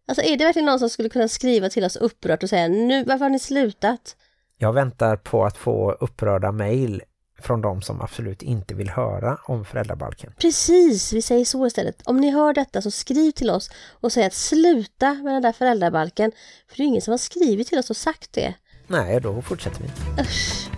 Alltså 0.08 0.22
är 0.22 0.36
det 0.36 0.44
verkligen 0.44 0.66
någon 0.66 0.78
som 0.78 0.90
skulle 0.90 1.08
kunna 1.08 1.28
skriva 1.28 1.68
till 1.68 1.84
oss 1.84 1.96
upprört 1.96 2.42
och 2.42 2.48
säga 2.48 2.68
nu, 2.68 3.04
varför 3.04 3.24
har 3.24 3.30
ni 3.30 3.38
slutat? 3.38 4.16
Jag 4.58 4.72
väntar 4.72 5.16
på 5.16 5.44
att 5.44 5.56
få 5.56 5.92
upprörda 5.92 6.52
mejl 6.52 7.02
från 7.38 7.60
de 7.60 7.82
som 7.82 8.00
absolut 8.00 8.42
inte 8.42 8.74
vill 8.74 8.90
höra 8.90 9.38
om 9.44 9.64
föräldrabalken. 9.64 10.32
Precis, 10.38 11.12
vi 11.12 11.22
säger 11.22 11.44
så 11.44 11.66
istället. 11.66 12.02
Om 12.04 12.16
ni 12.16 12.30
hör 12.30 12.54
detta 12.54 12.82
så 12.82 12.90
skriv 12.90 13.30
till 13.30 13.50
oss 13.50 13.70
och 14.00 14.12
säg 14.12 14.24
att 14.24 14.34
sluta 14.34 15.14
med 15.14 15.34
den 15.34 15.42
där 15.42 15.52
föräldrabalken. 15.52 16.32
För 16.68 16.76
det 16.76 16.82
är 16.82 16.86
ingen 16.86 17.02
som 17.02 17.12
har 17.12 17.18
skrivit 17.18 17.68
till 17.68 17.78
oss 17.78 17.90
och 17.90 17.96
sagt 17.96 18.32
det. 18.32 18.54
Nej, 18.86 19.20
då 19.20 19.42
fortsätter 19.42 19.82
vi. 19.82 20.22
Usch, 20.22 20.68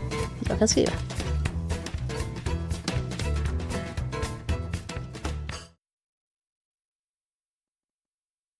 jag 0.48 0.58
kan 0.58 0.68
skriva. 0.68 0.92